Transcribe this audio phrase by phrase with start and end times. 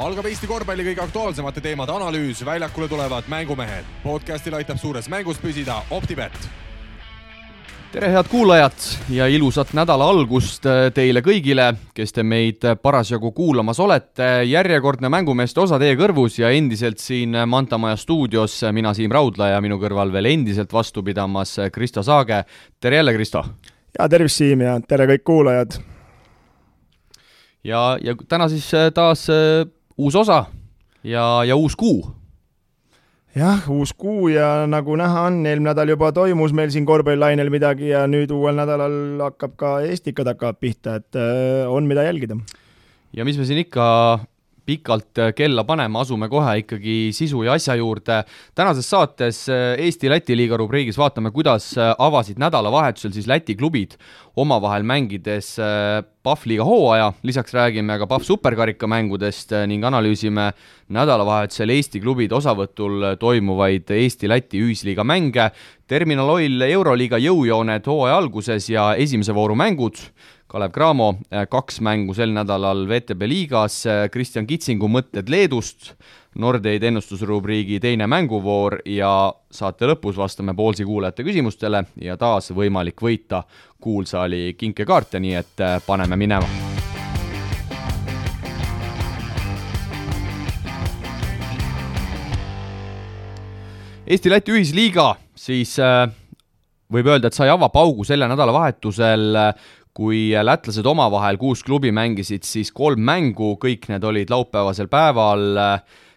[0.00, 3.84] algab Eesti korvpalli kõige aktuaalsemate teemade analüüs, väljakule tulevad mängumehed.
[4.02, 6.32] podcastil aitab suures mängus püsida Optibet.
[7.92, 8.72] tere, head kuulajad
[9.10, 14.44] ja ilusat nädala algust teile kõigile, kes te meid parasjagu kuulamas olete.
[14.44, 19.60] järjekordne mängumeeste osa teie kõrvus ja endiselt siin Manta Maja stuudios mina, Siim Raudla ja
[19.60, 22.44] minu kõrval veel endiselt vastu pidamas Kristo Saage.
[22.80, 23.44] tere jälle, Kristo!
[23.98, 25.82] ja tervist, Siim ja tere kõik kuulajad!
[27.64, 29.28] ja, ja täna siis taas
[30.02, 30.44] uus osa
[31.04, 32.10] ja, ja uus kuu.
[33.34, 37.92] jah, uus kuu ja nagu näha on, eelmine nädal juba toimus meil siin korvpallilainel midagi
[37.92, 42.36] ja nüüd uuel nädalal hakkab ka Eestikad hakkavad pihta, et äh, on, mida jälgida.
[43.12, 43.86] ja mis me siin ikka
[44.72, 48.22] pikalt kella panema, asume kohe ikkagi sisu ja asja juurde.
[48.54, 53.98] tänases saates äh, Eesti-Läti liiga rubriigis vaatame, kuidas äh, avasid nädalavahetusel siis Läti klubid
[54.36, 55.58] omavahel mängides
[56.22, 60.52] Pahv-liiga hooaja, lisaks räägime ka Pahv superkarika mängudest ning analüüsime
[60.92, 65.50] nädalavahetusel Eesti klubide osavõtul toimuvaid Eesti-Läti ühisliiga mänge,
[65.88, 69.98] Terminal Oil Euroliiga jõujooned hooaja alguses ja esimese vooru mängud,
[70.52, 71.14] Kalev Cramo
[71.48, 73.78] kaks mängu sel nädalal VTB liigas,
[74.12, 75.94] Kristjan Kitsingu mõtted Leedust,
[76.44, 83.46] Nordeid ennustusrubriigi teine mänguvoor ja saate lõpus vastame Poolsi kuulajate küsimustele ja taas võimalik võita
[83.80, 86.44] kuulsaali kinkekaarte, nii et äh, paneme minema.
[94.04, 96.10] Eesti-Läti ühisliiga siis äh,
[96.92, 99.36] võib öelda, et sai avapaugu selle nädalavahetusel,
[99.96, 105.58] kui lätlased omavahel kuus klubi mängisid siis kolm mängu, kõik need olid laupäevasel päeval.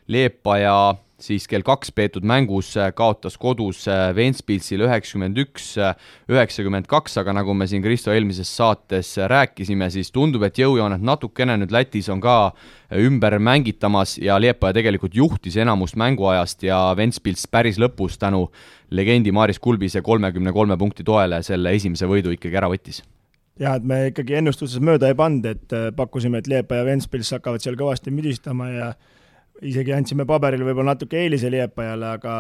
[0.05, 0.75] Leepa ja
[1.17, 5.71] siis kell kaks peetud mängus kaotas kodus Ventspilsile üheksakümmend üks,
[6.29, 11.57] üheksakümmend kaks, aga nagu me siin Kristo eelmises saates rääkisime, siis tundub, et jõujooned natukene
[11.61, 12.53] nüüd Lätis on ka
[13.01, 18.45] ümber mängitamas ja Liepaja tegelikult juhtis enamust mänguajast ja Ventspils päris lõpus tänu
[18.91, 23.01] legendi Maris Kulbise kolmekümne kolme punkti toele selle esimese võidu ikkagi ära võttis
[23.59, 27.63] jah, et me ikkagi ennustuses mööda ei pannud, et pakkusime, et Liepa ja Ventspils hakkavad
[27.63, 28.89] seal kõvasti müdistama ja
[29.63, 32.33] isegi andsime paberil võib-olla natuke eelise Liepajale, aga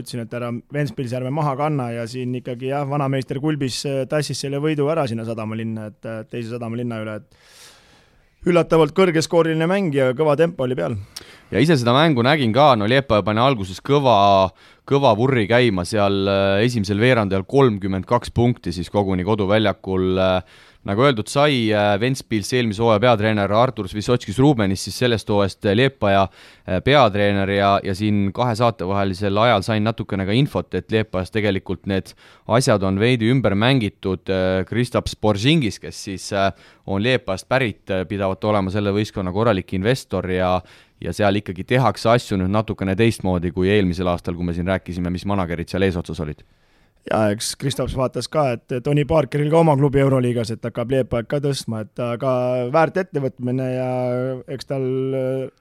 [0.00, 4.40] ütlesin, et ära Ventspilsi ärme maha kanna ja siin ikkagi jah, vanameister Kulbis äh, tassis
[4.42, 10.10] selle võidu ära sinna sadamalinna, et äh, teise sadamalinna üle, et üllatavalt kõrgeskooriline mäng ja
[10.16, 10.96] kõva tempo oli peal.
[11.50, 14.14] Ja ise seda mängu nägin ka, no Liepaja pani alguses kõva,
[14.88, 21.04] kõva vurri käima seal äh, esimesel veerandajal kolmkümmend kaks punkti siis koguni koduväljakul äh, nagu
[21.04, 26.22] öeldud sai, äh, Ventspils eelmise hooaja peatreener Artur Svissotskis Rubenis siis sellest hooajast äh, Liepaja
[26.24, 31.34] äh, peatreener ja, ja siin kahe saate vahelisel ajal sain natukene ka infot, et Liepajas
[31.34, 32.14] tegelikult need
[32.48, 34.30] asjad on veidi ümber mängitud,
[34.66, 36.30] Kristaps Boržingis, kes siis
[36.86, 40.56] on Liepajast pärit, pidavat olema selle võistkonna korralik investor ja
[41.00, 45.08] ja seal ikkagi tehakse asju nüüd natukene teistmoodi kui eelmisel aastal, kui me siin rääkisime,
[45.12, 46.44] mis manager'id seal eesotsas olid
[47.08, 51.30] ja eks Kristaps vaatas ka, et Tony Parkeril ka oma klubi Euroliigas, et hakkab Liepaid
[51.30, 52.34] ka tõstma, et aga
[52.74, 53.88] väärt ettevõtmine ja
[54.50, 54.86] eks tal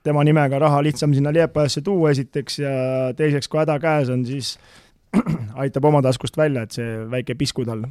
[0.05, 2.75] tema nimega raha lihtsam sinna Liepajasse tuua esiteks ja
[3.17, 4.57] teiseks, kui häda käes on, siis
[5.63, 7.89] aitab oma taskust välja, et see väike pisku talle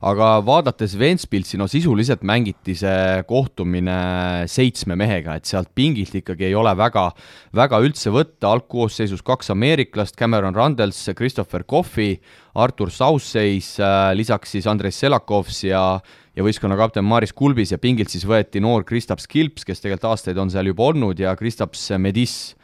[0.00, 6.58] aga vaadates Ventspilsi, no sisuliselt mängiti see kohtumine seitsme mehega, et sealt pingilt ikkagi ei
[6.58, 7.10] ole väga,
[7.54, 12.18] väga üldse võtta, algkoosseisus kaks ameeriklast, Cameron Randels, Christopher Coffey,
[12.54, 15.84] Artur Southseis, äh, lisaks siis Andres Selakovs ja
[16.34, 20.38] ja võistkonna kapten Maris Kulbis ja pingilt siis võeti noor Kristaps Kilps, kes tegelikult aastaid
[20.40, 22.54] on seal juba olnud, ja Kristaps Medis.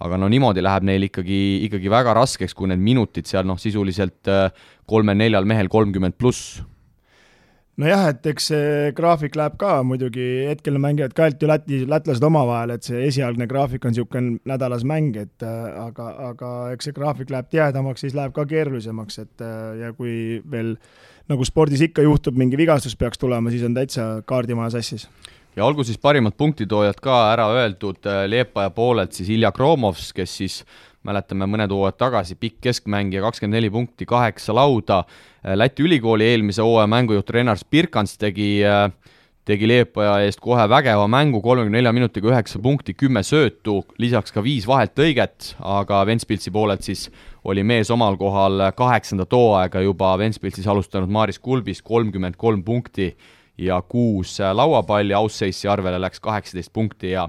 [0.00, 4.30] Aga no niimoodi läheb neil ikkagi, ikkagi väga raskeks, kui need minutid seal noh, sisuliselt
[4.32, 4.48] äh,
[4.90, 6.60] kolmel-neljal mehel kolmkümmend pluss.
[7.80, 12.74] Nojah, et eks see graafik läheb ka muidugi, hetkel mängivad ka ju Läti, lätlased omavahel,
[12.74, 17.32] et see esialgne graafik on niisugune nädalas mäng, et äh, aga, aga eks see graafik
[17.32, 20.74] läheb tihedamaks, siis läheb ka keerulisemaks, et äh, ja kui veel
[21.30, 25.08] nagu spordis ikka juhtub, mingi vigastus peaks tulema, siis on täitsa kaardimaja sassis
[25.56, 30.36] ja olgu siis parimad punktitoojad ka ära öeldud äh, Leepaja poolelt, siis Ilja Kromovs, kes
[30.42, 30.60] siis
[31.06, 35.04] mäletame mõned hooajad tagasi, pikk keskmängija, kakskümmend neli punkti, kaheksa lauda.
[35.40, 38.90] Äh, Läti ülikooli eelmise hooaja mängujuht Renar Spirkans tegi, äh,
[39.48, 44.44] tegi Leepaja eest kohe vägeva mängu, kolmekümne nelja minutiga üheksa punkti, kümme söötu, lisaks ka
[44.44, 47.08] viis vaheltõiget, aga Ventspilsi poolelt siis
[47.44, 53.14] oli mees omal kohal kaheksandat hooaega juba Ventspilsis alustanud Maris Kulbis, kolmkümmend kolm punkti
[53.60, 57.28] ja kuus lauapalli, Ausseissi arvele läks kaheksateist punkti ja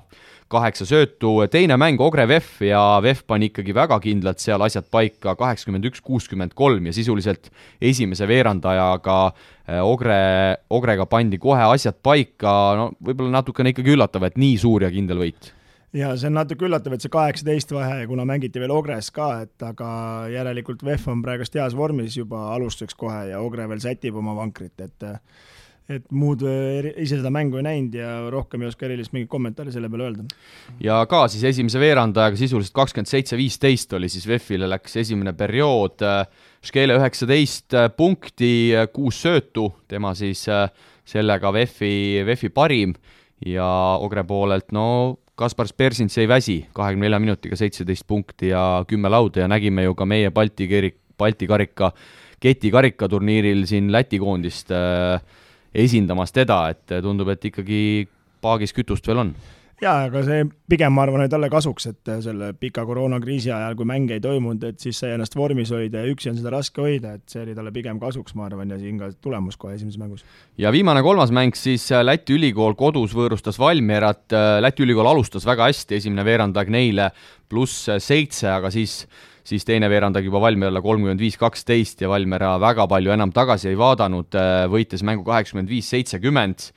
[0.52, 5.36] kaheksa söötu, teine mäng Ogre VEF ja VEF pani ikkagi väga kindlalt seal asjad paika,
[5.40, 7.50] kaheksakümmend üks, kuuskümmend kolm ja sisuliselt
[7.82, 10.20] esimese veerandajaga eh, Ogre,
[10.70, 15.24] Ogrega pandi kohe asjad paika, no võib-olla natukene ikkagi üllatav, et nii suur ja kindel
[15.24, 15.54] võit.
[15.96, 19.66] Ja see on natuke üllatav, et see kaheksateist vahe, kuna mängiti veel Ogres ka, et
[19.68, 19.90] aga
[20.32, 24.78] järelikult VEF on praegust heas vormis juba alustuseks kohe ja Ogre veel sätib oma vankrit,
[24.80, 25.10] et
[25.90, 29.90] et muud ise seda mängu ei näinud ja rohkem ei oska erilist mingit kommentaari selle
[29.92, 30.26] peale öelda.
[30.80, 36.06] ja ka siis esimese veerandajaga sisuliselt kakskümmend seitse, viisteist oli siis VEF-ile läks esimene periood,
[36.62, 40.44] Škele üheksateist punkti, kuus söötu, tema siis
[41.10, 42.94] sellega VEF-i, VEF-i parim.
[43.42, 43.66] Ja
[43.98, 44.86] Ogre poolelt no
[45.42, 49.96] Kaspar Spersins ei väsi, kahekümne nelja minutiga seitseteist punkti ja kümme lauda ja nägime ju
[49.98, 51.90] ka meie Balti kirik, Balti karika,
[52.42, 55.18] keti karikaturniiril siin Läti koondist äh,
[55.74, 57.82] esindamas teda, et tundub, et ikkagi
[58.42, 59.34] paagis kütust veel on
[59.82, 63.88] jaa, aga see pigem ma arvan, oli talle kasuks, et selle pika koroonakriisi ajal, kui
[63.90, 67.16] mänge ei toimunud, et siis sai ennast vormis hoida ja üksi on seda raske hoida,
[67.18, 70.26] et see oli talle pigem kasuks, ma arvan, ja siin ka tulemus kohe esimeses mängus.
[70.62, 75.48] ja viimane kolmas mäng siis äh, Läti ülikool kodus võõrustas Valmierat, äh, Läti ülikool alustas
[75.50, 77.12] väga hästi, esimene veerandaeg neile
[77.50, 79.02] pluss seitse, aga siis
[79.48, 83.78] siis teine veerandaeg juba Valmierale kolmkümmend viis, kaksteist ja Valmiera väga palju enam tagasi ei
[83.80, 86.72] vaadanud, äh, võitis mängu kaheksakümmend viis, seitsekümmend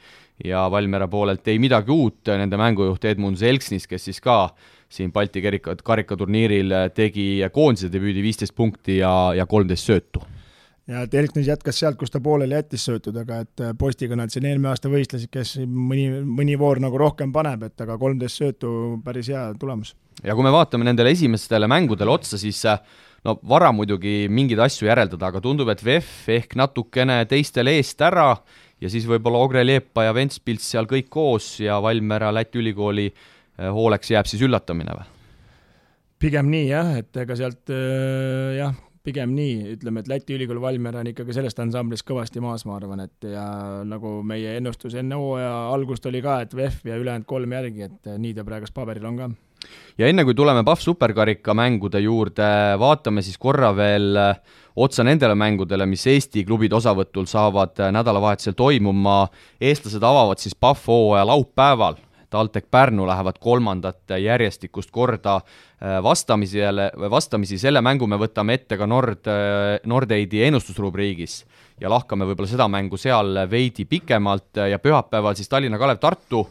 [0.44, 4.48] ja Valmiera poolelt ei midagi uut, nende mängujuht Edmund Zelksnis, kes siis ka
[4.90, 10.22] siin Balti kerika, karikaturniiril tegi koondise debüüdi viisteist punkti ja, ja kolmteist söötu
[10.90, 14.90] ja Telknis jätkas sealt, kus ta pooleli jättis söötudega, et postiga nad siin eelmine aasta
[14.92, 19.94] võistlesid, kes mõni, mõni voor nagu rohkem paneb, et aga kolmteist söötu, päris hea tulemus.
[20.22, 22.60] ja kui me vaatame nendele esimestele mängudele otsa, siis
[23.24, 28.34] no vara muidugi mingeid asju järeldada, aga tundub, et VEF ehk natukene teistele eest ära
[28.80, 33.68] ja siis võib-olla Ogre Liepa ja Ventspils seal kõik koos ja Valmiera Läti ülikooli eh,
[33.72, 35.10] hooleks jääb siis üllatamine või?
[36.24, 41.02] pigem nii jah, et ega sealt äh, jah, pigem nii, ütleme, et Läti ülikool Valmiera
[41.04, 43.44] on ikkagi sellest ansamblist kõvasti maas, ma arvan, et ja
[43.84, 48.14] nagu meie ennustus enne hooaja algust oli ka, et VEF ja ülejäänud kolm järgi, et
[48.18, 49.28] nii ta praegust paberil on ka
[49.98, 52.48] ja enne kui tuleme Pahv superkarika mängude juurde,
[52.80, 58.56] vaatame siis korra veel äh, otsa nendele mängudele, mis Eesti klubide osavõtul saavad äh, nädalavahetusel
[58.58, 59.28] toimuma.
[59.60, 62.00] eestlased avavad siis Pahv hooaja laupäeval.
[62.34, 68.90] TalTech Pärnu lähevad kolmandat järjestikust korda äh, vastamisele, vastamisi, selle mängu me võtame ette ka
[68.90, 69.30] Nord,
[69.86, 71.44] Nordeidi ennustusrubriigis
[71.80, 76.44] ja lahkame võib-olla seda mängu seal veidi pikemalt ja pühapäeval siis Tallinna Kalev Tartu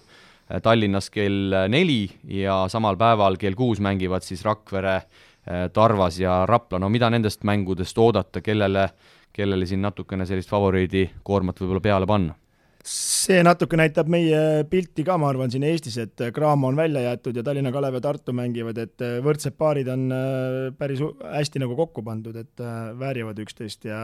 [0.52, 6.46] Äh, Tallinnas kell neli ja samal päeval kell kuus mängivad siis Rakvere, äh, Tarvas ja
[6.46, 8.90] Rapla, no mida nendest mängudest oodata, kellele,
[9.34, 12.36] kellele siin natukene sellist favoriidi koormat võib-olla peale panna?
[12.84, 17.38] See natuke näitab meie pilti ka, ma arvan, siin Eestis, et Graamo on välja jäetud
[17.40, 22.04] ja Tallinna Kalev ja Tartu mängivad, et võrdsed paarid on äh, päris hästi nagu kokku
[22.04, 22.66] pandud, et
[23.00, 24.02] väärivad üksteist ja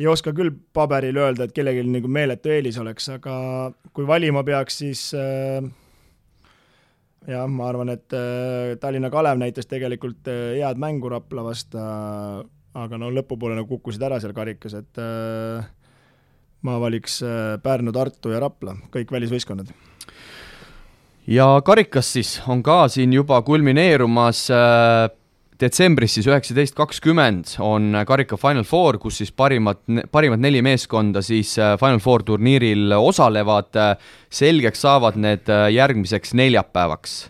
[0.00, 3.34] ei oska küll paberil öelda, et kellelgi nagu meeletu eelis oleks, aga
[3.92, 5.60] kui valima peaks, siis äh,
[7.28, 12.42] jah, ma arvan, et äh, Tallinna Kalev näitas tegelikult äh, head mängu Rapla vastu äh,,
[12.82, 15.68] aga no lõpupoole nagu kukkusid ära seal karikas, et äh,
[16.66, 19.72] ma valiks äh, Pärnu, Tartu ja Rapla, kõik välisvõistkonnad
[21.30, 25.08] ja karikas siis on ka siin juba kulmineerumas äh,
[25.62, 31.54] detsembris siis üheksateist kakskümmend on karika Final Four, kus siis parimad, parimad neli meeskonda siis
[31.58, 33.70] äh, Final Four turniiril osalevad,
[34.30, 37.20] selgeks saavad need järgmiseks neljapäevaks.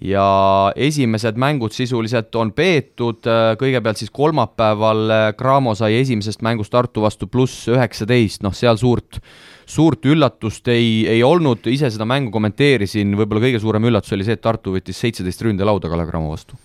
[0.00, 7.04] Ja esimesed mängud sisuliselt on peetud, äh, kõigepealt siis kolmapäeval Cramo sai esimesest mängust Tartu
[7.06, 9.20] vastu pluss üheksateist, noh seal suurt
[9.66, 14.38] suurt üllatust ei, ei olnud, ise seda mängu kommenteerisin, võib-olla kõige suurem üllatus oli see,
[14.38, 16.58] et Tartu võttis seitseteist ründelauda Kalev Cramo vastu.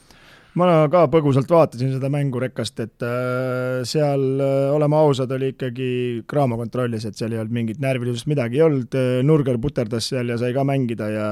[0.60, 5.92] Ma ka põgusalt vaatasin seda mängu rekast, et äh, seal, äh, oleme ausad, oli ikkagi
[6.30, 10.34] Cramo kontrollis, et seal ei olnud mingit närvilisust, midagi ei olnud, äh, Nurger puterdas seal
[10.34, 11.28] ja sai ka mängida ja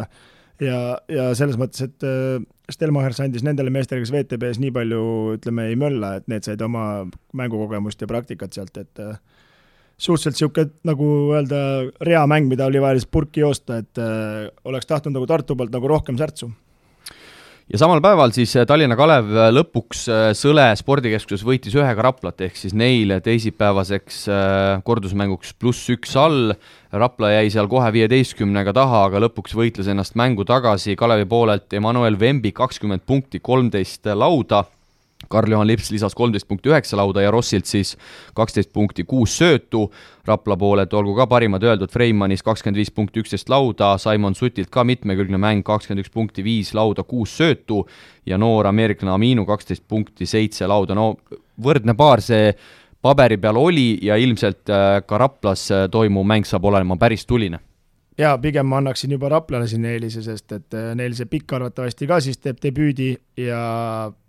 [0.64, 0.80] ja,
[1.12, 2.08] ja selles mõttes, et
[2.70, 5.02] Stelmachers andis nendele meestele, kes WTB-s nii palju,
[5.40, 7.06] ütleme, ei mölla, et need said oma
[7.38, 9.04] mängukogemust ja praktikat sealt, et
[10.00, 11.62] suhteliselt niisugune, nagu öelda,
[12.06, 14.04] reamäng, mida oli vaja lihtsalt purki joosta, et
[14.70, 16.52] oleks tahtnud nagu Tartu poolt nagu rohkem särtsu
[17.70, 22.42] ja samal päeval siis äh, Tallinna Kalev äh, lõpuks äh, Sõle spordikeskuses võitis ühega Raplat,
[22.48, 24.24] ehk siis neile teisipäevaseks
[24.86, 26.54] kordusmänguks pluss üks all.
[26.90, 32.18] Rapla jäi seal kohe viieteistkümnega taha, aga lõpuks võitles ennast mängu tagasi Kalevi poolelt Emmanuel
[32.20, 34.64] Vembi kakskümmend punkti, kolmteist lauda
[35.28, 37.96] Karl-Juhan Lips lisas kolmteist punkti üheksa lauda ja Rossilt siis
[38.38, 39.90] kaksteist punkti kuus söötu.
[40.26, 44.84] Rapla poolelt olgu ka parimad öeldud, Freimannis kakskümmend viis punkti üksteist lauda, Simon Sutilt ka
[44.88, 47.84] mitmekülgne mäng, kakskümmend üks punkti viis lauda, kuus söötu
[48.26, 51.16] ja noor ameeriklane Aminu kaksteist punkti seitse lauda, no
[51.62, 52.54] võrdne paar see
[53.02, 57.60] paberi peal oli ja ilmselt äh, ka Raplas äh, toimuv mäng saab olema päris tuline
[58.20, 62.08] jaa, pigem ma annaksin juba Raplale siin eelise, sest et äh, neil see pikk arvatavasti
[62.10, 63.10] ka siis teeb debüüdi
[63.46, 63.60] ja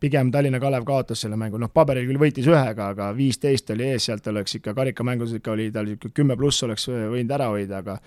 [0.00, 4.06] pigem Tallinna Kalev kaotas selle mängu, noh paberil küll võitis ühega, aga viisteist oli ees,
[4.08, 7.98] sealt oleks ikka karikamängus ikka oli tal niisugune kümme pluss oleks võinud ära hoida, aga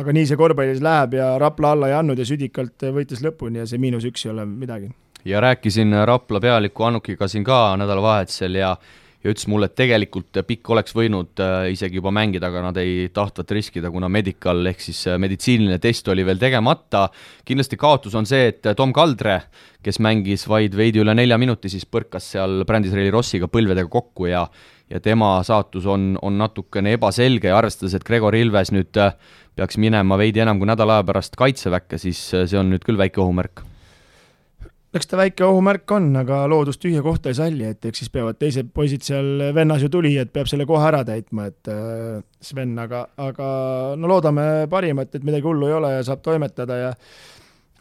[0.00, 3.68] aga nii see korvpallis läheb ja Rapla alla ei andnud ja südikalt võitis lõpuni ja
[3.70, 4.90] see miinus üks ei ole midagi.
[5.24, 8.76] ja rääkisin Rapla pealiku Annukiga siin ka nädalavahetusel ja
[9.24, 13.08] ja ütles mulle, et tegelikult Pikk oleks võinud äh, isegi juba mängida, aga nad ei
[13.14, 17.06] tahtvat riskida, kuna medical ehk siis äh, meditsiiniline test oli veel tegemata.
[17.44, 19.40] kindlasti kaotus on see, et Tom Kaldre,
[19.84, 24.46] kes mängis vaid veidi üle nelja minuti, siis põrkas seal Brandis-Reili Rossiga põlvedega kokku ja
[24.92, 29.14] ja tema saatus on, on natukene ebaselge ja arvestades, et Gregor Ilves nüüd äh,
[29.56, 33.24] peaks minema veidi enam kui nädala aja pärast Kaitseväkke, siis see on nüüd küll väike
[33.24, 33.64] ohumärk
[34.94, 38.38] eks ta väike ohumärk on, aga loodus tühja kohta ei salli, et eks siis peavad
[38.38, 42.76] teised poisid seal, vennas ju tuli, et peab selle koha ära täitma, et äh, Sven,
[42.78, 43.46] aga, aga
[43.98, 46.92] no loodame parimat, et midagi hullu ei ole ja saab toimetada ja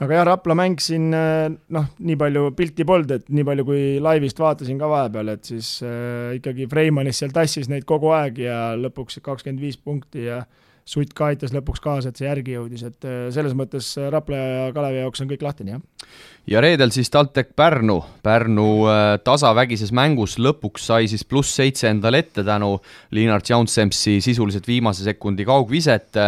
[0.02, 1.46] aga jah, Rapla mäng siin äh,
[1.78, 5.76] noh, nii palju pilti polnud, et nii palju kui laivist vaatasin ka vahepeal, et siis
[5.86, 10.42] äh, ikkagi Freimanis seal tassis neid kogu aeg ja lõpuks kakskümmend viis punkti ja
[10.86, 14.70] Sutt ka aitas lõpuks kaasa, et see järgi jõudis, et äh, selles mõttes Rapla ja
[14.76, 16.10] Kalevi jaoks on kõik lahtine, jah
[16.48, 22.20] ja reedel siis TalTech Pärnu, Pärnu äh, tasavägises mängus lõpuks sai siis pluss seitse endale
[22.24, 22.76] ette tänu
[23.16, 26.20] Liinart Jaunsempsi sisuliselt viimase sekundi kaugviset.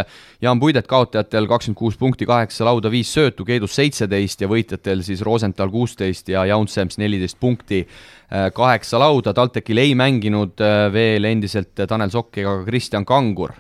[0.42, 5.24] Jaan Puidet kaotajatel kakskümmend kuus punkti, kaheksa lauda, viis söötu, Keedus seitseteist ja võitjatel siis
[5.26, 11.76] Rosenthal kuusteist ja Jaunsemps neliteist punkti, äh, kaheksa lauda, TalTechil ei mänginud äh, veel endiselt
[11.88, 13.52] Tanel Sokk ega ka Kristjan Kangur.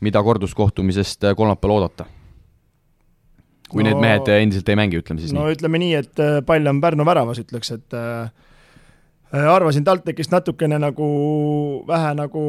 [0.00, 2.06] Mida korduskohtumisest kolmapäeval oodata?
[3.70, 5.46] kui no, need mehed endiselt ei mängi, ütleme siis no, nii.
[5.46, 8.32] no ütleme nii, et äh, pall on Pärnu väravas, ütleks, et äh,
[9.30, 11.10] äh, arvasin TalTechist natukene nagu
[11.88, 12.42] vähe nagu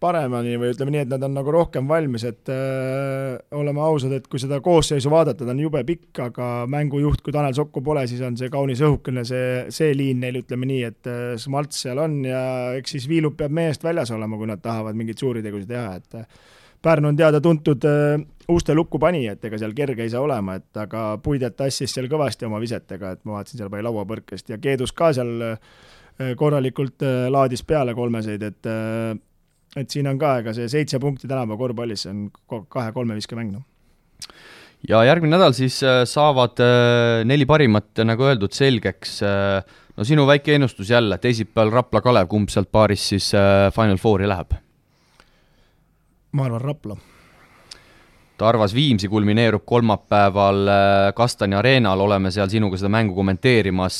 [0.00, 4.26] paremini või ütleme nii, et nad on nagu rohkem valmis, et äh, oleme ausad, et
[4.30, 8.22] kui seda koosseisu vaadata, ta on jube pikk, aga mängujuht, kui Tanel Sokku pole, siis
[8.24, 12.22] on see kaunis õhukene, see, see liin neil, ütleme nii, et äh, Smalts seal on
[12.24, 12.42] ja
[12.80, 16.20] eks siis Viilup peab meest väljas olema, kui nad tahavad mingeid suuri tegusid teha, et
[16.22, 16.42] äh,
[16.80, 17.84] Pärnu on teada-tuntud
[18.48, 22.08] uste lukku pani, et ega seal kerge ei saa olema, et aga Puidet tassis seal
[22.08, 25.44] kõvasti oma visetega, et ma vaatasin, seal pani lauapõrkest ja Keedus ka seal
[26.40, 28.70] korralikult laadis peale kolmeseid, et
[29.76, 33.62] et siin on ka, ega see seitse punkti tänapäeva korvpallis, on kahe-kolme viskemäng, noh.
[34.88, 35.78] ja järgmine nädal siis
[36.10, 36.62] saavad
[37.28, 39.20] neli parimat, nagu öeldud, selgeks.
[39.96, 43.30] no sinu väike ennustus jälle, teisipäeval Rapla Kalev, kumb sealt paarist siis
[43.76, 44.58] Final Fouri läheb?
[46.32, 46.96] ma arvan Rapla
[48.40, 53.98] Tarvas Viimsi kulmineerub kolmapäeval äh, Kastani areenal, oleme seal sinuga seda mängu kommenteerimas.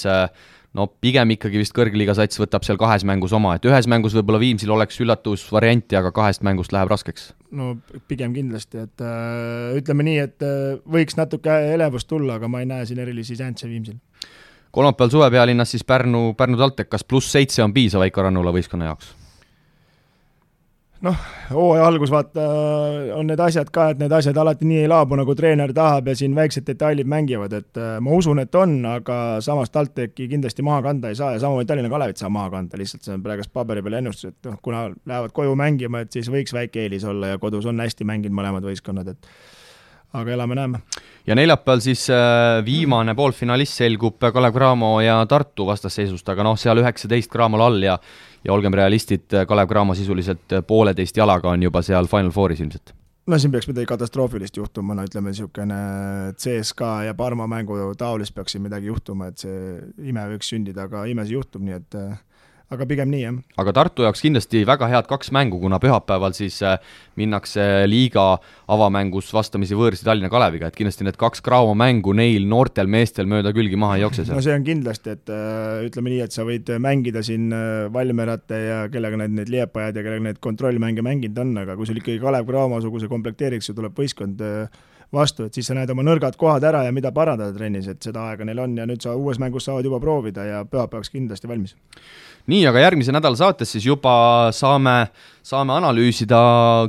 [0.79, 4.39] No pigem ikkagi vist kõrgliiga sats võtab seal kahes mängus oma, et ühes mängus võib-olla
[4.39, 7.33] Viimsil oleks üllatusvarianti, aga kahest mängust läheb raskeks.
[7.51, 7.73] no
[8.07, 12.71] pigem kindlasti, et äh, ütleme nii, et äh, võiks natuke elevust tulla, aga ma ei
[12.71, 13.99] näe siin erilisi šansse Viimsil.
[14.71, 19.17] kolmapäeval suvepealinnas siis Pärnu, Pärnu TalTech, kas pluss seitse on piisav Väike-Rannula võistkonna jaoks?
[21.05, 22.45] Noh, hooaja algus vaata
[23.17, 26.17] on need asjad ka, et need asjad alati nii ei laabu, nagu treener tahab ja
[26.19, 30.83] siin väiksed detailid mängivad, et äh, ma usun, et on, aga samas TalTechi kindlasti maha
[30.91, 33.85] kanda ei saa ja samamoodi Tallinna Kalevit saab maha kanda, lihtsalt see on praegust paberi
[33.87, 37.41] peal ennustus, et noh, kuna lähevad koju mängima, et siis võiks väike eelis olla ja
[37.41, 39.33] kodus on hästi mänginud mõlemad võistkonnad, et
[40.13, 40.81] aga elame-näeme.
[41.27, 46.83] ja neljapäeval siis äh, viimane poolfinalist selgub Kalev Cramo ja Tartu vastasseisust, aga noh, seal
[46.83, 47.97] üheksateist Cramol all ja
[48.45, 52.95] ja olgem realistid, Kalev Cramo sisuliselt pooleteist jalaga on juba seal Final Fouris ilmselt.
[53.31, 55.77] No siin peaks midagi katastroofilist juhtuma, no ütleme, niisugune
[56.41, 59.77] CSKA ja Parma mängu taolist peaks siin midagi juhtuma, et see
[60.11, 62.17] ime võiks sündida, aga ime see juhtub, nii et äh,
[62.71, 63.39] aga pigem nii, jah.
[63.59, 66.77] aga Tartu jaoks kindlasti väga head kaks mängu, kuna pühapäeval siis äh,
[67.19, 68.27] minnakse liiga
[68.71, 73.53] avamängus vastamisi võõrsi Tallinna Kaleviga, et kindlasti need kaks Graamo mängu neil noortel meestel mööda
[73.57, 74.39] külgi maha ei jookse seal.
[74.39, 78.63] no see on kindlasti, et äh, ütleme nii, et sa võid mängida siin äh, Valmerate
[78.63, 82.23] ja kellega need, need Liepajad ja kellega need kontrollmänge mänginud on, aga kui sul ikkagi
[82.23, 84.47] Kalev Cramo-suguse komplekteeriks ja tuleb võistkond
[85.13, 88.29] vastu, et siis sa näed oma nõrgad kohad ära ja mida parandada trennis, et seda
[88.31, 91.75] aega neil on ja nüüd sa uues mängus saavad juba proovida ja pühapäevaks kindlasti valmis
[92.51, 94.13] nii, aga järgmise nädala saates siis juba
[94.55, 94.95] saame,
[95.47, 96.41] saame analüüsida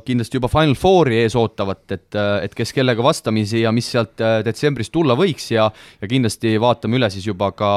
[0.06, 4.40] kindlasti juba Final Fouri ees ootavat, et, et kes kellega vastamisi ja mis sealt äh,
[4.46, 5.70] detsembris tulla võiks ja,
[6.02, 7.72] ja kindlasti vaatame üle siis juba ka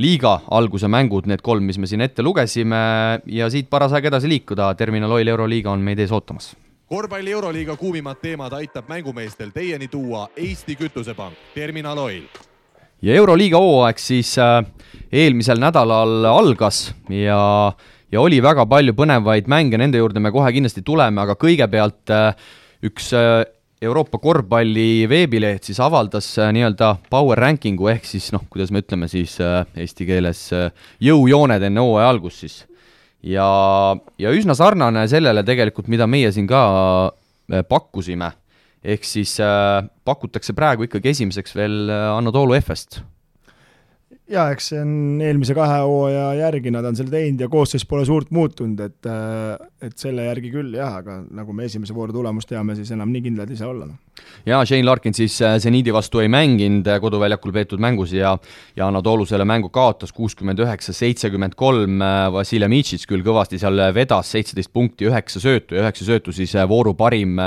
[0.00, 2.82] liiga alguse mängud, need kolm, mis me siin ette lugesime.
[3.26, 6.54] Ja siit paras aeg edasi liikuda, Terminal Oil Euroliiga on meid ees ootamas.
[6.90, 12.24] Korvpalli Euroliiga kuumimad teemad aitab mängumeestel teieni tuua Eesti Kütusepank, Terminal Oil
[13.02, 14.60] ja Euroliiga hooaeg siis äh,
[15.12, 17.40] eelmisel nädalal algas ja,
[18.12, 22.52] ja oli väga palju põnevaid mänge, nende juurde me kohe kindlasti tuleme, aga kõigepealt äh,
[22.86, 23.42] üks äh,
[23.80, 29.38] Euroopa korvpalli veebileht siis avaldas nii-öelda power ranking'u ehk siis noh, kuidas me ütleme siis
[29.40, 30.42] eesti keeles
[31.00, 32.58] jõujooned enne hooaja algust siis.
[33.24, 33.46] ja,
[34.20, 36.60] ja üsna sarnane sellele tegelikult, mida meie siin ka
[37.72, 38.28] pakkusime,
[38.84, 39.36] ehk siis
[40.08, 43.02] pakutakse praegu ikkagi esimeseks veel Anatoolu Efest
[44.30, 48.04] jaa, eks see on eelmise kahe hooaja järgi nad on selle teinud ja koosseis pole
[48.06, 49.08] suurt muutunud, et
[49.80, 53.24] et selle järgi küll jah, aga nagu me esimese vooru tulemust teame, siis enam nii
[53.24, 53.88] kindlad ei saa olla.
[54.46, 58.36] jaa, Shane Larkin siis äh, seniidi vastu ei mänginud äh, koduväljakul peetud mängus ja
[58.76, 63.82] ja Anatoolu selle mängu kaotas kuuskümmend üheksa, seitsekümmend kolm, äh, Vassiljev Mitšits küll kõvasti seal
[63.96, 67.40] vedas, seitseteist punkti, üheksa söötu ja üheksa söötu siis vooru parim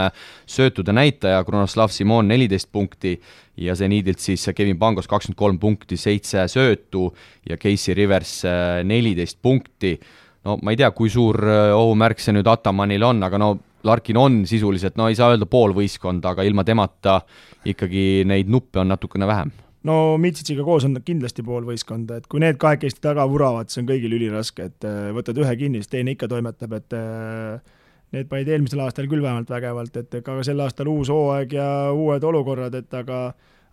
[0.49, 3.15] söötude näitaja, Kronoslav Simon neliteist punkti
[3.57, 7.12] ja seniidilt siis Kevin Pangos kakskümmend kolm punkti, seitse söötu
[7.50, 8.41] ja Casey Rivers
[8.83, 9.98] neliteist punkti.
[10.43, 13.53] No ma ei tea, kui suur äh, ohumärk see nüüd Atamanil on, aga no
[13.88, 17.22] Larkin on sisuliselt, no ei saa öelda pool võistkonda, aga ilma temata
[17.67, 19.53] ikkagi neid nuppe on natukene vähem.
[19.88, 23.89] No Mitsitsiga koos on kindlasti pool võistkonda, et kui need kahekesti taga vuravad, see on
[23.89, 27.79] kõigil üliraske, et äh, võtad ühe kinni, siis teine ikka toimetab, et äh,
[28.13, 32.24] need panid eelmisel aastal küll vähemalt vägevalt, et ega sel aastal uus hooaeg ja uued
[32.24, 33.24] olukorrad, et aga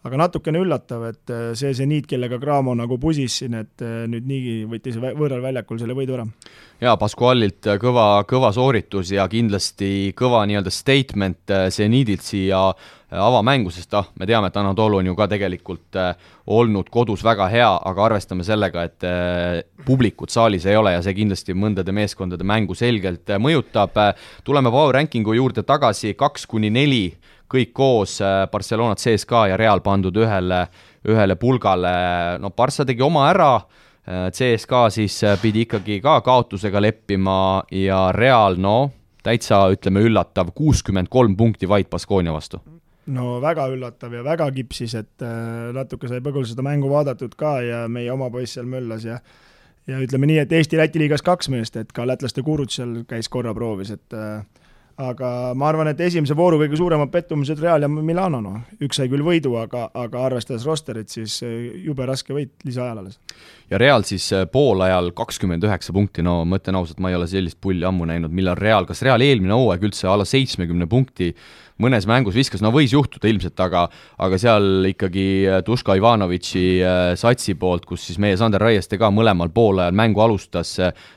[0.07, 4.29] aga natukene üllatav, et äh, see seniit, kellega Cramo nagu pusis siin, et äh, nüüd
[4.29, 6.25] nii võttis võõral väljakul selle võidu ära.
[6.81, 12.71] jaa, Pascualilt äh, kõva, kõva sooritus ja kindlasti kõva nii-öelda statement seniidilt siia
[13.11, 15.99] avamängu, sest ah, me teame, et Anatoly on ju ka tegelikult
[16.55, 19.07] olnud kodus väga hea, aga arvestame sellega, et
[19.85, 23.99] publikut saalis ei ole ja see kindlasti mõndade meeskondade mängu selgelt mõjutab.
[24.47, 27.09] tuleme Power Rankingu juurde tagasi, kaks kuni neli
[27.51, 30.65] kõik koos, äh, Barcelona, CSKA ja Real pandud ühele,
[31.09, 31.93] ühele pulgale,
[32.41, 38.11] no Barca tegi oma ära, äh, CSKA siis äh, pidi ikkagi ka kaotusega leppima ja
[38.17, 38.93] Real, no
[39.25, 42.63] täitsa ütleme üllatav, kuuskümmend kolm punkti vaid Baskonia vastu.
[43.11, 45.23] No väga üllatav ja väga kipsis, et
[45.75, 49.19] natuke sai põgusalt seda mängu vaadatud ka ja meie oma poiss seal möllas ja
[49.91, 53.55] ja ütleme nii, et Eesti-Läti liigas kaks meest, et ka lätlaste Kurut seal käis korra
[53.57, 54.45] proovis, et äh,
[55.01, 59.09] aga ma arvan, et esimese vooru kõige suuremad pettumused Real ja Milano, noh, üks sai
[59.13, 63.19] küll võidu, aga, aga arvestades rosterit, siis eh, jube raske võit lisaajal alles.
[63.71, 67.31] ja Real siis eh, poolajal kakskümmend üheksa punkti, no ma ütlen ausalt, ma ei ole
[67.31, 71.33] sellist pulli ammu näinud, millal Real, kas Real eelmine hooaeg üldse alla seitsmekümne punkti
[71.81, 73.87] mõnes mängus viskas, no võis juhtuda ilmselt, aga
[74.21, 79.11] aga seal ikkagi äh, Duška Ivanovitši äh, satsi poolt, kus siis meie Sander Raieste ka
[79.15, 80.77] mõlemal poolajal mängu alustas,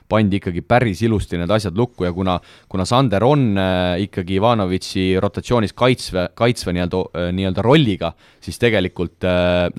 [0.10, 2.38] pandi ikkagi päris ilusti need asjad lukku ja kuna
[2.72, 7.04] kuna Sander on äh, ikkagi Ivanovitši rotatsioonis kaitsva, kaitsva nii-öelda,
[7.36, 9.26] nii-öelda rolliga, siis tegelikult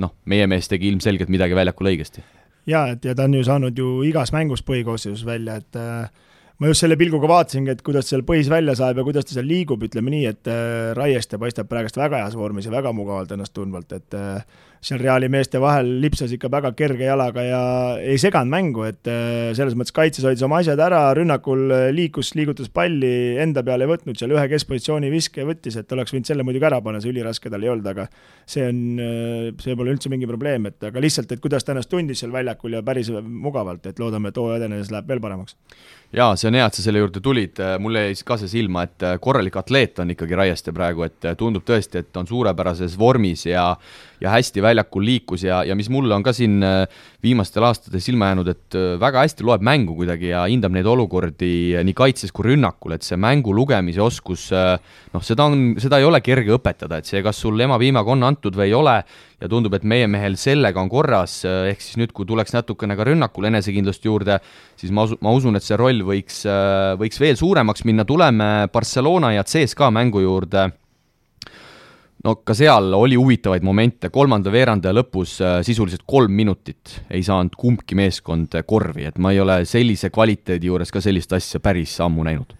[0.00, 2.24] noh, meie mees tegi ilmselgelt midagi väljakul õigesti.
[2.70, 6.30] jaa, et ja ta on ju saanud ju igas mängus põhikoosseisus välja, et äh
[6.62, 9.48] ma just selle pilguga vaatasingi, et kuidas seal põis välja saab ja kuidas ta seal
[9.50, 13.56] liigub, ütleme nii, et äh, Raieste paistab praegust väga heas vormis ja väga mugavalt ennast
[13.56, 17.62] tundvalt, et äh, seal Reali meeste vahel lipsas ikka väga kerge jalaga ja
[17.98, 22.70] ei seganud mängu, et äh, selles mõttes kaitses hoidis oma asjad ära, rünnakul liikus, liigutas
[22.70, 26.70] palli, enda peale ei võtnud, seal ühe keskpositsiooni viske võttis, et oleks võinud selle muidugi
[26.70, 28.06] ära panna, see üliraske tal ei olnud, aga
[28.46, 28.80] see on,
[29.58, 32.78] see pole üldse mingi probleem, et aga lihtsalt, et kuidas ta ennast tundis seal väljakul
[32.78, 35.58] ja päris mugavalt, et loodame, et hooaja edenedes läheb veel paremaks
[36.12, 39.06] jaa, see on hea, et sa selle juurde tulid, mulle jäi ka see silma, et
[39.24, 43.72] korralik atleet on ikkagi Raieste praegu, et tundub tõesti, et on suurepärases vormis ja
[44.24, 46.62] ja hästi väljakul liikus ja, ja mis mulle on ka siin
[47.22, 51.50] viimastel aastatel silma jäänud, et väga hästi loeb mängu kuidagi ja hindab neid olukordi
[51.84, 56.22] nii kaitses kui rünnakul, et see mängu lugemise oskus noh, seda on, seda ei ole
[56.24, 58.96] kerge õpetada, et see, kas sul emapiimaga on antud või ei ole,
[59.40, 63.06] ja tundub, et meie mehel sellega on korras, ehk siis nüüd, kui tuleks natukene ka
[63.08, 64.38] rünnakul enesekindlust juurde,
[64.80, 66.44] siis ma usu, ma usun, et see roll võiks,
[67.00, 70.70] võiks veel suuremaks minna, tuleme Barcelona ja CSKA mängu juurde.
[72.24, 77.98] No ka seal oli huvitavaid momente, kolmanda veerandaja lõpus sisuliselt kolm minutit ei saanud kumbki
[78.00, 82.56] meeskond korvi, et ma ei ole sellise kvaliteedi juures ka sellist asja päris ammu näinud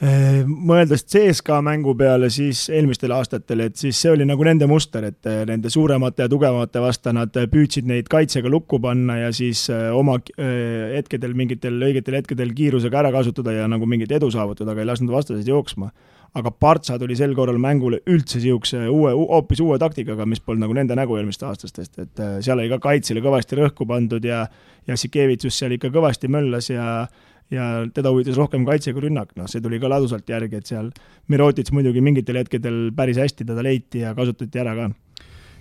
[0.00, 5.26] mõeldes CSKA mängu peale siis eelmistel aastatel, et siis see oli nagu nende muster, et
[5.26, 9.88] äh, nende suuremate ja tugevamate vastu nad püüdsid neid kaitsega lukku panna ja siis äh,
[9.94, 14.90] oma hetkedel, mingitel õigetel hetkedel kiirusega ära kasutada ja nagu mingit edu saavutada, aga ei
[14.92, 15.90] lasknud vastaseid jooksma.
[16.38, 20.74] aga Partsa tuli sel korral mängule üldse niisuguse uue, hoopis uue taktikaga, mis polnud nagu
[20.76, 24.44] nende nägu eelmiste aastastest, et seal oli ka kaitsele kõvasti rõhku pandud ja
[24.88, 27.06] ja Sikevitsus seal ikka kõvasti möllas ja
[27.54, 30.90] ja teda huvitas rohkem kaitse kui rünnak, noh, see tuli ka ladusalt järgi, et seal
[31.32, 34.90] Mirotits muidugi mingitel hetkedel päris hästi teda leiti ja kasutati ära ka.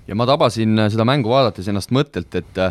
[0.08, 2.62] ja ma tabasin seda mängu vaadates ennast mõttelt, et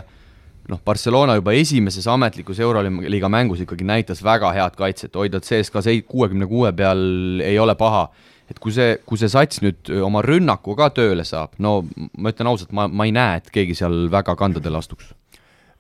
[0.69, 6.49] noh, Barcelona juba esimeses ametlikus Euroliiga mängus ikkagi näitas väga head kaitset, hoida CSKA kuuekümne
[6.51, 8.09] kuue peal ei ole paha.
[8.47, 11.81] Et kui see, kui see sats nüüd oma rünnaku ka tööle saab, no
[12.15, 15.09] ma ütlen ausalt, ma, ma ei näe, et keegi seal väga kandadele astuks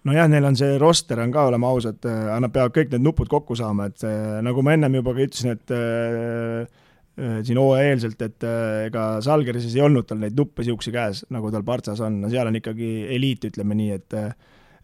[0.06, 3.30] nojah, neil on see roster on ka, oleme ausad, äh, nad peavad kõik need nupud
[3.30, 6.82] kokku saama, et äh, nagu ma ennem juba ka ütlesin, et äh,
[7.16, 8.44] siin hooajaeelselt, et
[8.90, 12.50] ega Salgerises ei olnud tal neid nuppe niisuguseid käes, nagu tal Partsas on, no seal
[12.50, 14.18] on ikkagi eliit, ütleme nii, et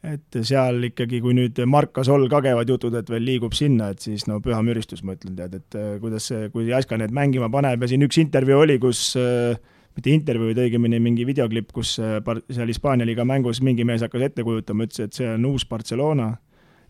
[0.03, 4.03] et seal ikkagi, kui nüüd Mark Gasol ka käivad jutud, et veel liigub sinna, et
[4.03, 7.85] siis no püha müristus, ma ütlen, tead, et kuidas see, kui Jaska need mängima paneb
[7.85, 9.61] ja siin üks intervjuu oli, kus äh,
[9.97, 12.19] mitte intervjuu, vaid õigemini mingi videoklipp, kus äh,
[12.53, 16.33] seal Hispaania liiga mängus mingi mees hakkas ette kujutama, ütles, et see on uus Barcelona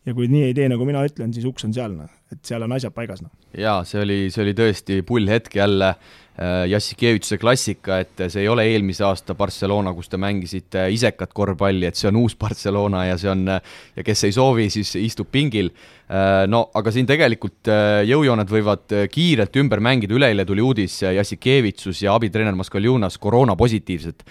[0.07, 2.65] ja kui nii ei tee, nagu mina ütlen, siis uks on seal, noh, et seal
[2.67, 3.33] on asjad paigas, noh.
[3.59, 5.95] jaa, see oli, see oli tõesti pull hetk jälle
[6.39, 11.89] äh,, Jassikevitšuse klassika, et see ei ole eelmise aasta Barcelona, kus te mängisite isekat korvpalli,
[11.89, 15.73] et see on uus Barcelona ja see on, ja kes ei soovi, siis istub pingil.
[16.13, 16.47] Äh,.
[16.53, 22.17] No aga siin tegelikult äh, jõujooned võivad kiirelt ümber mängida, üleeile tuli uudis, Jassikevitšus ja
[22.17, 24.27] abitreener Maskaljunas koroonapositiivsed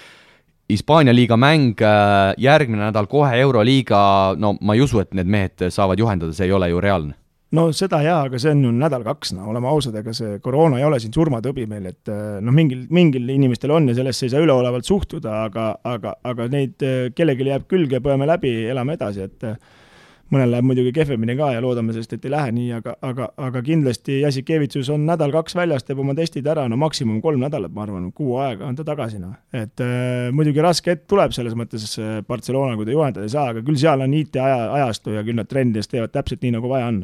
[0.71, 1.81] Hispaania liiga mäng,
[2.39, 4.01] järgmine nädal kohe Euroliiga,
[4.39, 7.20] no ma ei usu, et need mehed saavad juhendada, see ei ole ju reaalne
[7.57, 10.87] no seda jaa, aga see on ju nädal-kaks, no oleme ausad, ega see koroona ei
[10.87, 14.43] ole siin surmatõbi meil, et äh, noh, mingil, mingil inimestel on ja sellesse ei saa
[14.45, 19.47] üleolevalt suhtuda, aga, aga, aga neid äh, kellelegi jääb külge, põeme läbi, elame edasi, et
[20.31, 23.61] mõnel läheb muidugi kehvemini ka ja loodame sellest, et ei lähe nii, aga, aga, aga
[23.67, 28.07] kindlasti Jassikevitsus on nädal-kaks väljas, teeb oma testid ära, no maksimum kolm nädalat, ma arvan,
[28.15, 29.35] kuu aega on ta tagasi, noh.
[29.51, 33.49] et äh, muidugi raske hetk tuleb selles mõttes äh, Barcelona, kui ta juhendada ei saa,
[33.51, 36.93] aga küll seal on IT-aja, ajastu ja küll nad trennides teevad täpselt nii, nagu vaja
[36.93, 37.03] on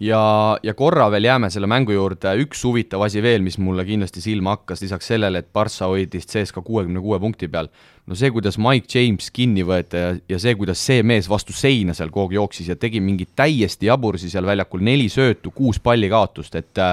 [0.00, 0.22] ja,
[0.62, 4.56] ja korra veel jääme selle mängu juurde, üks huvitav asi veel, mis mulle kindlasti silma
[4.56, 7.68] hakkas, lisaks sellele, et Barca hoidis CSKA kuuekümne kuue punkti peal,
[8.06, 11.94] no see, kuidas Mike James kinni võeti ja, ja see, kuidas see mees vastu seina
[11.96, 16.10] seal kogu aeg jooksis ja tegi mingeid täiesti jabursi seal väljakul, neli söötu, kuus palli
[16.12, 16.86] kaotust, et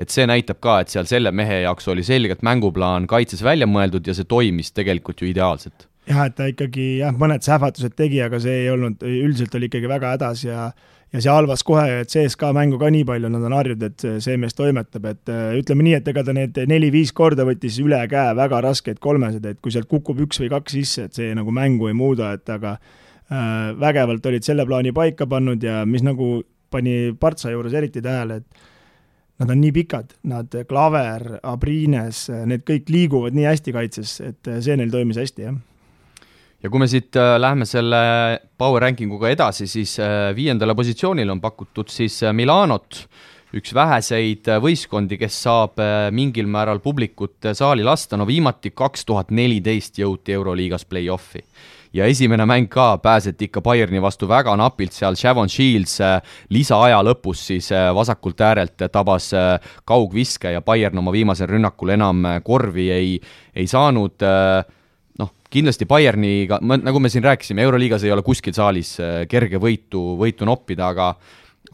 [0.00, 4.06] et see näitab ka, et seal selle mehe jaoks oli selgelt mänguplaan kaitses välja mõeldud
[4.08, 5.90] ja see toimis tegelikult ju ideaalselt.
[6.08, 9.90] Jah, et ta ikkagi jah, mõned sähvatused tegi, aga see ei olnud, üldiselt oli ikkagi
[9.90, 10.70] väga hädas ja
[11.10, 14.56] ja see halvas kohe, CSKA mängu ka nii palju, nad on harjunud, et see mees
[14.58, 18.62] toimetab, et äh, ütleme nii, et ega ta need neli-viis korda võttis üle käe väga
[18.68, 21.96] raskeid kolmesed, et kui sealt kukub üks või kaks sisse, et see nagu mängu ei
[21.98, 27.50] muuda, et aga äh, vägevalt olid selle plaani paika pannud ja mis nagu pani Partsa
[27.50, 28.68] juures eriti tähele, et
[29.42, 34.76] nad on nii pikad, nad, Klaver, Abrines, need kõik liiguvad nii hästi kaitses, et see
[34.78, 35.58] neil toimis hästi, jah
[36.60, 38.00] ja kui me siit äh, lähme selle
[38.60, 43.04] power ranking uga edasi, siis äh, viiendale positsioonile on pakutud siis äh, Milanot,
[43.56, 45.80] üks väheseid võistkondi, kes saab
[46.14, 51.42] mingil määral publikut saali lasta, no viimati kaks tuhat neliteist jõuti Euroliigas play-off'i.
[51.90, 55.18] Ja esimene mäng ka pääseti ikka Bayerni vastu väga napilt, seal.
[55.18, 55.96] Shavon Shields
[56.54, 59.32] lisaaja lõpus siis vasakult äärelt tabas
[59.82, 63.16] kaugviske ja Bayern oma viimasel rünnakul enam korvi ei,
[63.50, 64.62] ei saanud äh,
[65.50, 70.48] kindlasti Bayerniga, nagu me siin rääkisime, Euroliigas ei ole kuskil saalis äh, kerge võitu, võitu
[70.48, 71.14] noppida, aga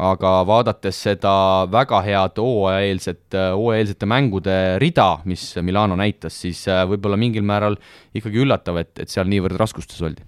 [0.02, 1.32] aga vaadates seda
[1.72, 7.78] väga head hooajaeelset, äh, hooajaeelsete mängude rida, mis Milano näitas, siis äh, võib-olla mingil määral
[8.16, 10.24] ikkagi üllatav, et, et seal niivõrd raskustes oldi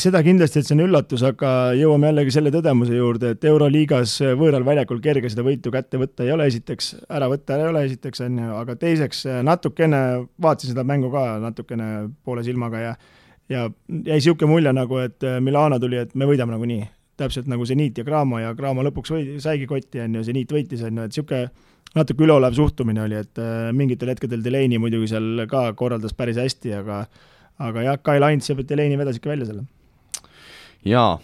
[0.00, 4.64] seda kindlasti, et see on üllatus, aga jõuame jällegi selle tõdemuse juurde, et Euroliigas võõral
[4.64, 8.40] väljakul kerge seda võitu kätte võtta ei ole, esiteks, ära võtta ei ole, esiteks, on
[8.40, 10.00] ju, aga teiseks natukene,
[10.42, 11.90] vaatasin seda mängu ka natukene
[12.24, 12.96] poole silmaga ja
[13.52, 16.88] ja jäi niisugune mulje nagu, et Milano tuli, et me võidame nagunii.
[17.16, 20.82] täpselt nagu Zeniit ja Cramo ja Cramo lõpuks või-, saigi kotti, on ju, Zeniit võitis,
[20.84, 21.46] on ju, et niisugune
[21.94, 23.38] natuke üleolev suhtumine oli, et
[23.72, 27.06] mingitel hetkedel Delaney muidugi seal ka korraldas päris hästi, aga
[27.58, 29.64] aga jah, Kyle Hines ja Peteleni vedas ikka välja selle
[30.86, 31.16] jaa,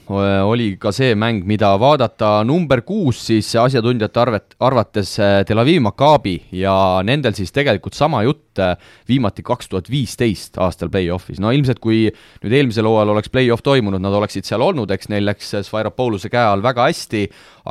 [0.47, 5.15] oli ka see mäng, mida vaadata, number kuus siis asjatundjate arvet, arvates
[5.47, 6.75] Tel Aviv Maccabi ja
[7.07, 8.61] nendel siis tegelikult sama jutt
[9.09, 12.05] viimati kaks tuhat viisteist aastal play-off'is, no ilmselt kui
[12.43, 16.43] nüüd eelmisel hooajal oleks play-off toimunud, nad oleksid seal olnud, eks neil läks Svairopouluse käe
[16.45, 17.23] all väga hästi,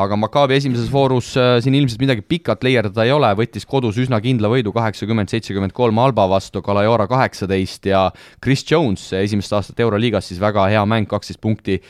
[0.02, 4.50] aga Maccabi esimeses voorus siin ilmselt midagi pikalt leierdada ei ole, võttis kodus üsna kindla
[4.52, 8.08] võidu kaheksakümmend, seitsekümmend kolm Alba vastu, Kalajora kaheksateist ja
[8.42, 11.81] Chris Jones esimest aastat Euroliigas siis väga hea mäng, kaksteist punkti,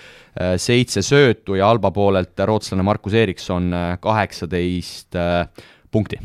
[0.58, 5.18] seitse söötu ja Alba poolelt rootslane Markus Erikson äh, kaheksateist
[5.92, 6.20] punkti.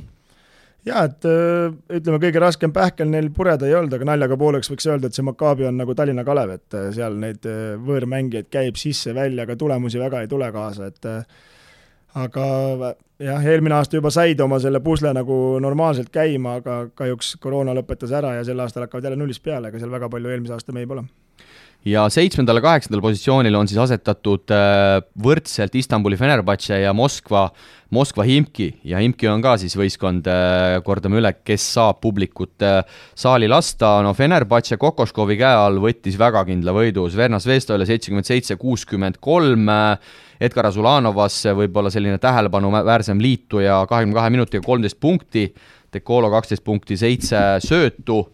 [0.87, 5.11] Jaa, et ütleme, kõige raskem pähkel neil pureda ei olnud, aga naljaga pooleks võiks öelda,
[5.11, 7.49] et see Maccabi on nagu Tallinna Kalev, et seal neid
[7.83, 11.11] võõrmängijaid käib sisse-välja, aga tulemusi väga ei tule kaasa, et
[12.23, 12.47] aga
[13.19, 18.13] jah, eelmine aasta juba said oma selle pusle nagu normaalselt käima, aga kahjuks koroona lõpetas
[18.17, 20.89] ära ja sel aastal hakkavad jälle nullist peale, ega seal väga palju eelmise aasta mehi
[20.89, 21.07] pole
[21.87, 27.47] ja seitsmendal ja kaheksandal positsioonil on siis asetatud äh, võrdselt Istanbuli Fenerbahce ja Moskva,
[27.95, 28.73] Moskva Himki.
[28.91, 32.81] Ja Himki on ka siis võistkond, äh, kordame üle, kes saab publikut äh,
[33.15, 38.59] saali lasta, no Fenerbahce Kokoškovi käe all võttis väga kindla võidu, Sverna Zvestole seitsekümmend seitse,
[38.59, 39.71] kuuskümmend kolm,
[40.43, 45.49] Edgar Azulanovas võib-olla selline tähelepanuväärsem liituja, kahekümne kahe minutiga kolmteist punkti,
[45.95, 48.25] Dekolo kaksteist punkti, seitse söötu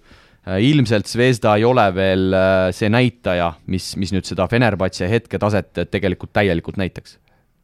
[0.42, 6.32] ilmselt Zvezda ei ole veel äh, see näitaja, mis, mis nüüd seda Fenerbahce hetketaset tegelikult
[6.34, 7.18] täielikult näitaks.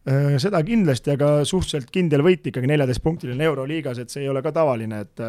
[0.09, 4.55] Äh, seda kindlasti, aga suhteliselt kindel võit ikkagi neljateistpunktiline Euroliigas, et see ei ole ka
[4.55, 5.25] tavaline, et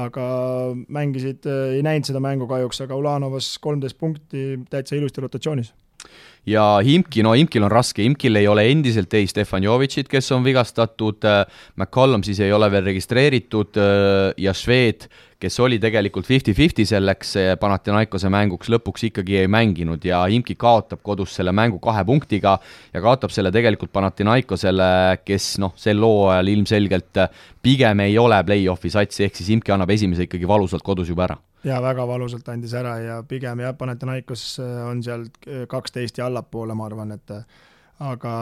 [0.00, 0.24] aga
[0.86, 5.72] mängisid, ei näinud seda mängu kahjuks, aga Ulanovas kolmteist punkti täitsa ilusti rotatsioonis.
[6.48, 10.46] Ja Imki, no Imkil on raske, Imkil ei ole endiselt ei Stefan Jovitšit, kes on
[10.46, 11.26] vigastatud,
[11.74, 13.76] McCollum siis ei ole veel registreeritud
[14.40, 20.54] ja Šved kes oli tegelikult fifty-fifty selleks Panathinaikose mänguks, lõpuks ikkagi ei mänginud ja Imki
[20.60, 22.58] kaotab kodus selle mängu kahe punktiga
[22.92, 24.90] ja kaotab selle tegelikult Panathinaikosele,
[25.24, 27.22] kes noh, sel hooajal ilmselgelt
[27.64, 31.38] pigem ei ole play-off'i sats, ehk siis Imki annab esimese ikkagi valusalt kodus juba ära.
[31.64, 35.26] Jaa, väga valusalt andis ära ja pigem jah, Panathinaikos on seal
[35.68, 37.34] kaksteist ja allapoole, ma arvan, et
[38.00, 38.34] aga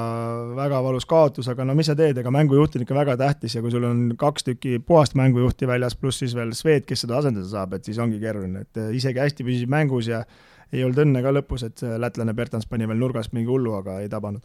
[0.55, 3.62] väga valus kaotus, aga no mis sa teed, ega mängujuht on ikka väga tähtis ja
[3.64, 7.49] kui sul on kaks tükki puhast mängujuhti väljas, pluss siis veel Swed, kes seda asendada
[7.51, 10.23] saab, et siis ongi keeruline, et isegi hästi püsis mängus ja
[10.68, 14.11] ei olnud õnne ka lõpus, et lätlane Bertans pani veel nurgast mingi hullu, aga ei
[14.12, 14.44] tabanud.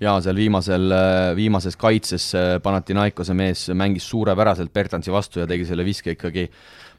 [0.00, 0.94] jaa, seal viimasel,
[1.36, 2.30] viimases kaitses
[2.62, 6.46] Panathinaikose mees mängis suurepäraselt Bertansi vastu ja tegi selle viske ikkagi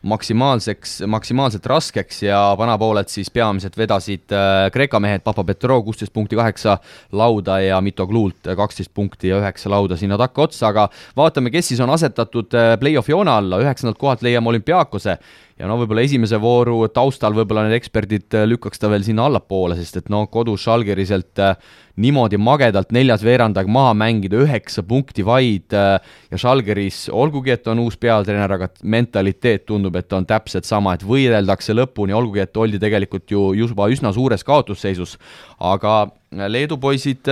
[0.02, 6.36] maksimaalseks, maksimaalselt raskeks ja vanapooled siis peamiselt vedasid äh, Kreeka mehed, Papa Petro kuusteist punkti
[6.36, 6.78] kaheksa
[7.12, 11.94] lauda ja Mitoglult kaksteist punkti ja üheksa lauda sinna takkaotsa, aga vaatame, kes siis on
[11.94, 15.18] asetatud äh, play-off'i joone alla, üheksandalt kohalt leiame olümpiaakose
[15.58, 19.78] ja no võib-olla esimese vooru taustal võib-olla need eksperdid äh, lükkaks ta veel sinna allapoole,
[19.80, 21.56] sest et no kodus Žalgiriselt äh,
[21.98, 25.98] niimoodi magedalt neljas veerand aeg maha mängida, üheksa punkti vaid äh,
[26.32, 31.06] ja Žalgiris, olgugi et on uus peatreener, aga mentaliteet tundub, et on täpselt sama, et
[31.08, 35.18] võideldakse lõpuni, olgugi et oldi tegelikult ju juba üsna suures kaotusseisus,
[35.58, 36.04] aga
[36.52, 37.26] Leedu poisid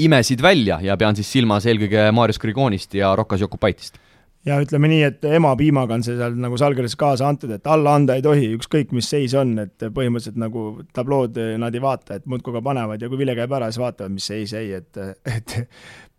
[0.00, 4.00] imesid välja ja pean siis silmas eelkõige Marius Grigonist ja Rokas Jokupaitist
[4.46, 7.94] ja ütleme nii, et ema piimaga on see seal nagu Salgeris kaasa antud, et alla
[7.98, 12.28] anda ei tohi, ükskõik mis seis on, et põhimõtteliselt nagu tablood nad ei vaata, et
[12.30, 15.58] muudkui ka panevad ja kui vile käib ära, siis vaatavad, mis seis jäi, et, et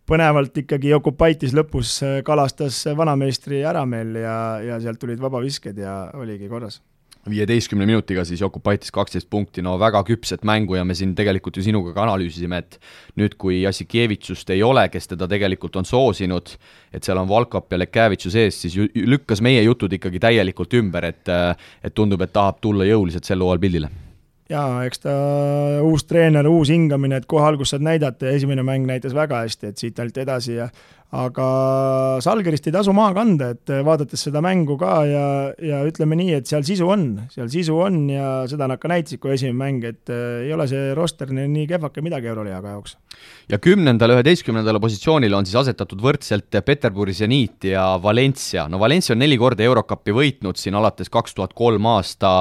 [0.08, 6.50] põnevalt ikkagi Okupaitis lõpus kalastas vanameistri ära meil ja, ja sealt tulid vabavisked ja oligi
[6.50, 6.80] korras
[7.30, 11.62] viieteistkümne minutiga siis Jokubaitis kaksteist punkti, no väga küpset mängu ja me siin tegelikult ju
[11.62, 12.78] sinuga ka analüüsisime, et
[13.20, 16.54] nüüd, kui Jassikevitsust ei ole, kes teda tegelikult on soosinud,
[16.92, 21.10] et seal on Valkop ja Lekevitšu sees, siis ju, lükkas meie jutud ikkagi täielikult ümber,
[21.12, 23.92] et et tundub, et tahab tulla jõuliselt sel hooajal pildile.
[24.52, 25.12] Jaa, eks ta
[25.86, 29.70] uus treener, uus hingamine, et kohe alguses saad näidata ja esimene mäng näitas väga hästi,
[29.70, 30.66] et siit ainult edasi ja
[31.12, 31.46] aga
[32.24, 35.24] Salgerist ei tasu maha kanda, et vaadates seda mängu ka ja,
[35.60, 39.20] ja ütleme nii, et seal sisu on, seal sisu on ja seda nad ka näitasid,
[39.20, 42.96] kui esimene mäng, et äh, ei ole see roster nii kehvake midagi Euroliiga jaoks.
[43.52, 49.20] ja kümnendale, üheteistkümnendale positsioonile on siis asetatud võrdselt Peterburi Zenit ja Valencia, no Valencia on
[49.20, 52.38] neli korda Eurocupi võitnud siin alates kaks tuhat kolm aasta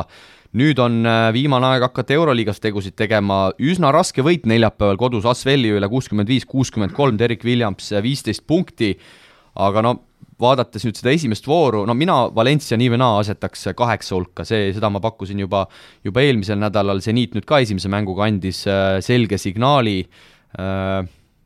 [0.57, 5.71] nüüd on äh, viimane aeg hakata Euroliigas tegusid tegema, üsna raske võit neljapäeval kodus Asvelli
[5.77, 8.93] üle kuuskümmend viis, kuuskümmend kolm, Derek Williams äh, viisteist punkti,
[9.55, 9.95] aga no
[10.41, 14.71] vaadates nüüd seda esimest vooru, no mina Valencia nii või naa asetaks kaheksa hulka, see,
[14.75, 15.67] seda ma pakkusin juba,
[16.03, 20.01] juba eelmisel nädalal, seniit nüüd ka esimese mänguga andis äh, selge signaali,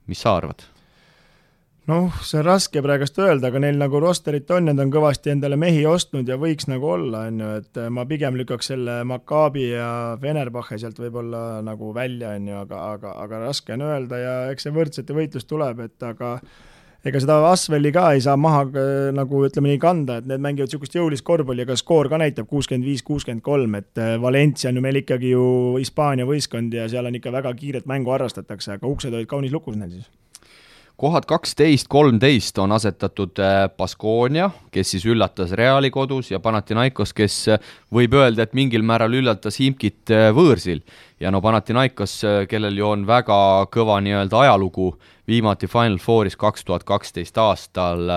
[0.09, 0.63] mis sa arvad?
[1.89, 5.57] Noh, see on raske praegust öelda, aga neil nagu rosterit on, nad on kõvasti endale
[5.59, 9.89] mehi ostnud ja võiks nagu olla, on ju, et ma pigem lükkaks selle Maccabi ja
[10.21, 14.65] Fenerbahce sealt võib-olla nagu välja, on ju, aga, aga, aga raske on öelda ja eks
[14.65, 16.39] see võrdsete võitlus tuleb, et aga
[17.05, 18.65] ega seda Asveli ka ei saa maha
[19.13, 22.89] nagu ütleme nii kanda, et need mängivad niisugust jõulist korvpalli, aga skoor ka näitab kuuskümmend
[22.89, 27.21] viis, kuuskümmend kolm, et Valencia on ju meil ikkagi ju Hispaania võistkond ja seal on
[27.21, 30.09] ikka väga kiiret mängu harrastatakse, aga uksed olid kaunis lukus neil siis
[30.97, 37.39] kohad kaksteist, kolmteist on asetatud äh, Baskonia, kes siis üllatas Reali kodus ja Panathinaikos, kes
[37.51, 40.81] äh, võib öelda, et mingil määral üllatas Imkit äh, võõrsil.
[41.19, 44.93] ja no Panathinaikos, kellel ju on väga kõva nii-öelda ajalugu,
[45.27, 48.07] viimati Final Fouris kaks tuhat kaksteist aastal,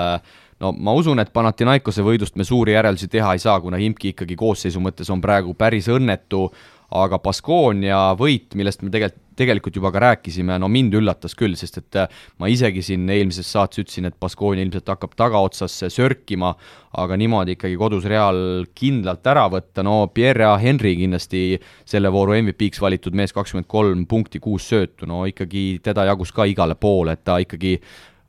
[0.60, 4.36] no ma usun, et Panathinaikose võidust me suuri järeldusi teha ei saa, kuna Imki ikkagi
[4.36, 6.48] koosseisu mõttes on praegu päris õnnetu,
[6.90, 11.80] aga Baskonia võit, millest me tegelikult tegelikult juba ka rääkisime, no mind üllatas küll, sest
[11.80, 16.54] et äh, ma isegi siin eelmises saates ütlesin, et Baskonia ilmselt hakkab tagaotsas sörkima,
[16.98, 21.42] aga niimoodi ikkagi kodus Real kindlalt ära võtta, no Pierre Henry kindlasti
[21.88, 26.48] selle vooru MVP-ks valitud mees, kakskümmend kolm punkti, kuus söötu, no ikkagi teda jagus ka
[26.48, 27.78] igale poole, et ta ikkagi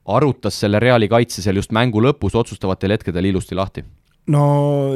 [0.09, 3.85] arutas selle Reali kaitse seal just mängu lõpus otsustavatel hetkedel ilusti lahti
[4.29, 4.43] no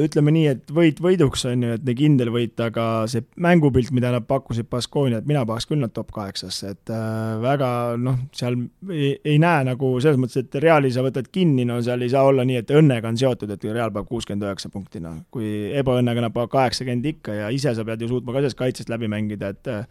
[0.03, 4.11] ütleme nii, et võit võiduks, on ju, et nii kindel võit, aga see mängupilt, mida
[4.13, 7.69] nad pakkusid Baskonia, et mina paneks küll nad top kaheksasse, et äh, väga
[8.01, 8.59] noh, seal
[8.91, 12.25] ei, ei näe nagu selles mõttes, et Reali sa võtad kinni, no seal ei saa
[12.29, 15.23] olla nii, et õnnega on seotud, et Real paneb kuuskümmend üheksa punkti, noh.
[15.33, 18.93] kui ebaõnnega nad panevad kaheksakümmend ikka ja ise sa pead ju suutma ka sellest kaitsest
[18.93, 19.87] läbi mängida, et äh,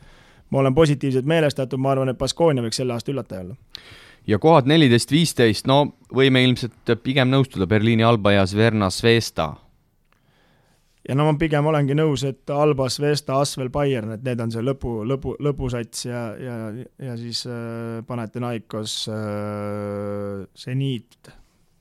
[0.52, 3.58] ma olen positiivselt meelestatud, ma arvan, et Baskonia võiks selle aasta üllataja olla
[4.26, 5.82] ja kohad neliteist, viisteist, no
[6.14, 9.52] võime ilmselt pigem nõustuda, Berliini Alba ja Sverna Svesta.
[11.08, 14.62] ja no ma pigem olengi nõus, et Alba, Svesta, Asvel, Bayern, et need on see
[14.62, 16.56] lõpu, lõpu, lõpusats ja, ja,
[17.02, 21.32] ja siis äh, Panathinaikos äh,, Zeniit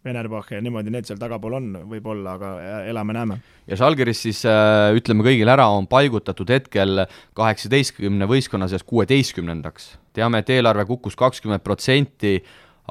[0.02, 2.52] Venerbach ja niimoodi, need seal tagapool on, võib-olla, aga
[2.90, 3.38] elame-näeme.
[3.70, 7.06] ja Žalgiris siis äh, ütleme kõigile ära, on paigutatud hetkel
[7.38, 9.92] kaheksateistkümne võistkonna seas kuueteistkümnendaks.
[10.14, 12.38] Teame, et eelarve kukkus kakskümmend protsenti,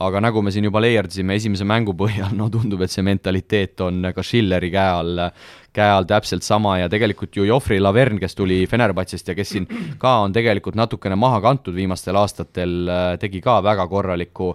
[0.00, 4.10] aga nagu me siin juba leierdsime esimese mängu põhjal, no tundub, et see mentaliteet on
[4.14, 5.24] ka Schilleri käe all,
[5.76, 9.66] käe all täpselt sama ja tegelikult ju Joffrey Laverne, kes tuli Fenerbahcest ja kes siin
[10.00, 12.78] ka on tegelikult natukene maha kantud viimastel aastatel,
[13.20, 14.54] tegi ka väga korraliku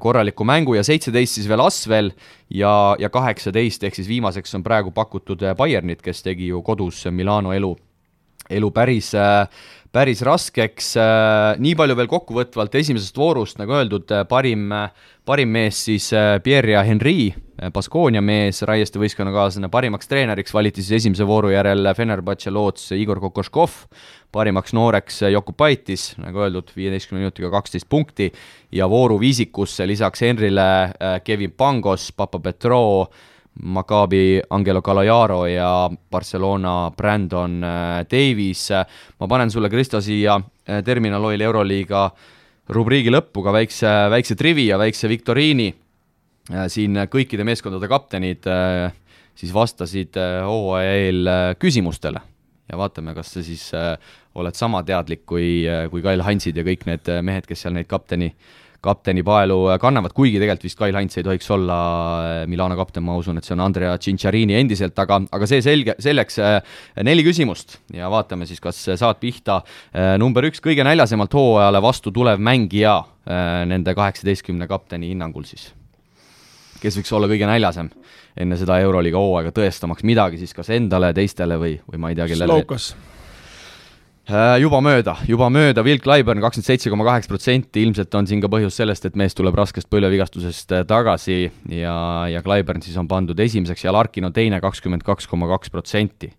[0.00, 2.12] korraliku mängu ja seitseteist siis veel Asvel
[2.50, 7.52] ja, ja kaheksateist, ehk siis viimaseks on praegu pakutud Bayernit, kes tegi ju kodus Milano
[7.52, 7.72] elu,
[8.50, 9.48] elu päris, äh,
[9.94, 10.94] päris raskeks,
[11.62, 14.72] nii palju veel kokkuvõtvalt esimesest voorust, nagu öeldud, parim,
[15.26, 16.08] parim mees siis
[16.42, 17.30] Pierre ja Henry,
[17.74, 23.76] Baskonia mees, Raieste võistkonnakaaslane, parimaks treeneriks valiti siis esimese vooru järel Fenerbahce loots Igor Kokoškov,
[24.34, 28.32] parimaks nooreks Jokubaitis, nagu öeldud, viieteistkümne minutiga kaksteist punkti
[28.74, 32.82] ja vooru viisikusse lisaks Henrile äh, Kevin Pangos, Papa Petro,
[33.62, 38.70] Maccabi Angelo Calajaro ja Barcelona Brandon äh, Davies.
[39.20, 42.10] ma panen sulle, Kristo, siia äh, Terminal Oil Euroliiga
[42.68, 45.74] rubriigi lõppu ka väikse, väikse trivia, väikse viktoriini.
[46.68, 48.44] siin kõikide meeskondade kaptenid
[49.34, 52.20] siis vastasid hooaja eel küsimustele
[52.70, 53.94] ja vaatame, kas sa siis äh,
[54.38, 57.76] oled sama teadlik kui, äh, kui Kail Hansid ja kõik need äh, mehed, kes seal
[57.76, 58.32] neid kapteni,
[58.84, 61.78] kapteni paelu kannavad, kuigi tegelikult vist Kail Hans ei tohiks olla
[62.50, 66.40] Milano kapten, ma usun, et see on Andrea Cinciarini endiselt, aga, aga see selge, selleks
[67.06, 69.60] neli küsimust ja vaatame siis, kas saad pihta
[70.20, 72.98] number üks, kõige näljasemalt hooajale vastu tulev mängija
[73.70, 75.72] nende kaheksateistkümne kapteni hinnangul siis
[76.84, 77.88] kes võiks olla kõige näljasem
[78.44, 82.28] enne seda Euroliiga hooaega, tõestamaks midagi siis kas endale, teistele või, või ma ei tea,
[82.32, 82.58] kellele.
[82.58, 83.13] Slaukas äh,
[84.60, 88.48] juba mööda, juba mööda, Will Clyburn kakskümmend seitse koma kaheksa protsenti, ilmselt on siin ka
[88.48, 91.96] põhjus sellest, et mees tuleb raskest põlvevigastusest äh, tagasi ja,
[92.32, 96.32] ja Clyburn siis on pandud esimeseks ja Larkin on teine, kakskümmend kaks koma kaks protsenti.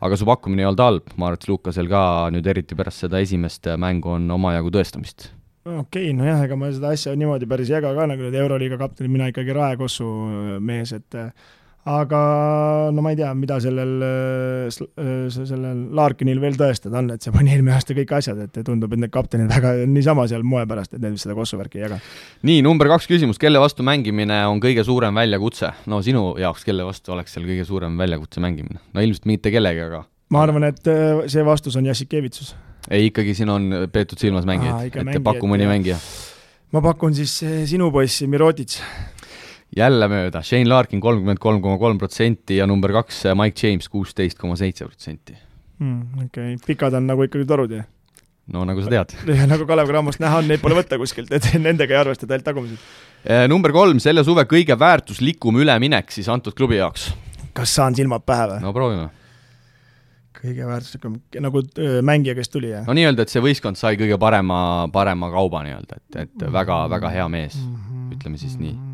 [0.00, 3.20] aga su pakkumine ei olnud halb, ma arvan, et Lukasel ka nüüd eriti pärast seda
[3.20, 5.28] esimest mängu on omajagu tõestamist.
[5.68, 8.78] Okei okay,, nojah, ega ma seda asja niimoodi päris ei jaga ka, nagu need Euroliiga
[8.80, 10.08] kaptenid, mina ikkagi raekossu
[10.64, 11.18] mees, et
[11.88, 12.20] aga
[12.92, 14.04] no ma ei tea, mida sellel,
[15.32, 19.04] sellel Larkinil veel tõestada on, et see pani eelmine aasta kõik asjad, et tundub, et
[19.04, 22.00] need kaptenid väga niisama seal moe pärast, et need seda kossu värki ei jaga.
[22.46, 25.72] nii, number kaks küsimus, kelle vastu mängimine on kõige suurem väljakutse?
[25.90, 28.82] no sinu jaoks, kelle vastu oleks seal kõige suurem väljakutse mängimine?
[28.92, 30.84] no ilmselt mitte kellegi, aga ma arvan, et
[31.32, 32.54] see vastus on Jassikevitsus
[32.88, 35.98] ei, ikkagi siin on peetud silmas mängijaid, et paku mõni mängija.
[36.72, 38.78] ma pakun siis sinu poissi, Mirotic.
[39.76, 43.88] Jälle mööda, Shane Larkin kolmkümmend kolm koma kolm protsenti ja number kaks eh, Mike James
[43.88, 45.36] kuusteist koma seitse protsenti.
[45.80, 47.86] Hmm, okei, pikad on nagu ikkagi torud, jah?
[48.50, 49.14] no nagu sa tead.
[49.52, 52.90] nagu Kalev Cramost näha on, neid pole võtta kuskilt, et nendega ei arvestata ainult tagumised.
[53.22, 57.10] Eh, number kolm, selle suve kõige väärtuslikum üleminek siis antud klubi jaoks.
[57.54, 58.60] kas saan silmad pähe või?
[58.66, 59.08] no proovime
[60.40, 61.60] kõige väärtuslikum, nagu
[62.06, 62.86] mängija, kes tuli, jah?
[62.88, 67.12] no nii-öelda, et see võistkond sai kõige parema, parema kauba nii-öelda, et, et väga, väga
[67.12, 68.14] hea mees -hmm.
[68.16, 68.89] ütleme siis nii.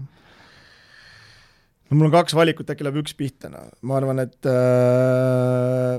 [1.89, 5.99] No mul on kaks valikut, äkki läheb üks pihta, no ma arvan, et äh,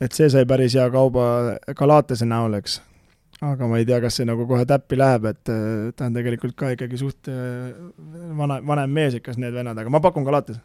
[0.00, 2.80] et see sai päris hea kauba Galatase näol, eks.
[3.44, 5.44] aga ma ei tea, kas see nagu kohe täppi läheb, et
[5.96, 10.26] ta on tegelikult ka ikkagi suht vana, vanem mees, ikka need vennad, aga ma pakun
[10.28, 10.60] Galatase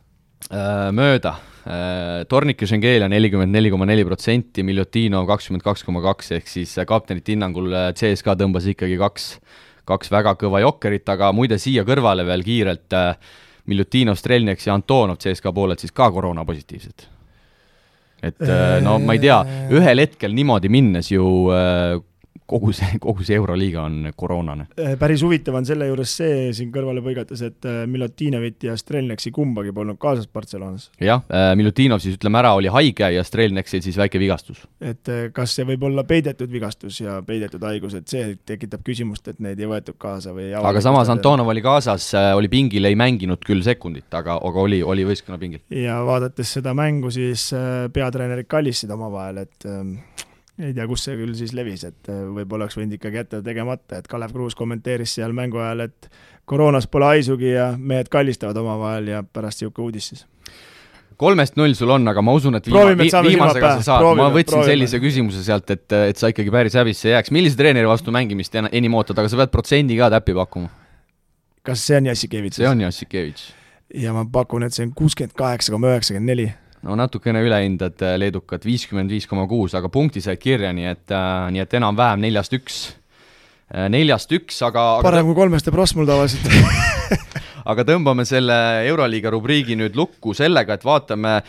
[0.53, 1.39] Äh, mööda.
[1.65, 6.75] Äh, Tornike Schengelia nelikümmend neli koma neli protsenti, Miljotino kakskümmend kaks koma kaks, ehk siis
[6.85, 9.25] kaptenite hinnangul äh, CSKA tõmbas ikkagi kaks,
[9.89, 12.93] kaks väga kõva jokkerit, aga muide siia kõrvale veel kiirelt
[13.65, 17.07] Miljutino, Strelniak ja Antonov CSKA poolelt siis ka koroonapositiivsed.
[18.25, 18.41] et
[18.81, 19.39] no ma ei tea,
[19.73, 21.25] ühel hetkel niimoodi minnes ju
[22.49, 24.67] kogu see, kogu see Euroliiga on koroonane.
[24.99, 29.99] päris huvitav on selle juures see siin kõrvale põigates, et Milutinovit ja Strelneksi kumbagi polnud
[30.01, 30.89] kaasas Barcelonas.
[31.01, 31.23] jah,
[31.57, 34.65] Milutinov siis ütleme ära, oli haige ja Strelneksil siis väike vigastus.
[34.81, 39.41] et kas see võib olla peidetud vigastus ja peidetud haigus, et see tekitab küsimust, et
[39.43, 43.65] neid ei võetud kaasa või aga samas Antonov oli kaasas, oli pingil, ei mänginud küll
[43.65, 45.65] sekundit, aga, aga oli, oli võistkonna pingil.
[45.73, 47.49] ja vaadates seda mängu, siis
[47.93, 49.97] peatreenerid kallistasid omavahel, et ähm,
[50.59, 53.99] ei tea, kus see küll siis levis, et äh, võib-olla oleks võinud ikkagi jätta tegemata,
[53.99, 56.09] et Kalev Kruus kommenteeris seal mängu ajal, et
[56.47, 60.25] koroonas pole haisugi ja mehed kallistavad omavahel ja pärast niisugune uudis siis
[61.19, 64.57] kolmest null sul on, aga ma usun, et viima, vi, viimasega sa saad, ma võtsin
[64.57, 64.71] proovime.
[64.71, 68.57] sellise küsimuse sealt, et, et sa ikkagi päris häbisse ei jääks, millise treeneri vastu mängimist
[68.59, 70.71] enim ootad, aga sa pead protsendi ka täppi pakkuma?
[71.65, 72.59] kas see on Jassikevitš?
[72.59, 73.47] see on Jassikevitš.
[74.03, 76.49] ja ma pakun, et see on kuuskümmend kaheksa koma üheksakümmend neli
[76.85, 81.13] no natukene ülehindad äh, leedukat, viiskümmend viis koma kuus, aga punkti said kirja, nii et
[81.13, 82.81] äh,, nii et enam-vähem neljast üks
[83.73, 83.87] äh,.
[83.91, 86.49] neljast üks, aga, aga parem kui kolmest teeb Rasmul tavaliselt
[87.71, 88.57] aga tõmbame selle
[88.89, 91.39] Euroliiga rubriigi nüüd lukku sellega, et vaatame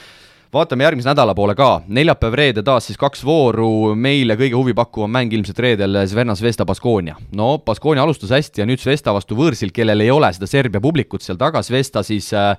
[0.57, 5.59] vaatame järgmise nädala poole ka, neljapäev-reede taas siis kaks vooru, meile kõige huvipakkuvam mäng ilmselt
[5.61, 7.19] reedel Zvezda Zvezda Baskonia.
[7.37, 11.27] no Baskonia alustas hästi ja nüüd Zvezda vastu võõrsil, kellel ei ole seda Serbia publikut
[11.27, 12.57] seal taga, Zvezda siis Äh,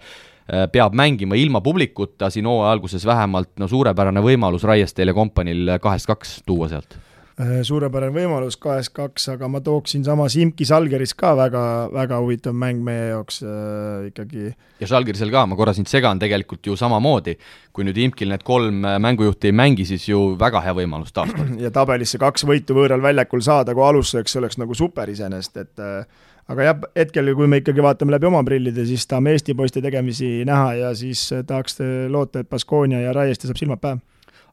[0.71, 6.07] peab mängima ilma publikuta siin hooaja alguses vähemalt, no suurepärane võimalus Raiestel ja kompaniil kahest
[6.07, 6.95] kaks tuua sealt.
[6.95, 7.06] äh,
[7.37, 11.61] suurepärane võimalus, kahest kaks, aga ma tooksin samas Imki Salgeris ka väga,
[11.93, 14.49] väga huvitav mäng meie jaoks äh, ikkagi.
[14.81, 17.35] ja Salgerisel ka, ma korra sind segan, tegelikult ju samamoodi,
[17.73, 21.53] kui nüüd Imkil need kolm mängujuhti ei mängi, siis ju väga hea võimalus taaskord.
[21.65, 26.25] ja tabelisse kaks võitu võõral väljakul saada, kui alustuseks oleks nagu super iseenesest, et äh,
[26.49, 30.39] aga jah, hetkel, kui me ikkagi vaatame läbi oma prillide, siis tahame Eesti poiste tegemisi
[30.47, 31.77] näha ja siis tahaks
[32.09, 34.01] loota, et Baskonia ja Raieste saab silmad pähe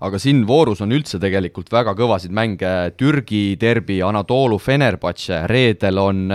[0.00, 6.26] aga siin voorus on üldse tegelikult väga kõvasid mänge, Türgi derbi, Anatoolu Fenerbahce, reedel on,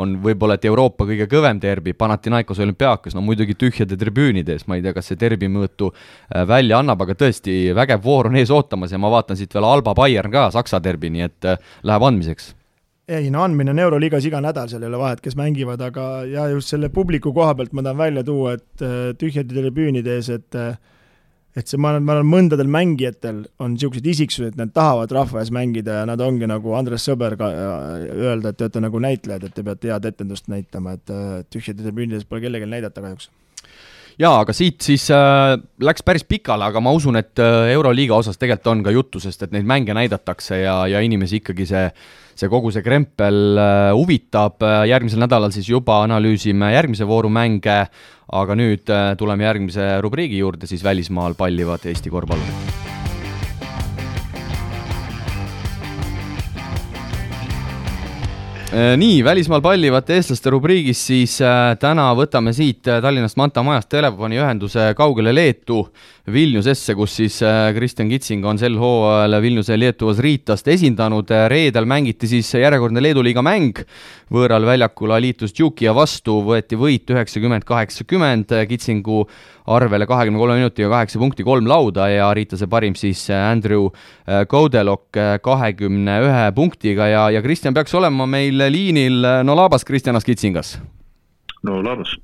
[0.00, 4.78] on võib-olla et Euroopa kõige kõvem derbi, Panathinaikos olümpiaakas, no muidugi tühjade tribüünide ees, ma
[4.78, 8.52] ei tea, kas see derbi mõõtu äh, välja annab, aga tõesti, vägev voor on ees
[8.54, 12.06] ootamas ja ma vaatan siit veel Alba Bayern ka, Saksa derbi, nii et äh, läheb
[12.10, 12.54] andmiseks.
[13.10, 16.46] Ei no andmine on Euroliigas iga nädal, seal ei ole vahet, kes mängivad, aga ja
[16.52, 20.58] just selle publiku koha pealt ma tahan välja tuua, et äh, tühjade tribüünide ees, et
[20.58, 20.76] äh,
[21.60, 25.52] et see, ma arvan, ma arvan, mõndadel mängijatel on niisugused isiksused, nad tahavad rahva ees
[25.54, 29.56] mängida ja nad ongi nagu Andres Sõber ka öelda, et te olete nagu näitlejad, et
[29.56, 33.30] te peate head etendust näitama, et äh, tühjade tribüünide ees pole kellelgi näidata kahjuks
[34.20, 38.40] jaa, aga siit siis äh, läks päris pikale, aga ma usun, et äh, Euroliiga osas
[38.40, 41.86] tegelikult on ka juttu, sest et neid mänge näidatakse ja, ja inimesi ikkagi see
[42.40, 47.82] see kogu see krempel äh, huvitab, järgmisel nädalal siis juba analüüsime järgmise vooru mänge,
[48.40, 52.89] aga nüüd äh, tuleme järgmise rubriigi juurde, siis välismaal pallivad Eesti korvpallurid
[58.70, 64.92] nii, välismaal pallivate eestlaste rubriigis siis äh, täna võtame siit äh, Tallinnast Manta majast telefoniühenduse
[64.98, 65.80] kaugele Leetu,
[66.32, 71.30] Vilniusesse, kus siis äh, Kristjan Kitsing on sel hooajal Vilniuse Lietuvas Riitast esindanud.
[71.50, 73.82] reedel mängiti siis järjekordne Leedu liiga mäng,
[74.32, 79.24] võõral väljakul liitus Džukia vastu, võeti võit üheksakümmend, kaheksakümmend, Kitsingu
[79.70, 83.90] arvele kahekümne kolme minutiga kaheksa punkti, kolm lauda ja Riitase parim siis Andrew
[84.26, 90.78] Koudelok kahekümne ühe punktiga ja, ja Kristjan peaks olema meil liinil, no laabas Kristjanas Kitsingas?
[91.62, 92.16] no laabas.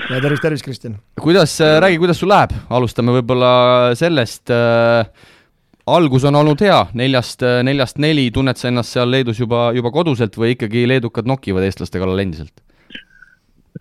[0.00, 0.96] Ja tervist, tervist, Kristjan!
[1.20, 3.52] kuidas, räägi, kuidas sul läheb, alustame võib-olla
[3.98, 5.06] sellest äh,,
[5.86, 10.36] algus on olnud hea, neljast, neljast neli, tunned sa ennast seal Leedus juba, juba koduselt
[10.38, 12.54] või ikkagi leedukad nokivad eestlaste kallal endiselt?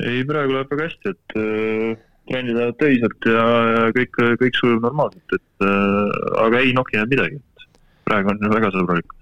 [0.01, 4.85] ei, praegu läheb väga hästi, et äh, trennid lähevad töiselt ja, ja kõik, kõik sujub
[4.85, 7.67] normaalselt, et äh, aga ei nokinud midagi, et
[8.07, 9.17] praegu on väga sõbralik.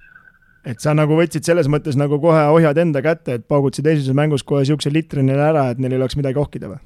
[0.68, 4.43] Et sa nagu võtsid selles mõttes nagu kohe ohjad enda kätte, et paugutasid esimeses mängus
[4.43, 6.80] kohe niisuguse litri neile ära, et neil ei oleks midagi ohkida või?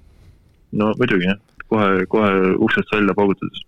[0.79, 2.33] no muidugi jah, kohe, kohe
[2.65, 3.63] uksest välja paugutades.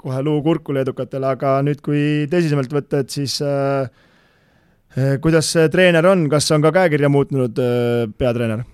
[0.00, 3.90] kohe luu kurku leedukatele, aga nüüd, kui tõsisemalt võtta, et siis äh,
[4.96, 8.64] äh kuidas see treener on, kas on ka käekirja muutnud äh, peatreener?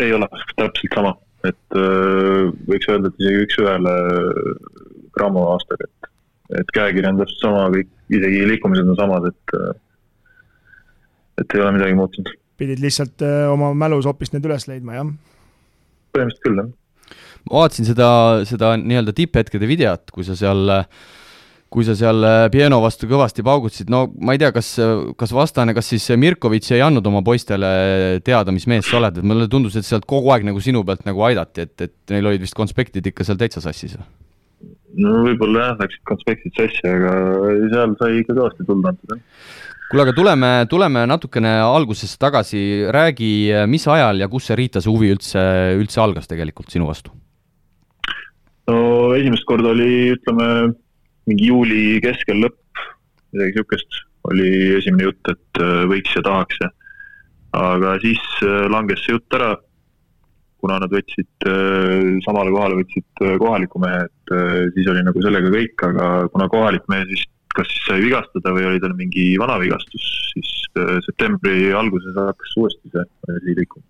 [0.00, 1.16] ei ole, täpselt sama
[1.48, 3.94] et äh, võiks öelda, et isegi üks-ühele
[5.16, 6.10] Cramo aastaga, et,
[6.62, 9.72] et käekiri on täpselt sama, kõik, isegi liikumised on samad, et, äh,
[11.42, 12.36] et ei ole midagi muutunud.
[12.62, 15.10] pidid lihtsalt äh, oma mälus hoopis need üles leidma, jah?
[16.12, 17.18] põhimõtteliselt küll, jah.
[17.48, 18.08] ma vaatasin seda,
[18.48, 20.70] seda nii-öelda tipphetkede videot, kui sa seal
[21.72, 24.74] kui sa seal äh, Pieno vastu kõvasti paugutasid, no ma ei tea, kas,
[25.18, 29.26] kas vastane, kas siis Mirkovitš ei andnud oma poistele teada, mis mees sa oled, et
[29.26, 32.44] mulle tundus, et sealt kogu aeg nagu sinu pealt nagu aidati, et, et neil olid
[32.44, 34.06] vist konspektid ikka seal täitsa sassis või?
[35.00, 37.12] No võib-olla jah, läksid konspektid sassi, aga
[37.72, 39.48] seal sai ikka kõvasti tuld antud, jah.
[39.90, 42.62] kuule, aga tuleme, tuleme natukene algusesse tagasi,
[42.94, 43.32] räägi,
[43.70, 45.42] mis ajal ja kus see Riitase huvi üldse,
[45.78, 47.14] üldse algas tegelikult sinu vastu?
[48.70, 50.48] no esimest korda oli, ütleme,
[51.30, 52.86] mingi juuli keskel lõpp,
[53.32, 56.70] midagi niisugust, oli esimene jutt, et äh, võiks ja tahaks ja
[57.52, 59.56] aga siis äh, langes see jutt ära
[60.62, 65.22] kuna nad võtsid äh, samale kohale, võtsid äh, kohaliku mehe, et äh, siis oli nagu
[65.24, 69.34] sellega kõik, aga kuna kohalik mees vist kas siis sai vigastada või oli tal mingi
[69.36, 70.52] vanavigastus, siis
[71.04, 73.02] septembri alguses hakkas uuesti see
[73.34, 73.84] asi liikuma.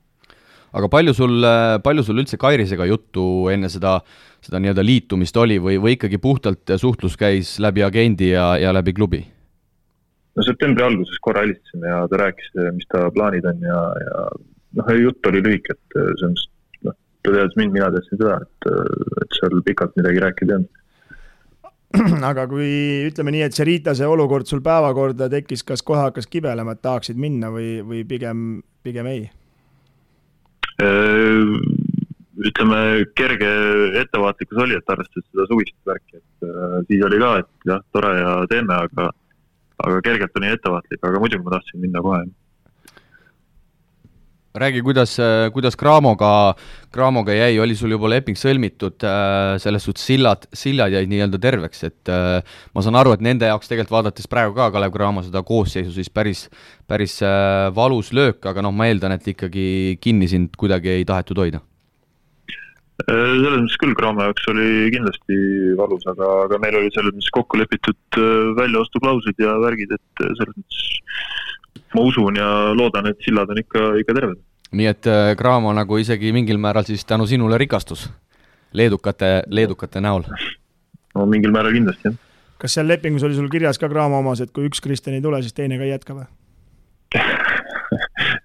[0.81, 1.47] aga palju sul,
[1.85, 4.01] palju sul üldse Kairisega juttu enne seda,
[4.43, 8.97] seda nii-öelda liitumist oli või, või ikkagi puhtalt suhtlus käis läbi agendi ja, ja läbi
[8.99, 9.23] klubi?
[10.35, 14.27] no septembri alguses korra helistasime ja ta rääkis, mis ta plaanid on ja, ja
[14.81, 16.52] noh, jutt oli lühike, et selles mõttes
[17.23, 18.71] ta teadis mind, mina teadsin teda, et,
[19.23, 20.81] et seal pikalt midagi rääkida ei olnud
[22.31, 22.69] aga kui
[23.11, 27.19] ütleme nii, et see Riitase olukord sul päevakorda tekkis, kas kohe hakkas kibelema, et tahaksid
[27.21, 29.27] minna või, või pigem, pigem ei?
[32.43, 32.79] Ütleme,
[33.15, 33.51] kerge
[34.01, 38.15] ettevaatlikkus oli, et arvestades seda suvist värki, et äh, siis oli ka, et jah, tore
[38.19, 39.11] ja teeme, aga
[39.83, 42.23] aga kergelt olin ettevaatlik, aga muidugi ma tahtsin minna kohe
[44.55, 45.17] räägi, kuidas,
[45.53, 46.55] kuidas Craamoga,
[46.93, 51.85] Craamoga jäi, oli sul juba leping sõlmitud, äh, selles suhtes sillad, sillad jäid nii-öelda terveks,
[51.89, 52.39] et äh,
[52.75, 56.13] ma saan aru, et nende jaoks tegelikult vaadates praegu ka Kalev Cramo seda koosseisu, siis
[56.13, 56.47] päris,
[56.89, 61.41] päris äh, valus löök, aga noh, ma eeldan, et ikkagi kinni sind kuidagi ei tahetud
[61.45, 61.63] hoida.
[63.03, 65.37] Selles mõttes küll Cramo jaoks oli kindlasti
[65.81, 68.21] valus, aga, aga meil oli selles mõttes kokku lepitud
[68.61, 70.85] väljaostuklauslid ja värgid, et selles mõttes
[71.95, 74.41] ma usun ja loodan, et sillad on ikka, ikka terved.
[74.73, 78.09] nii et äh, Cramo nagu isegi mingil määral siis tänu sinule rikastus
[78.73, 80.25] leedukate, leedukate näol?
[81.15, 82.17] no mingil määral kindlasti, jah.
[82.59, 85.43] kas seal lepingus oli sul kirjas ka Cramo omas, et kui üks Kristjan ei tule,
[85.43, 86.29] siis teine ka ei jätka või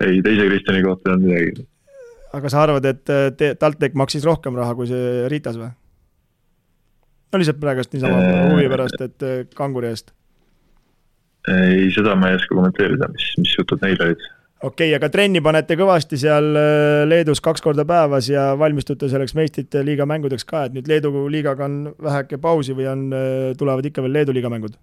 [0.06, 1.68] ei, teise Kristjani kohta ei olnud midagi.
[2.40, 5.72] aga sa arvad, et äh, te, TalTech maksis rohkem raha kui see Ritas või?
[7.32, 8.22] no lihtsalt praegust niisama
[8.54, 10.17] huvi pärast, et äh, kanguri eest
[11.52, 14.26] ei, seda ma ei oska kommenteerida, mis, mis jutud neil olid.
[14.58, 19.36] okei okay,, aga trenni panete kõvasti seal äh, Leedus kaks korda päevas ja valmistute selleks
[19.38, 23.88] meistrite liiga mängudeks ka, et nüüd Leedu liigaga on väheke pausi või on, äh, tulevad
[23.88, 24.76] ikka veel Leedu liiga mängud?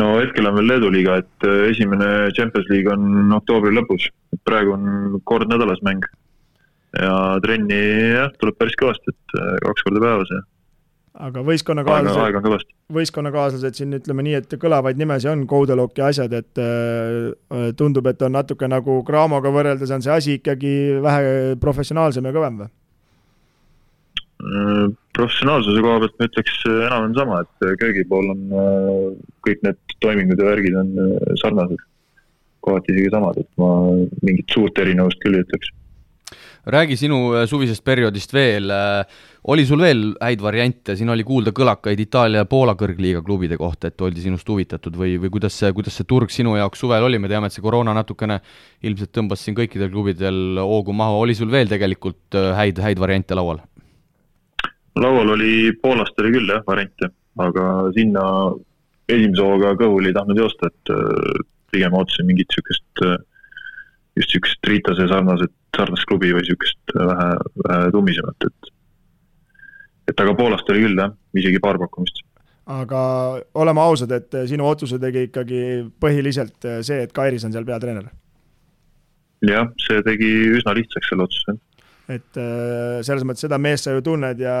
[0.00, 4.08] no hetkel on veel Leedu liiga, et äh, esimene Champions League on oktoobri lõpus,
[4.46, 6.06] praegu on kord nädalas mäng.
[6.96, 7.12] ja
[7.44, 7.82] trenni
[8.12, 10.42] jah, tuleb päris kõvasti, et kaks korda päevas ja
[11.12, 17.72] aga võistkonnakaaslased, võistkonnakaaslased siin ütleme nii, et kõlavaid nimesi on, Coudelok ja asjad, et äh,
[17.76, 20.72] tundub, et on natuke nagu Craamoga võrreldes on see asi ikkagi
[21.04, 22.72] vähe professionaalsem ja kõvem või?
[24.42, 29.04] Äh, professionaalsuse koha pealt ma ütleks enam-vähem sama, et köögi pool on äh,
[29.46, 31.84] kõik need toimingud ja värgid on äh, sarnased,
[32.64, 33.70] kohati isegi samad, et ma
[34.24, 35.72] mingit suurt erinevust küll ei ütleks.
[36.72, 41.50] Räägi sinu äh, suvisest perioodist veel, äh, oli sul veel häid variante, siin oli kuulda
[41.54, 45.72] kõlakaid Itaalia ja Poola kõrgliiga klubide kohta, et oldi sinust huvitatud või, või kuidas see,
[45.74, 48.38] kuidas see turg sinu jaoks suvel oli, me teame, et see koroona natukene
[48.86, 53.38] ilmselt tõmbas siin kõikidel klubidel hoogu maha, oli sul veel tegelikult äh, häid, häid variante
[53.38, 53.64] laual?
[55.02, 57.10] laual oli, Poolast oli küll jah, variante,
[57.42, 57.66] aga
[57.96, 58.24] sinna
[59.10, 60.92] esimese hooga kõhuli ei tahtnud joosta, et
[61.72, 67.28] pigem ootasin mingit niisugust just niisugust Riitase sarnaset sarnast klubi või niisugust vähe,
[67.64, 68.72] vähe tummisemat, et
[70.08, 72.22] et aga Poolast oli küll jah, isegi paar pakkumist.
[72.72, 73.02] aga
[73.58, 75.62] oleme ausad, et sinu otsuse tegi ikkagi
[76.00, 78.08] põhiliselt see, et Kairis on seal peatreener?
[79.42, 81.58] jah, see tegi üsna lihtsaks selle otsuse
[82.10, 84.56] et äh, selles mõttes seda meest sa ju tunned ja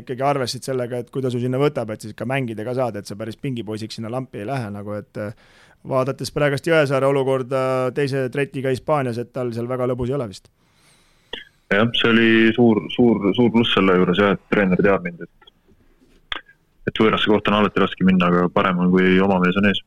[0.00, 2.96] ikkagi arvestasid sellega, et kui ta su sinna võtab, et siis ikka mängida ka saad,
[3.00, 5.20] et sa päris pingipoisiks sinna lampi ei lähe nagu, et
[5.86, 7.60] vaadates praegust Jõesaare olukorda
[7.96, 10.48] teise tretiga Hispaanias, et tal seal väga lõbus ei ole vist.
[11.72, 15.32] Jah, see oli suur, suur, suur pluss selle juures jah, et treener teab mind, et
[16.86, 19.80] et võõrasse kohta on alati raske minna, aga parem on, kui oma mees on ees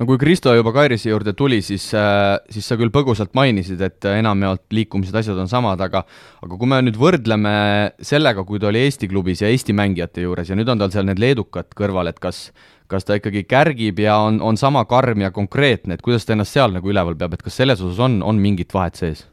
[0.00, 4.08] no kui Kristo juba Kairise juurde tuli, siis, äh, siis sa küll põgusalt mainisid, et
[4.08, 6.06] enamjaolt liikumised, asjad on samad, aga
[6.40, 7.54] aga kui me nüüd võrdleme
[8.00, 11.08] sellega, kui ta oli Eesti klubis ja Eesti mängijate juures ja nüüd on tal seal
[11.08, 12.48] need leedukad kõrval, et kas
[12.90, 16.56] kas ta ikkagi kärgib ja on, on sama karm ja konkreetne, et kuidas ta ennast
[16.56, 19.28] seal nagu üleval peab, et kas selles osas on, on mingit vahet sees?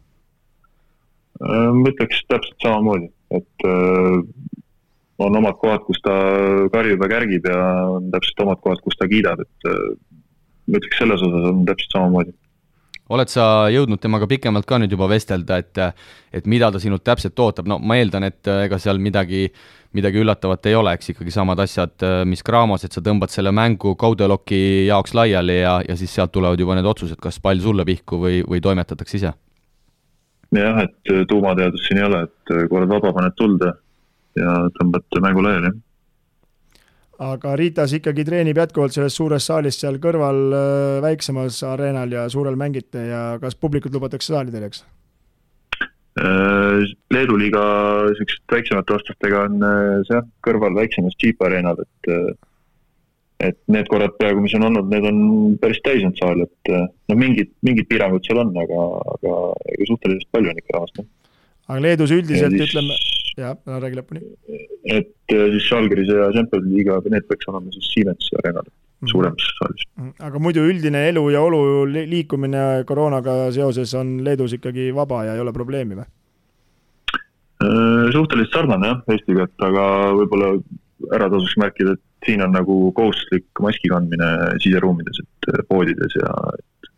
[1.38, 4.18] Äh, ma ütleks täpselt samamoodi, et äh,
[5.22, 6.16] on omad kohad, kus ta
[6.74, 7.62] karjub ja kärgib ja
[7.94, 9.88] on täpselt omad kohad, kus ta kiidab, et äh,
[10.66, 12.38] ma ütleks, selles osas on täpselt samamoodi
[13.08, 15.80] oled sa jõudnud temaga pikemalt ka nüüd juba vestelda, et
[16.36, 19.46] et mida ta sinult täpselt ootab, no ma eeldan, et ega seal midagi
[19.96, 23.96] midagi üllatavat ei ole, eks ikkagi samad asjad, mis Graamos, et sa tõmbad selle mängu
[23.96, 28.20] Kaudeloki jaoks laiali ja, ja siis sealt tulevad juba need otsused, kas pall sulle pihku
[28.26, 29.32] või, või toimetatakse ise.
[30.56, 33.74] Jah, et tuumateadust siin ei ole, et kui oled vaba, paned tulde
[34.38, 35.74] ja tõmbad mängu laiali
[37.24, 42.58] aga Ritas ikkagi treenib jätkuvalt selles suures saalis seal kõrval äh, väiksemas areenal ja suurel
[42.60, 44.84] mängite ja kas publikut lubatakse saali teil, eks?
[46.22, 47.64] Äh, Leedu liiga
[48.12, 52.12] niisuguste väiksemate vastastega on äh, see jah, kõrval väiksemas Jeep areenad, et
[53.44, 55.20] et need korrad praegu, mis on olnud, need on
[55.62, 59.36] päris täis olnud saal, et noh, mingid, mingid piirangud seal on, aga, aga
[59.90, 61.06] suhteliselt palju on ikka rahvast.
[61.68, 62.72] aga Leedus üldiselt siis...
[62.72, 62.98] ütleme
[63.38, 64.24] jah, ära räägi lõpuni.
[64.90, 69.44] et äh, siis Žalgiris ja Champions liiga, need peaks olema siis Siemens arenal mm suuremas
[69.60, 69.84] saalis.
[69.98, 70.14] Mhm.
[70.26, 75.44] aga muidu üldine elu ja olu liikumine koroonaga seoses on Leedus ikkagi vaba ja ei
[75.44, 76.08] ole probleemi või?
[77.62, 79.86] Äh, suhteliselt sarnane jah, Eestiga, et aga
[80.18, 80.50] võib-olla
[81.14, 84.30] ära tasuks märkida, et siin on nagu kohustuslik maski kandmine
[84.64, 86.92] siseruumides, et äh, poodides ja et,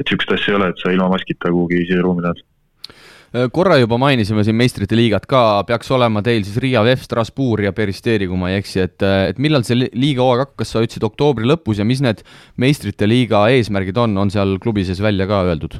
[0.00, 2.44] et niisugust asja ei ole, et sa ilma maskita kuhugi siseruumi lähed
[3.32, 7.64] Äh, korra juba mainisime siin meistrite liigat ka, peaks olema teil siis Riia VEF, Strasbourg
[7.64, 10.82] ja Peristeri, kui ma ei eksi, et, äh, et millal see liiga hooaeg hakkas, sa
[10.84, 12.20] ütlesid oktoobri lõpus ja mis need
[12.60, 15.78] meistrite liiga eesmärgid on, on seal klubi sees välja ka öeldud?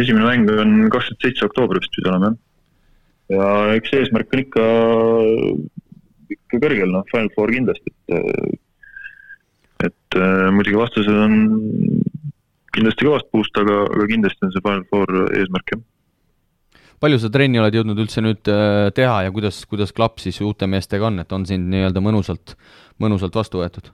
[0.00, 3.36] esimene mäng on kakskümmend seitse oktoober vist pidi olema, jah.
[3.36, 4.66] ja eks eesmärk on ikka,
[6.36, 8.58] ikka kõrgel, noh, Final Four kindlasti, et
[9.88, 11.36] et äh, muidugi vastased on
[12.74, 15.84] kindlasti kõvast puust, aga, aga kindlasti on see Final Four eesmärk, jah
[17.02, 20.66] palju sa trenni oled jõudnud üldse nüüd äh, teha ja kuidas, kuidas klapp siis uute
[20.70, 22.56] meestega on, et on sind nii-öelda mõnusalt,
[23.02, 23.92] mõnusalt vastu võetud?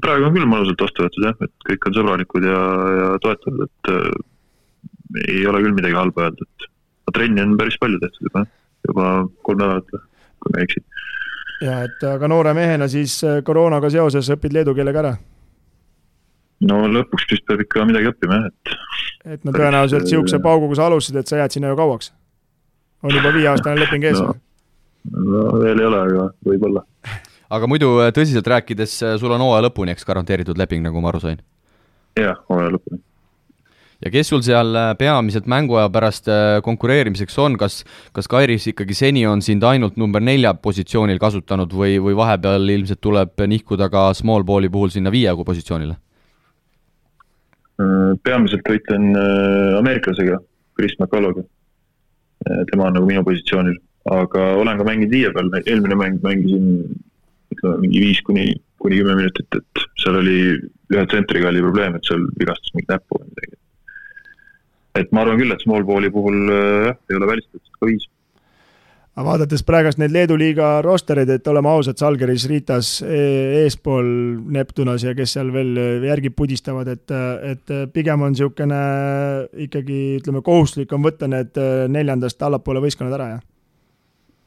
[0.00, 2.60] praegu on küll mõnusalt vastu võetud jah, et kõik on sõbralikud ja,
[2.96, 8.00] ja toetavad, et äh, ei ole küll midagi halba öelda, et trenni on päris palju
[8.02, 8.46] tehtud juba,
[8.88, 9.10] juba
[9.46, 10.06] kolm nädalat,
[10.42, 10.84] kui ma ei eksi.
[11.66, 15.16] ja et aga noore mehena siis äh, koroonaga seoses õpid leedu keele ka ära
[16.64, 19.36] no lõpuks vist peab ikka midagi õppima, jah, et.
[19.36, 22.12] et no tõenäoliselt niisuguse pauguga sa alustasid, et sa jääd sinna ju kauaks.
[23.02, 24.36] on juba viieaastane leping ees no,?
[25.12, 26.84] no veel ei ole, aga võib-olla.
[27.58, 31.12] aga muidu äh, tõsiselt rääkides, äh, sul on hooaja lõpuni, eks, garanteeritud leping, nagu ma
[31.12, 31.42] aru sain?
[32.20, 33.02] jah, hooaja lõpuni.
[34.04, 36.30] Ja kes sul seal äh, peamiselt mänguaja pärast
[36.64, 37.82] konkureerimiseks on, kas,
[38.12, 43.00] kas Kairis ikkagi seni on sind ainult number nelja positsioonil kasutanud või, või vahepeal ilmselt
[43.00, 45.96] tuleb nihkuda ka small ball'i puhul sinna viie positsioonile?
[47.76, 50.38] Äh, peamiselt võitlen äh, ameeriklasega,
[50.78, 51.42] Chris McCullough'ga.
[52.46, 53.76] Äh, tema on nagu minu positsioonil,
[54.16, 56.70] aga olen ka mänginud viie peal, eelmine mäng mängisin
[57.52, 58.46] ütleme mingi viis kuni,
[58.80, 63.20] kuni kümme minutit, et seal oli ühe tsentriga oli probleem, et seal vigastas mingit näppu
[63.20, 63.60] või midagi.
[65.00, 68.08] Et ma arvan küll, et small ball'i puhul jah, ei ole välistatud ka viis
[69.16, 73.20] aga vaadates praegust neid Leedu liiga rostereid, et oleme ausad, Salgeris, Ritas e
[73.62, 74.08] eespool
[74.52, 77.14] Neptunas ja kes seal veel järgi pudistavad, et,
[77.48, 78.80] et pigem on niisugune
[79.66, 81.56] ikkagi ütleme, kohustuslik on võtta need
[81.96, 83.42] neljandast allapoole võistkonnad ära, jah?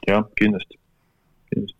[0.06, 0.78] jah, kindlasti,
[1.50, 1.78] kindlasti.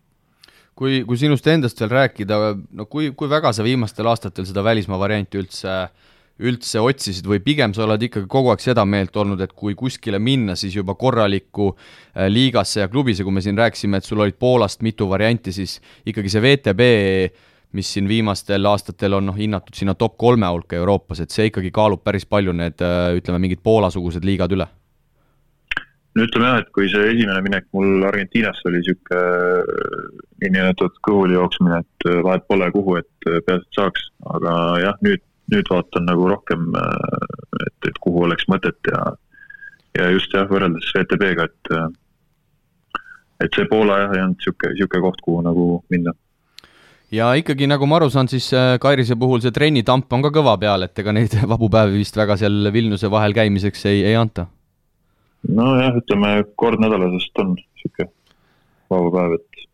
[0.81, 2.41] Kui, kui sinust endast veel rääkida,
[2.75, 6.10] no kui, kui väga sa viimastel aastatel seda välismaa varianti üldse äh,
[6.41, 10.21] üldse otsisid või pigem sa oled ikkagi kogu aeg seda meelt olnud, et kui kuskile
[10.23, 14.39] minna, siis juba korralikku äh, liigasse ja klubisse, kui me siin rääkisime, et sul olid
[14.41, 15.79] Poolast mitu varianti, siis
[16.09, 16.91] ikkagi see VTB,
[17.77, 21.71] mis siin viimastel aastatel on noh, hinnatud sinna top kolme hulka Euroopas, et see ikkagi
[21.75, 24.67] kaalub päris palju need äh, ütleme, mingid Poola-sugused liigad üle.
[26.19, 31.37] No ütleme jah, et kui see esimene minek mul Argentiinasse oli niisugune äh, niinimetatud kõhuli
[31.37, 36.29] jooksmine, et vahet pole kuhu, et peaasi, et saaks, aga jah, nüüd nüüd vaatan nagu
[36.31, 39.03] rohkem, äh, et, et kuhu oleks mõtet ja,
[39.99, 43.07] ja just jah, võrreldes VTB-ga, et, äh,
[43.45, 46.15] et see Poola jah, ei olnud niisugune, niisugune koht, kuhu nagu minna
[47.15, 50.55] ja ikkagi, nagu ma aru saan, siis äh, Kairise puhul see trennitamp on ka kõva
[50.61, 54.47] peal, et ega neid vabu päevi vist väga seal Vilniuse vahel käimiseks ei, ei anta?
[55.49, 58.13] nojah, ütleme kord nädalas vist on niisugune
[58.91, 59.67] vaba päev, et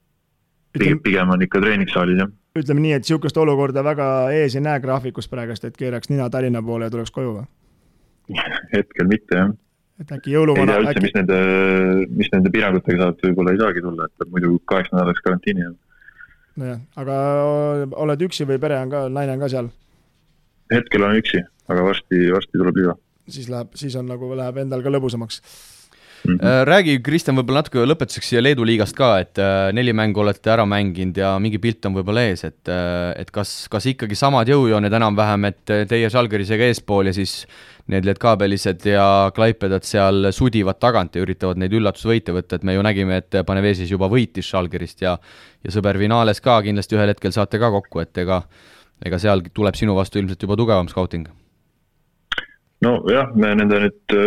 [0.76, 4.80] pigem, pigem on ikka treeningsaalis, jah ütleme nii, et niisugust olukorda väga ees ei näe
[4.82, 7.46] graafikus praegust, et keeraks nina Tallinna poole ja tuleks koju või?
[8.74, 9.52] hetkel mitte, jah.
[10.02, 11.40] et äkki jõuluvana ei tea üldse äkki..., mis nende,
[12.22, 15.78] mis nende piirangutega saab, võib-olla ei saagi tulla, et muidu kaheks nädalaks karantiini jääma.
[16.62, 17.20] nojah, aga
[18.06, 19.70] oled üksi või pere on ka, naine on ka seal?
[20.72, 22.98] hetkel olen üksi, aga varsti, varsti tuleb liiva.
[23.30, 25.42] siis läheb, siis on nagu, läheb endal ka lõbusamaks
[26.26, 26.64] Mm -hmm.
[26.64, 30.64] räägi, Kristjan, võib-olla natuke lõpetuseks siia Leedu liigast ka, et äh, neli mängu olete ära
[30.66, 34.92] mänginud ja mingi pilt on võib-olla ees, et äh, et kas, kas ikkagi samad jõujooned
[34.92, 37.46] enam-vähem, et teie Žalgirisega eespool ja siis
[37.86, 42.82] need Lietkabelised ja Klaipedad seal sudivad tagant ja üritavad neid üllatusvõite võtta, et me ju
[42.82, 45.18] nägime, et Panevesis juba võitis Žalgirist ja
[45.64, 48.42] ja sõber finaales ka kindlasti ühel hetkel saate ka kokku, et ega
[49.04, 51.28] ega seal tuleb sinu vastu ilmselt juba tugevam skauting
[52.82, 54.18] nojah, me nende nüüd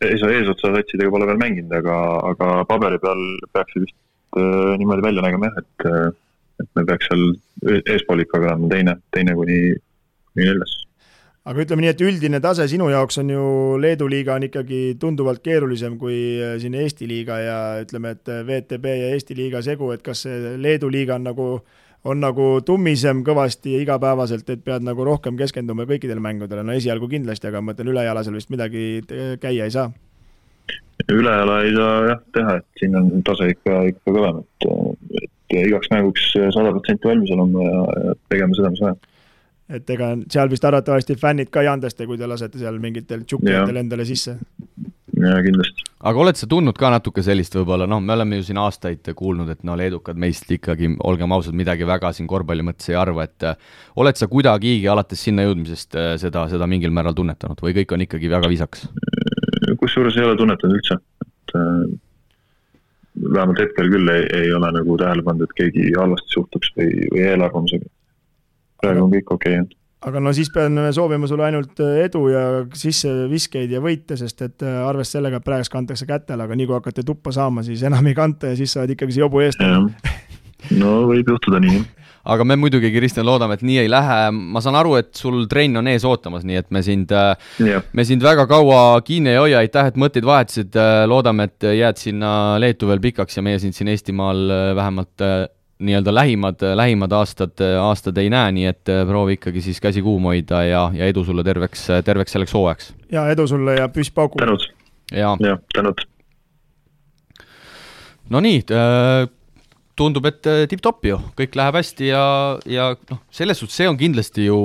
[0.00, 1.98] äh, ees, eesotsa satsidega pole veel mänginud, aga,
[2.32, 3.22] aga paberi peal
[3.54, 3.96] peaks see vist
[4.38, 6.10] äh, niimoodi välja nägema jah, et, äh,
[6.64, 7.24] et me peaks seal
[7.94, 9.62] eespool ikkagi olema teine, teine kuni,
[10.32, 10.76] kuni neljas.
[11.48, 13.42] Aga ütleme nii, et üldine tase sinu jaoks on ju,
[13.80, 16.18] Leedu liiga on ikkagi tunduvalt keerulisem kui
[16.60, 20.90] siin Eesti liiga ja ütleme, et VTB ja Eesti liiga segu, et kas see Leedu
[20.92, 26.22] liiga on nagu äh, on nagu tummisem kõvasti igapäevaselt, et pead nagu rohkem keskenduma kõikidele
[26.22, 28.84] mängudele, no esialgu kindlasti, aga ma mõtlen, ülejala seal vist midagi
[29.42, 29.90] käia ei saa.
[31.10, 34.68] ülejala ei saa jah teha, et siin on tase ikka, ikka kõvem, et,
[35.22, 38.98] et igaks mänguks sada protsenti valmis olema ja, ja tegema seda, mis vaja.
[39.68, 43.82] Et ega seal vist arvatavasti fännid ka ei andesta, kui te lasete seal mingitel tšukkijatel
[43.82, 44.38] endale sisse
[45.22, 45.84] jaa, kindlasti.
[46.10, 49.50] aga oled sa tundnud ka natuke sellist võib-olla, noh, me oleme ju siin aastaid kuulnud,
[49.52, 53.48] et no leedukad meist ikkagi, olgem ausad, midagi väga siin korvpalli mõttes ei arva, et
[53.48, 53.56] äh,
[54.00, 58.06] oled sa kuidagigi alates sinna jõudmisest äh, seda, seda mingil määral tunnetanud või kõik on
[58.06, 58.88] ikkagi väga viisakas?
[59.78, 61.82] kusjuures ei ole tunnetanud üldse, et äh,
[63.28, 67.26] vähemalt hetkel küll ei, ei ole nagu tähele pannud, et keegi halvasti suhtuks või, või
[67.26, 67.90] eelarvamusega.
[68.82, 72.44] praegu on kõik okei okay aga no siis peame soovima sulle ainult äh, edu ja
[72.78, 76.78] sisseviskeid ja võite, sest et äh, arvest sellega, et praegu kantakse kätele, aga nii kui
[76.78, 79.90] hakkate tuppa saama, siis enam ei kanta ja siis sa oled ikkagi see jobu eestlane.
[80.78, 81.84] no võib juhtuda nii.
[82.28, 85.78] Aga me muidugi, Kristjan, loodame, et nii ei lähe, ma saan aru, et sul trenn
[85.80, 89.62] on ees ootamas, nii et me sind yeah., me sind väga kaua kinni ei hoia,
[89.62, 90.76] aitäh, et mõtteid vahetasid,
[91.08, 94.44] loodame, et jääd sinna Leetu veel pikaks ja meie sind siin Eestimaal
[94.76, 95.24] vähemalt
[95.78, 100.26] nii-öelda lähimad, lähimad aastad, aastad ei näe, nii et äh, proovi ikkagi siis käsi kuum
[100.30, 102.92] hoida ja, ja edu sulle terveks, terveks selleks hooajaks.
[103.12, 104.40] ja edu sulle ja püss pauku.
[104.42, 104.68] tänud.
[105.12, 106.02] ja, ja, tänud.
[108.30, 109.28] no nii äh,,
[109.96, 112.24] tundub, et äh, tipp-topp ju, kõik läheb hästi ja,
[112.66, 114.58] ja noh, selles suhtes see on kindlasti ju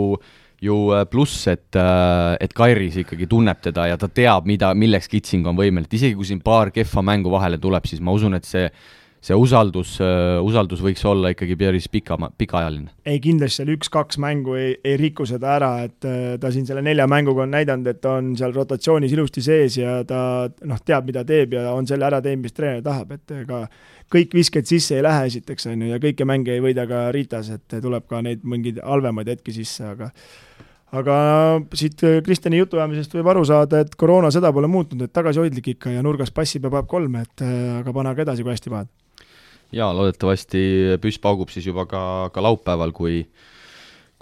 [0.63, 0.77] ju
[1.11, 1.75] pluss, et,
[2.39, 6.15] et Kairis ikkagi tunneb teda ja ta teab, mida, milleks Kitsing on võimeline, et isegi
[6.15, 8.69] kui siin paar kehva mängu vahele tuleb, siis ma usun, et see
[9.23, 12.91] see usaldus, äh, usaldus võiks olla ikkagi päris pika, pikaajaline.
[13.07, 16.83] ei, kindlasti seal üks-kaks mängu ei, ei riku seda ära, et äh, ta siin selle
[16.83, 20.19] nelja mänguga on näidanud, et ta on seal rotatsioonis ilusti sees ja ta
[20.67, 23.61] noh, teab, mida teeb ja on selle ära teinud, mis treener tahab, et ega
[24.13, 27.53] kõik visked sisse ei lähe esiteks, on ju, ja kõiki mänge ei võida ka Ritas,
[27.55, 30.11] et tuleb ka neid mingeid halvemaid hetki sisse, aga
[30.93, 31.15] aga
[31.73, 36.03] siit Kristjani jutuajamisest võib aru saada, et koroona seda pole muutnud, et tagasihoidlik ikka ja
[36.05, 38.91] nurgas passib ja paneb kolme, et äh, aga pane aga edasi, kui hästi paned
[39.73, 40.63] jaa, loodetavasti
[41.01, 42.03] püss paugub siis juba ka,
[42.33, 43.23] ka laupäeval, kui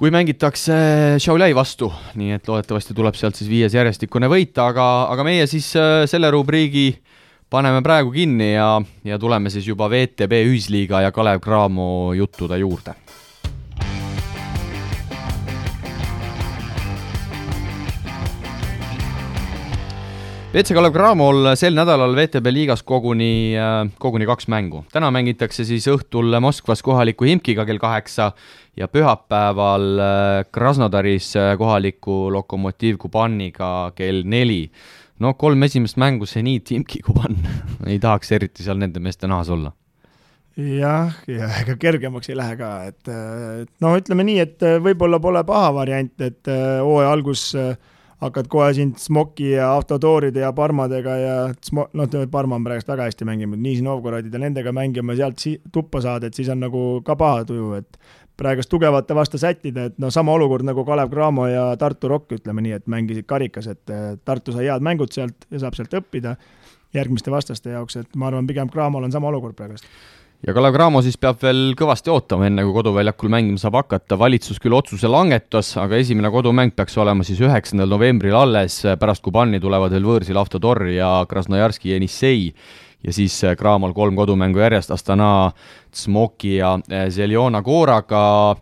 [0.02, 0.76] kui mängitakse
[1.22, 5.68] Šiauliai vastu, nii et loodetavasti tuleb sealt siis viies järjestikune võit, aga, aga meie siis
[5.78, 6.90] äh, selle rubriigi
[7.52, 8.74] paneme praegu kinni ja,
[9.06, 12.96] ja tuleme siis juba VTB Ühisliiga ja Kalev Cramo juttude juurde
[20.52, 24.82] WC Kalev Cramol sel nädalal VTB liigas koguni, äh, koguni kaks mängu.
[24.92, 28.34] täna mängitakse siis õhtul Moskvas kohaliku Himkiga kell kaheksa
[28.76, 34.70] ja pühapäeval äh, Krasnodaris äh, kohaliku Lokomotiv Kubaniga kell neli.
[35.20, 37.38] no kolm esimest mängu, seniit Himki Kuban
[37.88, 39.72] ei tahaks eriti seal nende meeste nahas olla
[40.58, 43.08] jah, ja ega kergemaks ei lähe ka, et
[43.80, 46.52] no ütleme nii, et võib-olla pole paha variant, et
[46.84, 47.72] hooaja algus äh,
[48.22, 53.08] hakkad kohe siin Smoki ja Autodooride ja Parmadega ja Smo-, noh, Parma on praegu väga
[53.10, 56.84] hästi mänginud, Niisi Novgorodid ja nendega mängima, sealt si-, tuppa saada, et siis on nagu
[57.06, 58.00] ka paha tuju, et
[58.38, 62.64] praegust tugevate vastu sättida, et noh, sama olukord nagu Kalev Cramo ja Tartu Rock, ütleme
[62.66, 66.38] nii, et mängisid karikas, et eh, Tartu sai head mängud sealt ja saab sealt õppida
[66.94, 69.88] järgmiste vastaste jaoks, et ma arvan, pigem Cramol on sama olukord praegust
[70.48, 74.58] ja Kalev Cramo siis peab veel kõvasti ootama, enne kui koduväljakul mängima saab hakata, valitsus
[74.62, 79.94] küll otsuse langetas, aga esimene kodumäng peaks olema siis üheksandal novembril alles, pärast Kubani tulevad
[79.94, 82.50] veel võõrsil Avtodor ja Krasnojarski Jenissei
[83.06, 85.52] ja siis Cramol kolm kodumängu järjest, Astana,
[85.94, 88.56] Smoki ja eh, Zeljona Koraga.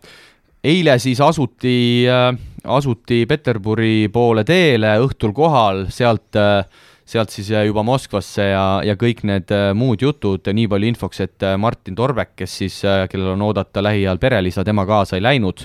[0.64, 6.64] eile siis asuti, eh, asuti Peterburi poole teele õhtul kohal, sealt äh,
[7.10, 11.96] sealt siis juba Moskvasse ja, ja kõik need muud jutud, nii palju infoks, et Martin
[11.98, 12.76] Torbek, kes siis,
[13.10, 15.64] kellel on oodata lähiajal perelisa, tema kaasa ei läinud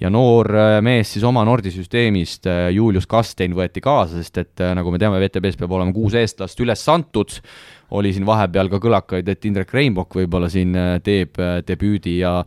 [0.00, 0.48] ja noor
[0.82, 5.60] mees siis oma Nordi süsteemist, Julius Kastein, võeti kaasa, sest et nagu me teame, VTB-s
[5.60, 7.38] peab olema kuus eestlast üles antud,
[7.94, 10.74] oli siin vahepeal ka kõlakaid, et Indrek Reinbok võib-olla siin
[11.04, 11.38] teeb
[11.68, 12.38] debüüdi ja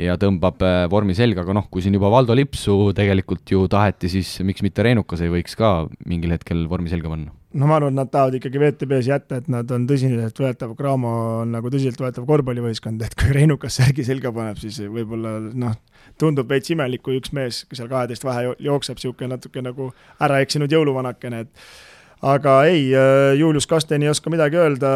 [0.00, 4.10] ja tõmbab äh, vormi selga, aga noh, kui siin juba Valdo Lipsu tegelikult ju taheti,
[4.12, 5.78] siis miks mitte Reinukas ei võiks ka
[6.08, 7.35] mingil hetkel vormi selga panna?
[7.54, 11.52] No ma arvan, et nad tahavad ikkagi VTB-s jätta, et nad on tõsiseltvõetav, Cramo on
[11.54, 15.76] nagu tõsiseltvõetav korvpallivõistkond, et kui Reinukas särgi selga paneb, siis võib-olla noh,
[16.20, 19.92] tundub veits imelik, kui üks mees seal kaheteist vahe jookseb, niisugune natuke nagu
[20.26, 24.90] ära eksinud jõuluvanakene, et aga ei, äh, Julius Kasten ei oska midagi öelda,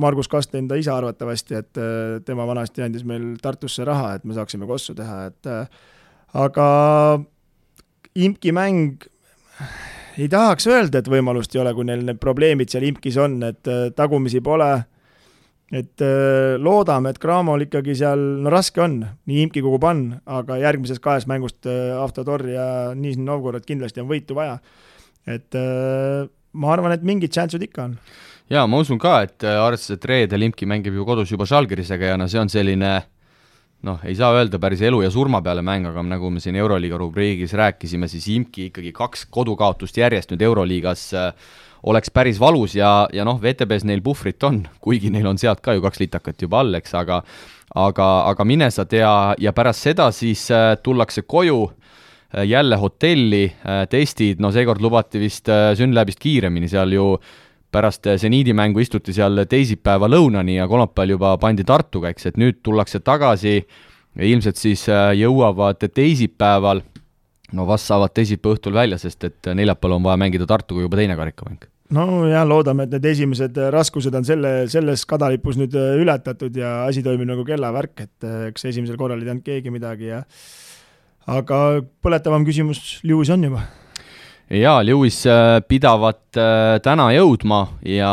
[0.00, 4.36] Margus Kasten ta ise arvatavasti, et äh, tema vanasti andis meil Tartusse raha, et me
[4.38, 5.86] saaksime kossu teha, et äh,
[6.40, 6.66] aga
[8.14, 9.06] imki mäng,
[10.20, 13.70] ei tahaks öelda, et võimalust ei ole, kui neil need probleemid seal imkis on, et
[13.96, 14.68] tagumisi pole,
[15.72, 16.02] et
[16.58, 19.00] loodame, et Cramol ikkagi seal, no raske on,
[19.30, 22.66] nii imki kui pann, aga järgmisest kahest mängust Avtotor ja
[22.98, 24.58] Nižni Novgorod kindlasti on võitu vaja
[25.28, 27.96] et äh, ma arvan, et mingid šansid ikka on.
[28.50, 32.12] jaa, ma usun ka, et äh, arvestades, et reedel Imki mängib ju kodus juba Žalgirisega
[32.12, 32.94] ja no see on selline
[33.86, 36.98] noh, ei saa öelda päris elu ja surma peale mäng, aga nagu me siin Euroliiga
[37.00, 41.32] rubriigis rääkisime, siis Imki ikkagi kaks kodukaotust järjest nüüd Euroliigas äh,
[41.82, 45.74] oleks päris valus ja, ja noh, VTB-s neil puhvrit on, kuigi neil on sealt ka
[45.76, 47.22] ju kaks litakat juba all, eks, aga
[47.74, 51.68] aga, aga mine sa tea, ja pärast seda siis äh, tullakse koju
[52.30, 53.52] Äh, jälle hotelli,
[53.90, 57.06] testid, no seekord lubati vist Synlabist kiiremini, seal ju
[57.72, 62.60] pärast seniidi mängu istuti seal teisipäeva lõunani ja kolmapäeval juba pandi Tartuga, eks, et nüüd
[62.66, 63.60] tullakse tagasi
[64.18, 64.86] ilmselt siis
[65.18, 66.82] jõuavad teisipäeval,
[67.54, 71.18] no vast saavad teisipäeva õhtul välja, sest et neljapäeval on vaja mängida Tartuga juba teine
[71.18, 76.84] karikamäng no ja loodame, et need esimesed raskused on selle, selles kadalipus nüüd ületatud ja
[76.86, 80.22] asi toimib nagu kellavärk, et eks esimesel korral ei teadnud keegi midagi ja
[81.30, 83.64] aga põletavam küsimus Lewis on juba
[84.50, 88.10] jaa, Lewis äh, pidavat äh, täna jõudma ja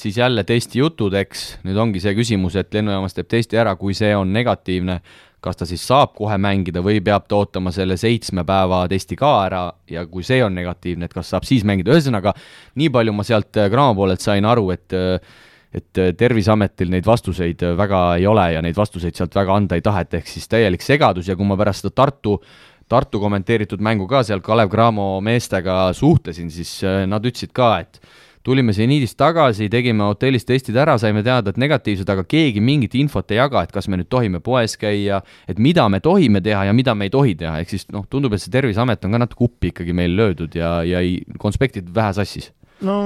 [0.00, 3.94] siis jälle testi jutud, eks, nüüd ongi see küsimus, et lennujaamas teeb testi ära, kui
[3.96, 5.00] see on negatiivne,
[5.44, 9.32] kas ta siis saab kohe mängida või peab ta ootama selle seitsme päeva testi ka
[9.44, 12.32] ära ja kui see on negatiivne, et kas saab siis mängida, ühesõnaga
[12.80, 14.96] nii palju ma sealt Graamo äh, poolelt sain aru, et
[15.76, 20.16] et Terviseametil neid vastuseid väga ei ole ja neid vastuseid sealt väga anda ei taheta,
[20.16, 22.38] ehk siis täielik segadus ja kui ma pärast seda Tartu
[22.88, 27.98] Tartu kommenteeritud mängu ka seal Kalev Cramo meestega suhtlesin, siis äh, nad ütlesid ka, et
[28.46, 33.34] tulime seniidist tagasi, tegime hotellis testid ära, saime teada, et negatiivsed, aga keegi mingit infot
[33.34, 35.18] ei jaga, et kas me nüüd tohime poes käia,
[35.50, 38.36] et mida me tohime teha ja mida me ei tohi teha, ehk siis noh, tundub,
[38.36, 42.14] et see Terviseamet on ka natuke uppi ikkagi meil löödud ja, ja ei, konspektid vähe
[42.14, 42.52] sassis
[42.84, 42.96] no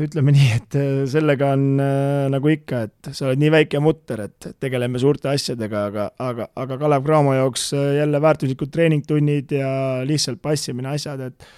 [0.00, 4.24] ütleme nii, et äh, sellega on äh, nagu ikka, et sa oled nii väike mutter,
[4.28, 9.70] et tegeleme suurte asjadega, aga, aga, aga Kalev Cramo jaoks äh, jälle väärtuslikud treeningtunnid ja
[10.08, 11.48] lihtsalt passimine, asjad, et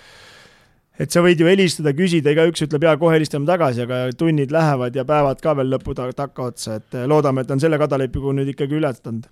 [0.97, 4.97] et sa võid ju helistada, küsida, igaüks ütleb jaa, kohe helistame tagasi, aga tunnid lähevad
[4.97, 9.29] ja päevad ka veel lõppu takkaotsa, et loodame, et on selle kadalipigu nüüd ikkagi ületanud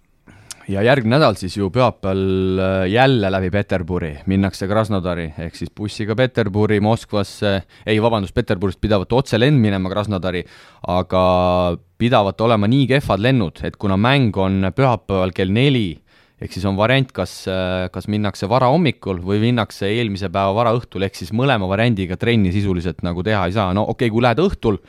[0.69, 4.13] ja järgmine nädal siis ju pühapäeval äh, jälle läbi Peterburi.
[4.31, 7.55] Minnakse Krasnodari, ehk siis bussiga Peterburi, Moskvasse,
[7.87, 10.45] ei vabandust, Peterburist pidavat otselend minema Krasnodari,
[10.89, 11.25] aga
[11.99, 15.91] pidavat olema nii kehvad lennud, et kuna mäng on pühapäeval kell neli,
[16.41, 21.21] ehk siis on variant, kas, äh, kas minnakse varahommikul või minnakse eelmise päeva varaõhtul, ehk
[21.21, 24.81] siis mõlema variandiga trenni sisuliselt nagu teha ei saa, no okei okay,, kui lähed õhtul,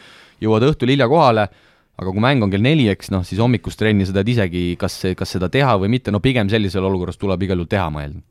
[0.43, 1.49] jõuad õhtul hilja kohale,
[1.95, 5.01] aga kui mäng on kell neli, eks noh, siis hommikust trenni sa tead isegi, kas,
[5.17, 8.23] kas seda teha või mitte, no pigem sellisel olukorras tuleb igal juhul teha, ma eeldan.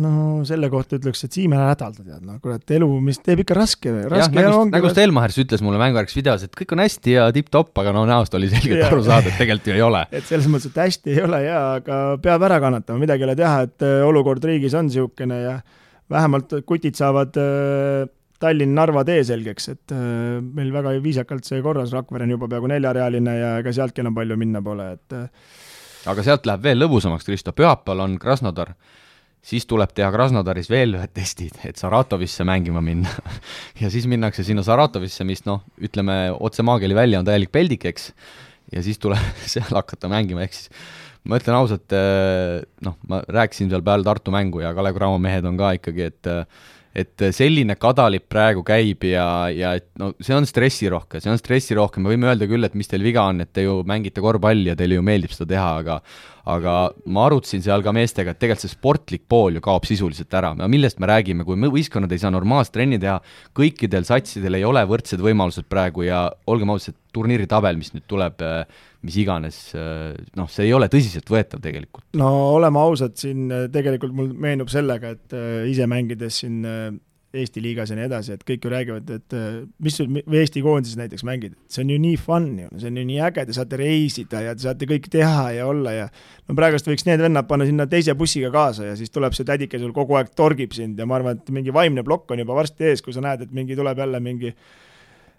[0.00, 3.56] No selle kohta ütleks, et Siim, ära hädalda, tead, noh, kurat, elu, mis teeb ikka
[3.58, 7.24] raske, raske jah, nagu, nagu Stelmachers ütles mulle mänguvärks videos, et kõik on hästi ja
[7.34, 10.04] tipp-topp, aga no näost oli selgelt aru saada, et tegelikult ju ei ole.
[10.14, 13.36] et selles mõttes, et hästi ei ole jaa, aga peab ära kannatama, midagi ei ole
[13.42, 15.58] teha, et äh, olukord riigis on niisugune ja
[16.10, 18.06] vähemalt kutid saavad äh,
[18.40, 23.34] Tallinn-Narva tee selgeks, et äh, meil väga viisakalt see korras, Rakvere on juba peaaegu neljarealine
[23.36, 25.26] ja ega sealtki enam palju minna pole, et äh,
[26.08, 28.72] aga sealt läheb veel lõbusamaks, Kristo, pühapäeval on Krasnodar,
[29.44, 33.12] siis tuleb teha Krasnodaris veel ühed testid, et Saratovisse mängima minna.
[33.80, 38.10] Ja siis minnakse sinna Saratovisse, mis noh, ütleme otse maakeeli välja, on täielik peldik, eks,
[38.72, 39.20] ja siis tuleb
[39.52, 40.72] seal hakata mängima, ehk siis
[41.28, 45.44] ma ütlen ausalt, äh, noh, ma rääkisin seal peale Tartu mängu ja Kalev Cramo mehed
[45.44, 46.34] on ka ikkagi, et
[46.90, 52.02] et selline kadalipp praegu käib ja, ja et no see on stressirohke, see on stressirohke,
[52.02, 54.78] me võime öelda küll, et mis teil viga on, et te ju mängite korvpalli ja
[54.78, 56.00] teile ju meeldib seda teha, aga
[56.56, 56.74] aga
[57.10, 61.00] ma arutasin seal ka meestega, et tegelikult see sportlik pool ju kaob sisuliselt ära, millest
[61.02, 63.18] me räägime, kui võistkonnad ei saa normaalset trenni teha,
[63.56, 68.42] kõikidel satsidel ei ole võrdsed võimalused praegu ja olgem ausad, turniiritabel, mis nüüd tuleb,
[69.06, 69.60] mis iganes,
[70.38, 72.06] noh, see ei ole tõsiseltvõetav tegelikult.
[72.20, 75.38] no oleme ausad, siin tegelikult mul meenub sellega, et
[75.70, 76.62] ise mängides siin
[77.30, 79.34] Eesti liigas ja nii edasi, et kõik ju räägivad, et
[79.78, 83.04] mis sul, Eesti koondises näiteks mängid, see on ju nii fun ju, see on ju
[83.06, 86.90] nii äge, te saate reisida ja te saate kõike teha ja olla ja no praegust
[86.90, 90.18] võiks need vennad panna sinna teise bussiga kaasa ja siis tuleb see tädike sul kogu
[90.18, 93.14] aeg torgib sind ja ma arvan, et mingi vaimne plokk on juba varsti ees, kui
[93.14, 94.54] sa näed, et mingi tuleb jälle mingi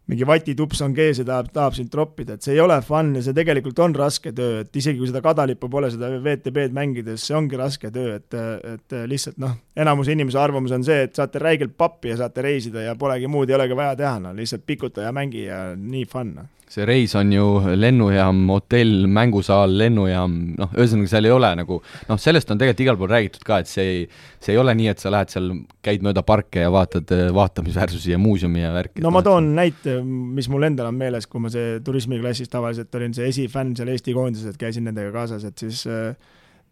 [0.09, 3.21] mingi vatitups on kees ja tahab, tahab sind troppida, et see ei ole fun ja
[3.25, 7.37] see tegelikult on raske töö, et isegi kui seda kadalippu pole, seda WTB-d mängides, see
[7.37, 8.39] ongi raske töö, et,
[8.73, 12.87] et lihtsalt noh, enamuse inimese arvamus on see, et saate räigelt pappi ja saate reisida
[12.87, 16.35] ja polegi muud, ei olegi vaja teha, no lihtsalt pikuta ja mängi ja nii fun
[16.39, 17.45] no see reis on ju
[17.75, 22.99] lennujaam, hotell, mängusaal, lennujaam, noh, ühesõnaga seal ei ole nagu noh, sellest on tegelikult igal
[22.99, 24.01] pool räägitud ka, et see ei,
[24.39, 25.51] see ei ole nii, et sa lähed seal,
[25.83, 29.03] käid mööda parke ja vaatad äh, vaatamisväärsusi ja muuseumi ja värki.
[29.03, 33.15] no ma toon näite, mis mul endal on meeles, kui ma see turismiklassis tavaliselt olin
[33.17, 36.13] see esifänn seal Eesti koondises, et käisin nendega kaasas, et siis äh,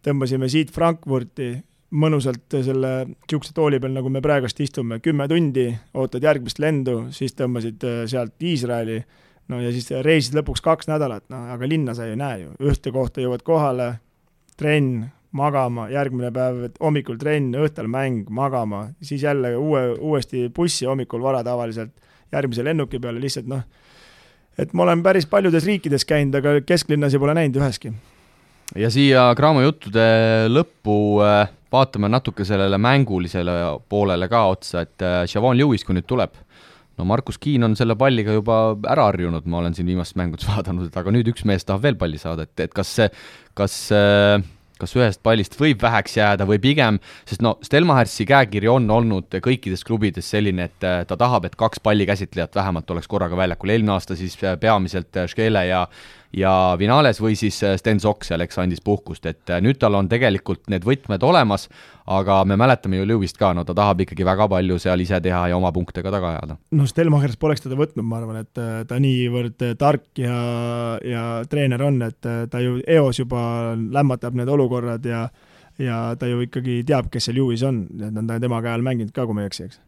[0.06, 1.52] tõmbasime siit Frankfurti
[1.90, 5.66] mõnusalt selle niisuguse tooli peal, nagu me praegust istume, kümme tundi,
[5.98, 9.02] ootad järgmist lendu, siis tõmbasid äh, sealt Iisraeli
[9.50, 12.92] no ja siis reisid lõpuks kaks nädalat, noh, aga linna sa ei näe ju, ühte
[12.94, 13.92] kohta jõuad kohale,
[14.60, 21.22] trenn, magama, järgmine päev hommikul trenn, õhtul mäng, magama, siis jälle uue, uuesti bussi hommikul
[21.22, 21.94] vara tavaliselt
[22.32, 23.62] järgmise lennuki peale, lihtsalt noh,
[24.58, 27.92] et ma olen päris paljudes riikides käinud, aga kesklinnas ei pole näinud üheski.
[28.76, 30.04] ja siia Graamo juttude
[30.50, 33.56] lõppu äh, vaatame natuke sellele mängulisele
[33.88, 36.38] poolele ka otsa, et äh, Siobhan Lewis, kui nüüd tuleb
[37.00, 38.60] no Markus Kiin on selle palliga juba
[38.92, 42.20] ära harjunud, ma olen siin viimastes mängudes vaadanud, aga nüüd üks mees tahab veel palli
[42.20, 43.10] saada, et, et kas see,
[43.58, 43.82] kas
[44.80, 46.98] kas ühest pallist võib väheks jääda või pigem,
[47.28, 52.56] sest no Stelmachersi käekiri on olnud kõikides klubides selline, et ta tahab, et kaks pallikäsitlejat
[52.56, 55.84] vähemalt oleks korraga väljakul, eelmine aasta siis peamiselt Škele ja
[56.36, 59.96] ja Vinales või siis äh, Sten Sokk seal, eks, andis puhkust, et äh, nüüd tal
[59.98, 61.66] on tegelikult need võtmed olemas,
[62.10, 65.42] aga me mäletame ju Lewist ka, no ta tahab ikkagi väga palju seal ise teha
[65.50, 66.58] ja oma punkte ka taga ajada.
[66.76, 70.40] no Stelmachers poleks teda võtnud, ma arvan, et äh, ta niivõrd tark ja,
[71.04, 75.28] ja treener on, et ta ju eos juba lämmatab need olukorrad ja
[75.80, 79.14] ja ta ju ikkagi teab, kes see Lewis on, et on tema käe all mänginud
[79.16, 79.80] ka, kui ma ei eksi, eks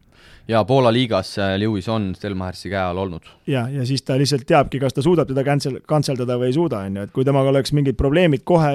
[0.47, 3.29] ja Poola liigas äh, Lewis on Stelmachersi käe all olnud.
[3.47, 6.83] ja, ja siis ta lihtsalt teabki, kas ta suudab teda cancel, kantseldada või ei suuda,
[6.87, 8.71] on ju, et kui temaga oleks mingid probleemid kohe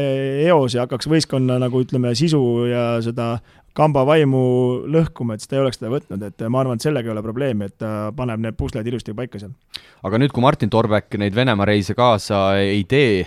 [0.46, 3.36] eos ja hakkaks võistkonna nagu ütleme, sisu ja seda
[3.78, 4.42] kamba vaimu
[4.90, 7.22] lõhkuma, et siis ta ei oleks seda võtnud, et ma arvan, et sellega ei ole
[7.22, 9.52] probleemi, et ta paneb need pusled ilusti paika seal.
[10.02, 13.26] aga nüüd, kui Martin Torbek neid Venemaa reise kaasa ei tee,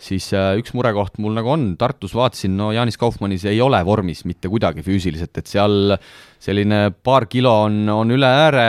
[0.00, 4.24] siis äh, üks murekoht mul nagu on, Tartus vaatasin, no Jaanis Kaufmannis ei ole vormis
[4.28, 5.94] mitte kuidagi füüsiliselt, et seal
[6.40, 8.64] selline paar kilo on, on üle ääre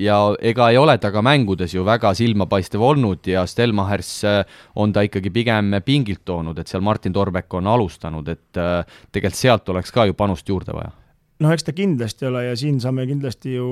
[0.00, 4.42] ja ega ei ole ta ka mängudes ju väga silmapaistev olnud ja Stelmachers äh,
[4.80, 9.40] on ta ikkagi pigem pingilt toonud, et seal Martin Torbek on alustanud, et äh, tegelikult
[9.40, 11.03] sealt oleks ka ju panust juurde vaja
[11.42, 13.66] noh, eks ta kindlasti ole ja siin saame kindlasti ju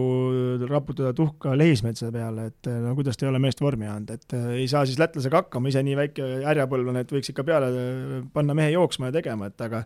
[0.66, 4.48] raputada tuhka Lehismetsa peale, et no kuidas ta ei ole meest vormi andnud, et äh,
[4.62, 8.56] ei saa siis lätlasega hakkama, ise nii väike härjapõlvlane, et võiks ikka peale äh, panna
[8.58, 9.84] mehe jooksma ja tegema, et aga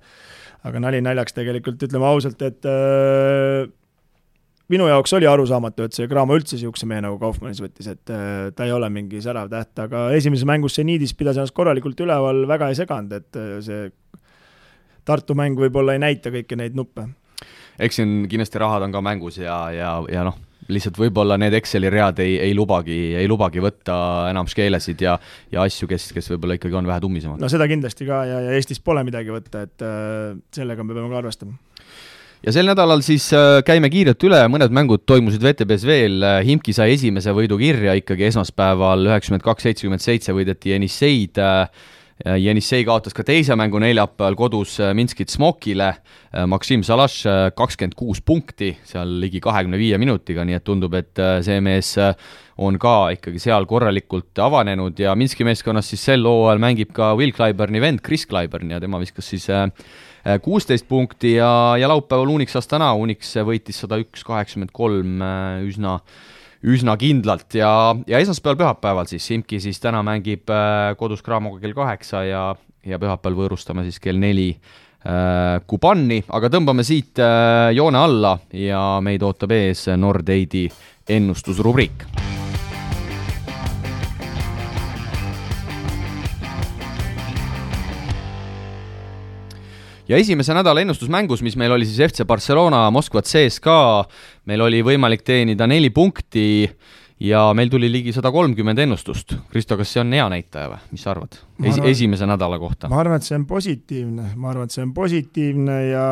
[0.67, 3.69] aga nali naljaks tegelikult, ütleme ausalt, et äh,
[4.73, 8.65] minu jaoks oli arusaamatu, et see Graamo üldse niisuguse mehe nagu Kaufmannis võttis, et ta
[8.65, 12.73] ei ole mingi särav täht, aga esimeses mängus see Niidis pidas ennast korralikult üleval, väga
[12.73, 13.85] ei seganud, et see
[15.07, 17.05] Tartu mäng võib-olla ei näita kõiki neid nuppe
[17.79, 20.39] eks siin kindlasti rahad on ka mängus ja, ja, ja noh,
[20.73, 23.99] lihtsalt võib-olla need Exceli read ei, ei lubagi, ei lubagi võtta
[24.31, 25.17] enam skeelesid ja,
[25.53, 27.43] ja asju, kes, kes võib-olla ikkagi on vähe tummisemad.
[27.43, 31.13] no seda kindlasti ka ja, ja Eestis pole midagi võtta, et äh, sellega me peame
[31.13, 31.59] ka arvestama
[32.47, 36.97] ja sel nädalal siis äh, käime kiirelt üle, mõned mängud toimusid VTB-s veel, Himki sai
[36.97, 41.87] esimese võidu kirja ikkagi esmaspäeval, üheksakümmend kaks, seitsekümmend seitse võideti Jenisseid äh,
[42.25, 45.91] Jenissei kaotas ka teise mängu neljapäeval kodus äh, Minskit Smokile,
[46.33, 50.97] äh, Maksim Salaš äh, kakskümmend kuus punkti seal ligi kahekümne viie minutiga, nii et tundub,
[50.97, 51.93] et see mees
[52.57, 57.37] on ka ikkagi seal korralikult avanenud ja Minski meeskonnas siis sel hooajal mängib ka Will
[57.37, 59.51] Clyburni vend Chris Clyburn ja tema viskas siis
[60.43, 65.21] kuusteist punkti ja, ja laupäeval Unix Astana, Unix võitis sada üks, kaheksakümmend kolm
[65.69, 65.99] üsna
[66.67, 67.71] üsna kindlalt ja,
[68.09, 72.47] ja esmaspäeval, pühapäeval siis Simki siis täna mängib äh, kodus Craamoga kell kaheksa ja
[72.87, 79.01] ja pühapäeval võõrustame siis kell neli äh, Kubanni, aga tõmbame siit äh, joone alla ja
[79.03, 80.67] meid ootab ees Nordeidi
[81.09, 82.07] ennustusrubriik
[90.09, 94.05] ja esimese nädala ennustusmängus, mis meil oli siis FC Barcelona, Moskva CSKA,
[94.47, 96.47] meil oli võimalik teenida neli punkti
[97.27, 99.35] ja meil tuli ligi sada kolmkümmend ennustust.
[99.51, 101.39] Kristo, kas see on hea näitaja või, mis sa arvad?
[101.65, 102.91] Esi-, esimese nädala kohta?
[102.93, 106.07] ma arvan, et see on positiivne, ma arvan, et see on positiivne ja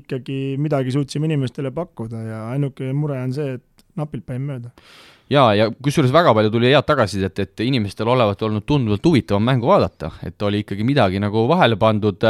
[0.00, 4.74] ikkagi midagi suutsime inimestele pakkuda ja ainuke mure on see, et napilt panin mööda
[5.30, 9.70] jaa, ja kusjuures väga palju tuli head tagasisidet, et inimestel olevat olnud tunduvalt huvitavam mängu
[9.70, 12.26] vaadata, et oli ikkagi midagi nagu vahele pandud,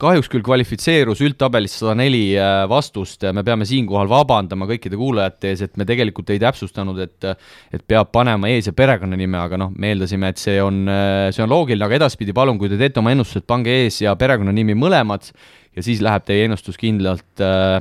[0.00, 3.26] kahjuks küll kvalifitseerus üldtabelis sada neli äh, vastust.
[3.36, 7.28] Me peame siinkohal vabandama kõikide kuulajate ees, et me tegelikult ei täpsustanud, et
[7.76, 11.44] et peab panema ees- ja perekonnanime, aga noh, me eeldasime, et see on, äh, see
[11.44, 15.28] on loogiline, aga edaspidi palun, kui te teete oma ennustused, pange ees- ja perekonnanimi mõlemad
[15.76, 17.78] ja siis läheb teie ennustus kindlalt äh,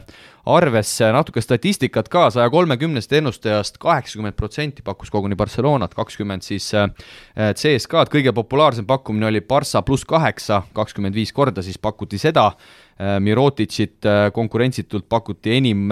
[0.55, 6.89] arvesse natuke statistikat ka, saja kolmekümnest ennustajast kaheksakümmend protsenti pakkus koguni Barcelonat, kakskümmend siis äh,
[7.35, 12.88] CSKA-d, kõige populaarsem pakkumine oli Barca pluss kaheksa, kakskümmend viis korda siis pakuti seda, äh,
[12.99, 15.87] Mirotitšit äh, konkurentsitult pakuti enim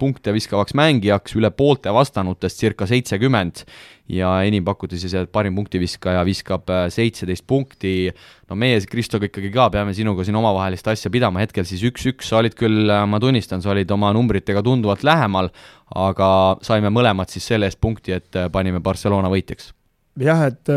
[0.00, 3.62] punkte viskavaks mängijaks, üle poolte vastanutest circa seitsekümmend.
[4.10, 8.10] Ja enim pakuti siis, et parim punktiviskaja viskab seitseteist punkti,
[8.50, 12.42] no meie Kristoga ikkagi ka peame sinuga siin omavahelist asja pidama, hetkel siis üks-üks, sa
[12.42, 15.48] olid küll, ma tunnistan, sa olid oma numbritega tunduvalt lähemal,
[15.94, 16.28] aga
[16.66, 19.72] saime mõlemad siis selle eest punkti, et panime Barcelona võitjaks
[20.20, 20.70] jah, et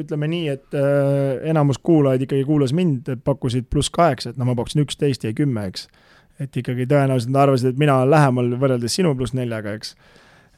[0.00, 0.78] ütleme nii, et
[1.50, 5.66] enamus kuulajaid ikkagi kuulas mind, pakkusid pluss kaheksa, et noh, ma pakkusin üksteist, jäi kümme,
[5.68, 5.88] eks.
[6.40, 9.94] et ikkagi tõenäoliselt nad arvasid, et mina olen lähemal võrreldes sinu pluss neljaga, eks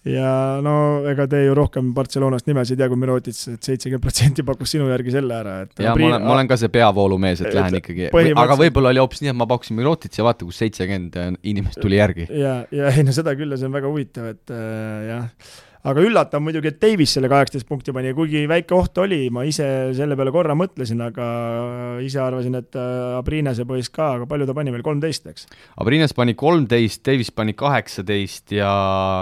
[0.09, 0.75] ja no
[1.11, 4.89] ega te ju rohkem Barcelonast nimesid ei tea kui Mirotic, et seitsekümmend protsenti pakkus sinu
[4.91, 8.09] järgi selle ära, et jaa, ma olen, ma olen ka see peavoolumees, et lähen ikkagi,
[8.11, 11.19] aga võib-olla oli hoopis nii, et ma pakkusin Mirotic ja vaata, kus seitsekümmend
[11.53, 12.27] inimest tuli järgi.
[12.35, 15.53] ja, ja ei no seda küll ja see on väga huvitav, et äh, jah
[15.91, 19.67] aga üllatav muidugi, et Davis selle kaheksateist punkti pani, kuigi väike oht oli, ma ise
[19.97, 21.29] selle peale korra mõtlesin, aga
[22.05, 25.49] ise arvasin, et äh, Abrinese poiss ka, aga palju ta pani meil, kolmteist, eks?
[25.83, 28.75] Abrines pani kolmteist, Davis pani kaheksateist ja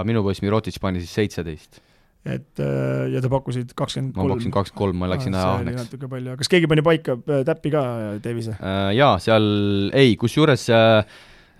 [0.07, 1.81] minu poiss Mirotic pani siis seitseteist
[2.21, 4.27] et äh, ja te pakkusid kakskümmend kolm?
[4.27, 5.87] ma pakkusin kakskümmend kolm, ma läksin ah, ahneks.
[5.87, 7.81] natuke palju, kas keegi pani paika äh, täppi ka,
[8.21, 8.53] Davise?
[8.93, 9.49] Jaa, seal
[9.97, 11.03] ei, kusjuures Äh,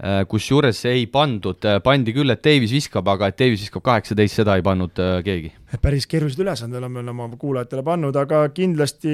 [0.01, 4.55] kusjuures ei pandud, äh, pandi küll, et Davis viskab, aga et Davis viskab kaheksateist, seda
[4.57, 5.51] ei pannud äh, keegi.
[5.81, 9.13] päris keerulised ülesanded oleme oma kuulajatele pannud, aga kindlasti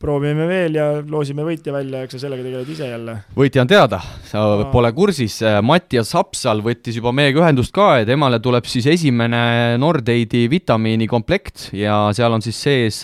[0.00, 3.14] proovime veel ja loosime võitja välja, eks sa sellega tegeled ise jälle.
[3.38, 4.00] võitja on teada,
[4.72, 10.48] pole kursis, Mattias Hapsal võttis juba meiega ühendust ka ja temale tuleb siis esimene Nordeidi
[10.50, 13.02] vitamiinikomplekt ja seal on siis sees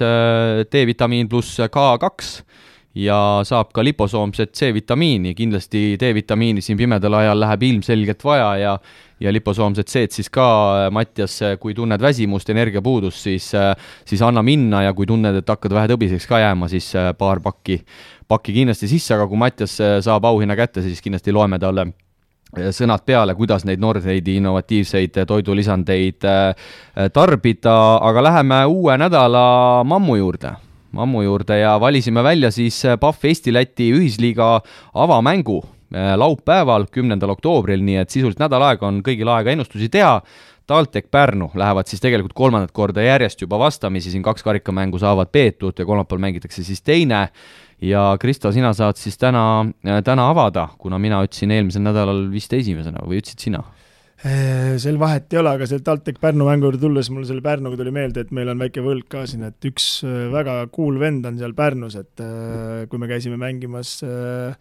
[0.74, 2.63] D-vitamiin pluss K2
[2.94, 3.16] ja
[3.46, 8.76] saab ka liposoomset C-vitamiini, kindlasti D-vitamiini siin pimedal ajal läheb ilmselgelt vaja ja
[9.20, 13.50] ja liposoomset C-d siis ka, Mattias, kui tunned väsimust, energiapuudust, siis
[14.04, 17.78] siis anna minna ja kui tunned, et hakkad vähe tõbiseks ka jääma, siis paar pakki,
[18.28, 21.86] pakki kindlasti sisse, aga kui Mattias saab auhinna kätte, siis kindlasti loeme talle
[22.74, 26.28] sõnad peale, kuidas neid Nordeidi innovatiivseid toidulisandeid
[27.14, 27.78] tarbida,
[28.10, 29.46] aga läheme uue nädala
[29.88, 30.54] mammu juurde
[30.98, 34.60] ammu juurde ja valisime välja siis äh, Pahv Eesti-Läti ühisliiga
[34.94, 40.20] avamängu äh, laupäeval, kümnendal oktoobril, nii et sisuliselt nädal aega on kõigil aega ennustusi teha.
[40.66, 45.76] TalTech Pärnu lähevad siis tegelikult kolmandat korda järjest juba vastamisi, siin kaks karikamängu saavad peetud
[45.78, 47.28] ja kolmapäeval mängitakse siis teine.
[47.80, 52.52] ja Kristo, sina saad siis täna, äh, täna avada, kuna mina ütlesin eelmisel nädalal vist
[52.52, 53.64] esimesena või ütlesid sina?
[54.22, 57.76] Äh, sel vahet ei ole, aga sealt TalTech Pärnu mängu juurde tulles mul selle Pärnuga
[57.80, 61.26] tuli meelde, et meil on väike võlg ka siin, et üks äh, väga cool vend
[61.28, 64.54] on seal Pärnus, et äh, kui me käisime mängimas äh,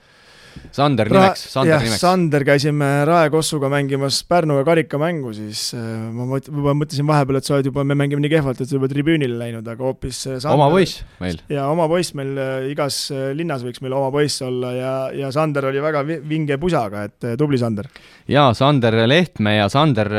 [0.74, 2.02] Sander nimeks, Sander jah, nimeks.
[2.02, 5.84] Sander käisime Rae Kossuga mängimas Pärnuga karikamängu, siis äh,
[6.14, 8.78] ma mõt-, juba mõtlesin vahepeal, et sa oled juba, me mängime nii kehvalt, et sa
[8.78, 11.40] juba tribüünile läinud, aga hoopis äh, Sander, oma poiss meil.
[11.54, 13.00] jaa, oma poiss meil, äh, igas
[13.38, 14.94] linnas võiks meil oma poiss olla ja,
[15.24, 17.90] ja Sander oli väga vinge pusaga, et tubli Sander.
[18.32, 20.10] jaa, Sander Lehtme ja Sander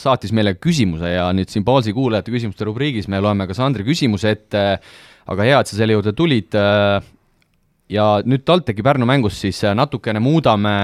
[0.00, 4.32] saatis meile küsimuse ja nüüd siin Paulsi kuulajate küsimuste rubriigis me loeme ka Sandri küsimuse
[4.32, 4.64] ette,
[5.30, 6.56] aga hea, et sa selle juurde tulid
[7.94, 10.74] ja nüüd TalTechi Pärnu mängus siis äh, natukene muudame,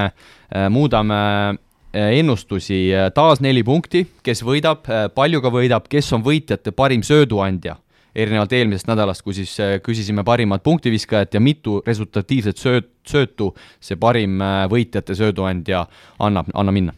[0.54, 6.74] äh, muudame äh, ennustusi, taas neli punkti, kes võidab, palju ka võidab, kes on võitjate
[6.76, 7.76] parim sööduandja,
[8.14, 14.38] erinevalt eelmisest nädalast, kui siis küsisime parimat punktiviskajat ja mitu resultatiivset sööt, söötu see parim
[14.70, 15.84] võitjate sööduandja
[16.18, 16.96] annab, anna minna.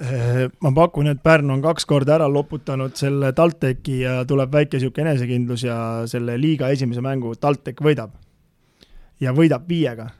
[0.00, 5.10] Ma pakun, et Pärnu on kaks korda ära loputanud selle TalTechi ja tuleb väike niisugune
[5.10, 5.76] enesekindlus ja
[6.08, 8.14] selle liiga esimese mängu TalTech võidab
[9.20, 10.10] ja võidab viiega.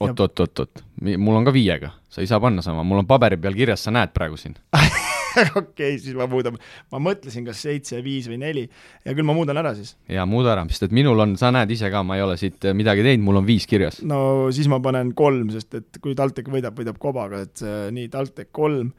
[0.00, 0.82] Oot, oot, oot, oot,
[1.20, 3.92] mul on ka viiega, sa ei saa panna sama, mul on paberi peal kirjas, sa
[3.92, 4.56] näed praegu siin
[5.60, 6.56] okei, siis ma muudan,
[6.92, 8.64] ma mõtlesin, kas seitse, viis või neli,
[9.04, 9.94] hea küll, ma muudan ära siis.
[10.10, 12.70] jaa, muuda ära, sest et minul on, sa näed ise ka, ma ei ole siit
[12.76, 14.00] midagi teinud, mul on viis kirjas.
[14.06, 14.20] no
[14.54, 18.92] siis ma panen kolm, sest et kui TalTech võidab, võidab Kobaga, et nii, TalTech kolm.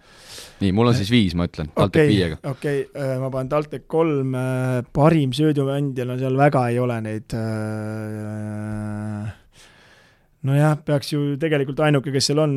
[0.62, 2.40] nii, mul on siis viis, ma ütlen, TalTech okay, viiega.
[2.44, 7.02] okei okay,, äh, ma panen TalTech kolm, äh, parim sööduandja, no seal väga ei ole
[7.06, 9.41] neid äh,
[10.48, 12.56] nojah, peaks ju tegelikult ainuke, kes seal on,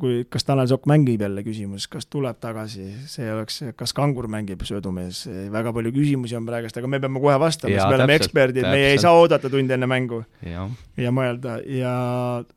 [0.00, 4.64] kui, kas Tanel Sokk mängib jälle küsimus, kas tuleb tagasi, see oleks, kas Kangur mängib
[4.66, 8.68] söödumees, väga palju küsimusi on praegust, aga me peame kohe vastama, sest me oleme eksperdid,
[8.70, 10.66] meie ei saa oodata tund enne mängu ja,
[11.00, 11.58] ja mõelda.
[11.68, 11.94] Ja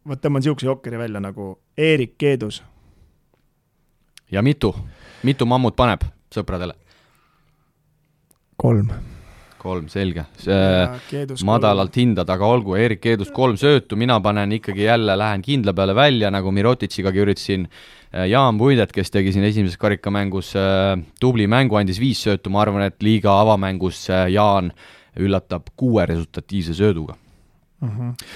[0.07, 2.63] vot tõmban niisuguse jokkeri välja nagu Eerik Keedus.
[4.31, 4.73] ja mitu,
[5.23, 6.77] mitu mammut paneb sõpradele?
[8.59, 8.91] kolm
[9.59, 10.25] kolm, selge.
[11.45, 15.95] madalalt hindad, aga olgu, Erik Keedus kolm söötu, mina panen ikkagi jälle, lähen kindla peale
[15.97, 17.67] välja, nagu Mirotitšigagi üritasin.
[18.09, 22.63] Äh, Jaan Puidet, kes tegi siin esimeses karikamängus äh, tubli mängu, andis viis söötu, ma
[22.63, 24.71] arvan, et liiga avamängus äh, Jaan
[25.19, 27.17] üllatab kuue resultatiivse sööduga.
[27.81, 28.09] Mhm.
[28.09, 28.31] -huh.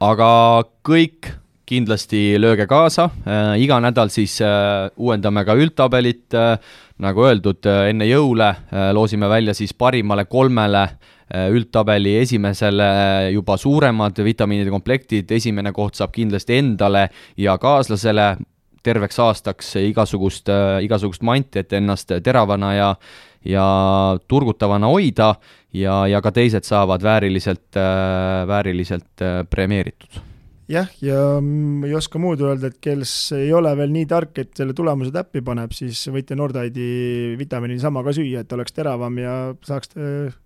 [0.00, 1.37] aga kõik
[1.68, 3.08] kindlasti lööge kaasa.
[3.26, 6.26] Äh,, iga nädal siis äh, uuendame ka üldtabelit.
[6.34, 6.56] Äh,,
[6.98, 8.48] nagu öeldud, enne jõule
[8.90, 10.80] loosime välja siis parimale kolmele
[11.54, 12.16] üldtabeli.
[12.24, 12.88] Esimesele
[13.30, 17.04] juba suuremad vitamiinide komplektid, esimene koht saab kindlasti endale
[17.38, 18.26] ja kaaslasele
[18.82, 20.50] terveks aastaks igasugust,
[20.82, 22.88] igasugust manti, et ennast teravana ja
[23.46, 23.68] ja
[24.26, 25.36] turgutavana hoida.
[25.70, 27.78] Ja, ja ka teised saavad vääriliselt,
[28.50, 29.22] vääriliselt
[29.54, 30.18] premeeritud
[30.68, 31.20] jah, ja
[31.86, 35.42] ei oska muud öelda, et kes ei ole veel nii tark, et selle tulemuse täppi
[35.44, 40.36] paneb, siis võite Nordide'i vitamiini sama ka süüa, et oleks teravam ja saaks äh,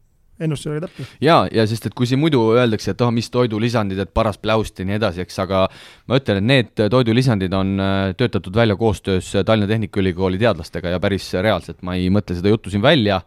[0.42, 1.06] ennustusega täppi.
[1.26, 4.78] jaa, ja sest, et kui siin muidu öeldakse, et oh, mis toidulisandid, et paras pläust
[4.78, 5.64] ja nii edasi, eks, aga
[6.10, 11.32] ma ütlen, et need toidulisandid on äh, töötatud välja koostöös Tallinna Tehnikaülikooli teadlastega ja päris
[11.34, 13.22] reaalselt, ma ei mõtle seda juttu siin välja,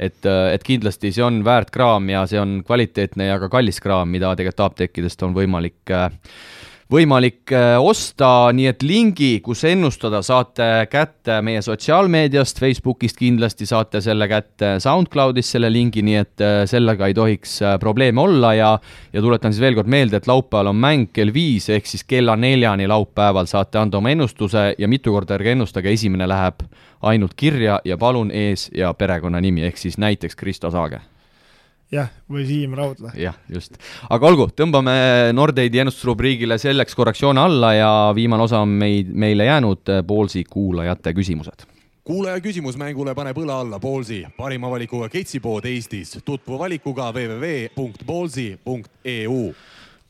[0.00, 3.80] et, äh, et kindlasti see on väärt kraam ja see on kvaliteetne ja ka kallis
[3.84, 6.08] kraam, mida tegelikult apteekidest on võimalik äh,
[6.90, 14.02] võimalik äh, osta, nii et lingi, kus ennustada, saate kätte meie sotsiaalmeediast, Facebookist kindlasti saate
[14.04, 18.72] selle kätte, SoundCloudist selle lingi, nii et sellega ei tohiks probleeme olla ja
[19.12, 22.36] ja tuletan siis veel kord meelde, et laupäeval on mäng kell viis, ehk siis kella
[22.36, 26.66] neljani laupäeval saate anda oma ennustuse ja mitu korda ärge ennustage, esimene läheb
[27.02, 31.00] ainult kirja ja palun ees- ja perekonnanimi, ehk siis näiteks Kristo Saage
[31.92, 33.10] jah, või Siim Raudla.
[33.18, 33.72] jah, just.
[34.10, 34.92] aga olgu, tõmbame
[35.36, 41.12] Nordeidi ennustusrubriigile selleks korraks joone alla ja viimane osa on meid, meile jäänud, Poolsi kuulajate
[41.16, 41.60] küsimused.
[42.04, 46.18] kuulaja küsimus mängule paneb õla alla Poolsi, parima valikuga ketsipood Eestis.
[46.24, 49.54] tutvu valikuga www.poolsi.eu.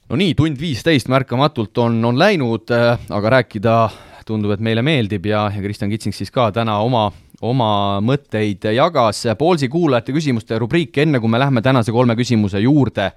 [0.08, 2.70] no nii, tund viisteist märkamatult on, on läinud,
[3.08, 3.90] aga rääkida
[4.30, 7.10] tundub, et meile meeldib ja, ja Kristjan Kitsing siis ka täna oma,
[7.40, 9.24] oma mõtteid jagas.
[9.38, 13.10] Poolsi kuulajate küsimuste rubriik, enne kui me lähme tänase kolme küsimuse juurde,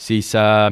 [0.00, 0.68] siis äh,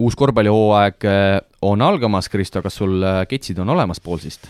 [0.00, 1.36] uus korvpallihooaeg äh,
[1.66, 4.48] on algamas, Kristo, kas sul äh, ketsid on olemas Poolsist?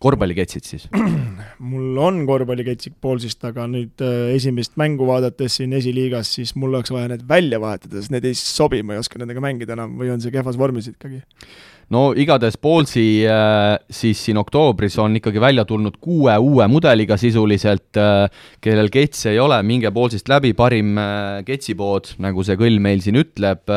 [0.00, 0.86] korvpalliketsid siis?
[1.70, 6.92] mul on korvpalliketsid Poolsist, aga nüüd äh, esimest mängu vaadates siin esiliigas, siis mul oleks
[6.94, 10.08] vaja need välja vahetada, sest need ei sobi, ma ei oska nendega mängida enam või
[10.14, 11.20] on see kehvas vormis ikkagi
[11.94, 17.90] no igatahes Paulsi äh, siis siin oktoobris on ikkagi välja tulnud kuue uue mudeliga sisuliselt,
[17.98, 18.26] äh,
[18.62, 23.18] kellel ketse ei ole, minge Paulsist läbi, parim äh, ketsipood, nagu see kõll meil siin
[23.20, 23.74] ütleb,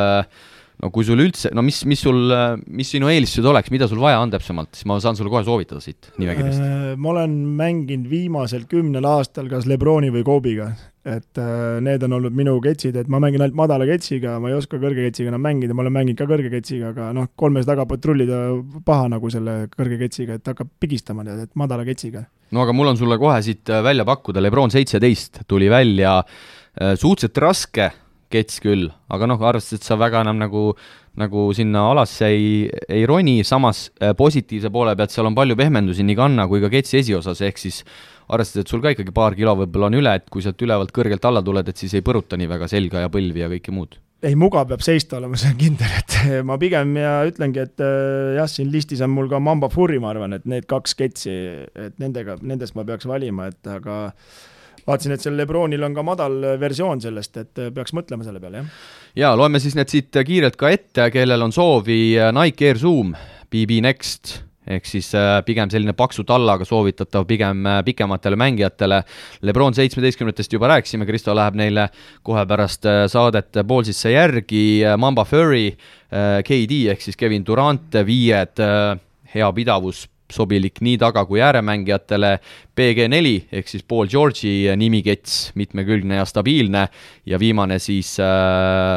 [0.83, 2.31] no kui sul üldse, no mis, mis sul,
[2.69, 5.81] mis sinu eelistused oleks, mida sul vaja on täpsemalt, siis ma saan sulle kohe soovitada
[5.83, 6.63] siit nimekirjast.
[6.97, 10.73] ma olen mänginud viimasel kümnel aastal kas Lebroni või Kobiga,
[11.03, 14.55] et äh, need on olnud minu ketsid, et ma mängin ainult madala ketsiga, ma ei
[14.55, 17.85] oska kõrge ketsiga enam mängida, ma olen mänginud ka kõrge ketsiga, aga noh, kolmes taga
[17.89, 18.39] patrullida
[18.87, 22.23] paha nagu selle kõrge ketsiga, et hakkab pigistama, tead, et madala ketsiga.
[22.55, 26.95] no aga mul on sulle kohe siit äh, välja pakkuda, Lebron seitseteist tuli välja äh,
[26.95, 27.91] suhteliselt raske
[28.33, 30.69] kets küll, aga noh, arvestades, et sa väga enam nagu,
[31.19, 32.47] nagu sinna alasse ei,
[32.89, 33.85] ei roni, samas
[34.17, 37.83] positiivse poole pealt seal on palju pehmendusi nii kanna kui ka ketsi esiosas, ehk siis
[38.33, 41.25] arvestades, et sul ka ikkagi paar kilo võib-olla on üle, et kui sealt ülevalt kõrgelt
[41.29, 43.99] alla tuled, et siis ei põruta nii väga selga ja põlvi ja kõike muud?
[44.23, 46.15] ei, mugav peab seista olema, see on kindel, et
[46.47, 50.13] ma pigem ja ütlengi, et äh, jah, siin listis on mul ka Mamba Furi, ma
[50.13, 51.35] arvan, et need kaks sketši,
[51.89, 53.97] et nendega, nendest ma peaks valima, et aga
[54.87, 58.87] vaatasin, et seal Lebronil on ka madal versioon sellest, et peaks mõtlema selle peale, jah.
[59.25, 63.13] jaa, loeme siis need siit kiirelt ka ette, kellel on soovi, Nike Air Zoom,
[63.53, 69.01] BB Next ehk siis äh, pigem selline paksu tallaga soovitatav pigem äh, pikematele mängijatele.
[69.43, 71.89] Lebron seitsmeteistkümnetest juba rääkisime, Kristo läheb neile
[72.23, 75.73] kohe pärast äh, saadet poolsisse järgi, Mamba Furry,
[76.13, 78.59] KD ehk siis Kevin Durant, viied,
[79.33, 80.03] hea pidavus,
[80.33, 82.33] sobilik nii taga- kui ääremängijatele,
[82.75, 86.87] BG4 ehk siis Paul George'i nimikets, mitmekülgne ja stabiilne,
[87.29, 88.15] ja viimane siis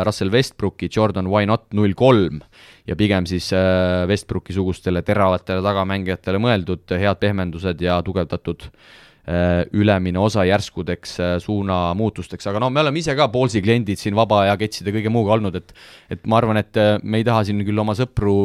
[0.06, 2.40] Russell Westbrooki Jordan Why Not null kolm.
[2.86, 10.20] Ja pigem siis äh, Westbrooki sugustele teravatele tagamängijatele mõeldud head pehmendused ja tugevdatud äh, ülemine
[10.22, 14.54] osa järskudeks äh, suunamuutusteks, aga no me oleme ise ka Poolsi kliendid siin vaba aja
[14.60, 15.74] ketside kõige muuga olnud, et
[16.14, 18.36] et ma arvan, et me ei taha siin küll oma sõpru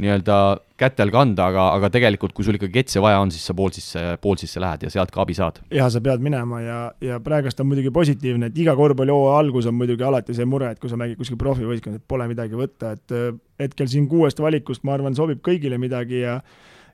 [0.00, 0.36] nii-öelda
[0.80, 4.62] kätel kanda, aga, aga tegelikult, kui sul ikka ketse vaja on, siis sa Poolsisse, Poolsisse
[4.62, 5.60] lähed ja sealt ka abi saad.
[5.70, 9.76] ja sa pead minema ja, ja praegust on muidugi positiivne, et iga korvpallihooaja algus on
[9.78, 13.16] muidugi alati see mure, et kui sa mängid kuskil profivõistkonnas, et pole midagi võtta, et
[13.16, 13.30] äh,
[13.62, 16.40] hetkel siin kuuest valikust, ma arvan, sobib kõigile midagi ja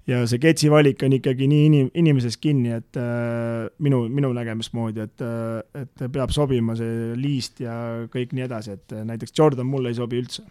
[0.09, 4.73] ja see ketsi valik on ikkagi nii inim-, inimesest kinni, et äh, minu, minu nägemist
[4.77, 7.75] moodi, et äh,, et peab sobima see liist ja
[8.13, 10.47] kõik nii edasi, et äh, näiteks Jordan mulle ei sobi üldse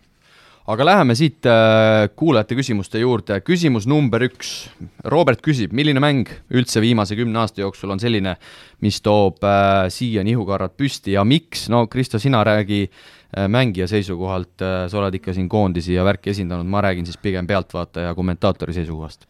[0.68, 4.68] aga läheme siit äh, kuulajate küsimuste juurde, küsimus number üks.
[5.08, 8.36] Robert küsib, milline mäng üldse viimase kümne aasta jooksul on selline,
[8.84, 14.68] mis toob äh, siia nihukarrad püsti ja miks, no Kristo, sina räägi äh, mängija seisukohalt
[14.92, 19.28] sa oled ikka siin koondisi ja värki esindanud, ma räägin siis pigem pealtvaataja kommentaatori seisukohast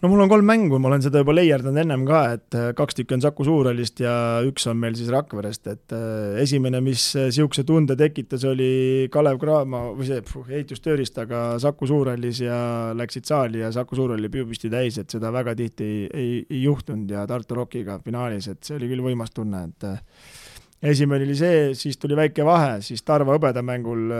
[0.00, 2.96] no mul on kolm mängu, ma olen seda juba leierdanud ennem ka, et äh, kaks
[2.96, 4.14] tükki on Saku Suurhallist ja
[4.48, 9.40] üks on meil siis Rakverest, et äh, esimene, mis niisuguse äh, tunde tekitas, oli Kalev
[9.42, 12.60] Cramo või see puh, ehitustööristaga Saku Suurhallis ja
[12.96, 16.64] läksid saali ja Saku Suurhall oli püsti täis, et seda väga tihti ei, ei, ei
[16.64, 21.64] juhtunud ja Tartu Rockiga finaalis, et see oli küll võimas tunne, et esimene oli see,
[21.76, 24.14] siis tuli väike vahe, siis Tarva hõbedamängul,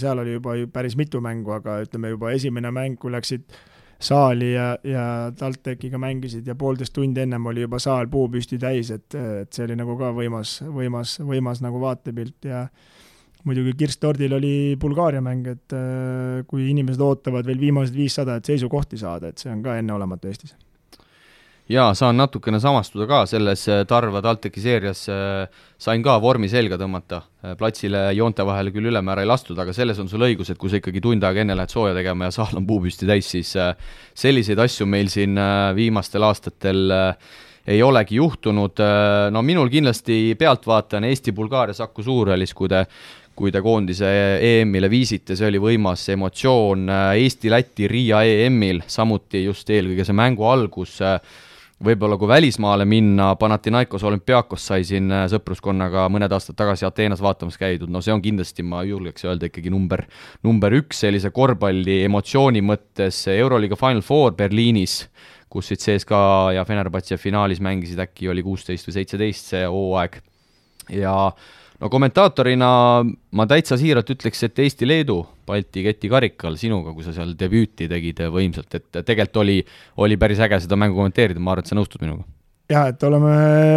[0.00, 3.48] seal oli juba päris mitu mängu, aga ütleme juba esimene mäng, kui läksid
[4.00, 5.04] saali ja, ja
[5.36, 9.78] TalTechiga mängisid ja poolteist tundi ennem oli juba saal puupüsti täis, et, et see oli
[9.78, 12.66] nagu ka võimas, võimas, võimas nagu vaatepilt ja
[13.44, 19.00] muidugi Kirstordil oli Bulgaaria mäng, et äh, kui inimesed ootavad veel viimased viissada, et seisukohti
[19.00, 20.56] saada, et see on ka enneolematu Eestis
[21.70, 25.46] jaa, saan natukene samastuda ka selles äh, Tarva TalTechi seerias, äh,
[25.80, 29.98] sain ka vormi selga tõmmata, äh, platsile joonte vahele küll ülemäära ei lastud, aga selles
[30.02, 32.60] on sul õigus, et kui sa ikkagi tund aega enne lähed sooja tegema ja saal
[32.60, 33.54] on puupüsti täis, siis
[34.14, 35.40] selliseid asju meil siin
[35.76, 36.92] viimastel aastatel
[37.64, 38.80] ei olegi juhtunud,
[39.32, 42.84] no minul kindlasti pealtvaatajana Eesti-Bulgaaria Saku Suurhallis, kui te
[43.34, 44.06] kui te koondise
[44.46, 46.84] EM-ile viisite, see oli võimas emotsioon
[47.18, 51.16] Eesti-Läti Riia EM-il, samuti just eelkõige see mängu algus äh,
[51.82, 57.58] võib-olla kui välismaale minna, Panathinaikos olümpiaakos sai siin äh, sõpruskonnaga mõned aastad tagasi Ateenas vaatamas
[57.60, 60.04] käidud, no see on kindlasti, ma julgeks öelda, ikkagi number,
[60.46, 65.00] number üks sellise korvpalli emotsiooni mõttes, Euroliiga Final Four Berliinis,
[65.50, 70.18] kus siis CSKA ja Fenerbahce finaalis mängisid, äkki oli kuusteist või seitseteist see hooaeg,
[70.94, 71.14] ja
[71.80, 72.68] no kommentaatorina
[73.04, 78.22] ma täitsa siiralt ütleks, et Eesti-Leedu Balti keti karikal sinuga, kui sa seal debüüti tegid
[78.32, 79.58] võimsalt, et tegelikult oli,
[80.04, 82.24] oli päris äge seda mängu kommenteerida, ma arvan, et sa nõustud minuga
[82.70, 83.34] jah, et oleme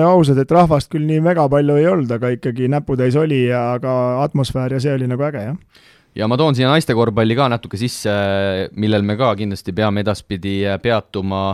[0.07, 3.94] ausad, et rahvast küll nii väga palju ei olnud, aga ikkagi näputäis oli ja aga
[4.24, 5.84] atmosfäär ja see oli nagu äge, jah.
[6.15, 8.14] ja ma toon siia naiste korvpalli ka natuke sisse,
[8.80, 11.49] millel me ka kindlasti peame edaspidi peatuma